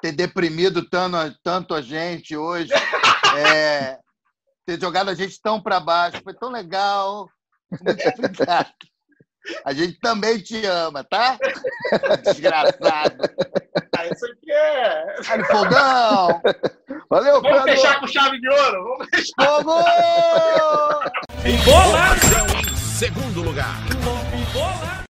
ter 0.00 0.12
deprimido 0.12 0.88
tanto, 0.88 1.38
tanto 1.42 1.74
a 1.74 1.82
gente 1.82 2.36
hoje, 2.36 2.72
é, 3.36 3.98
ter 4.66 4.80
jogado 4.80 5.08
a 5.08 5.14
gente 5.14 5.40
tão 5.42 5.60
para 5.60 5.80
baixo, 5.80 6.20
foi 6.22 6.34
tão 6.34 6.50
legal. 6.50 7.28
Muito 7.70 8.08
obrigado. 8.08 8.72
A 9.64 9.72
gente 9.72 9.98
também 10.00 10.38
te 10.38 10.64
ama, 10.66 11.04
tá? 11.04 11.38
Desgraçado. 12.24 13.16
Ah, 13.96 14.06
isso 14.06 14.26
aqui 14.26 14.52
é. 14.52 15.22
Sai 15.22 15.44
fogão! 15.44 16.42
Valeu, 17.08 17.40
Vamos 17.40 17.62
fechar 17.62 18.00
com 18.00 18.06
chave 18.06 18.38
de 18.40 18.48
ouro? 18.48 18.84
Vamos 18.84 19.06
fechar. 19.08 19.46
Fogo! 19.46 19.72
Informação 21.46 22.46
em 22.60 22.76
segundo 22.76 23.42
lugar. 23.42 23.76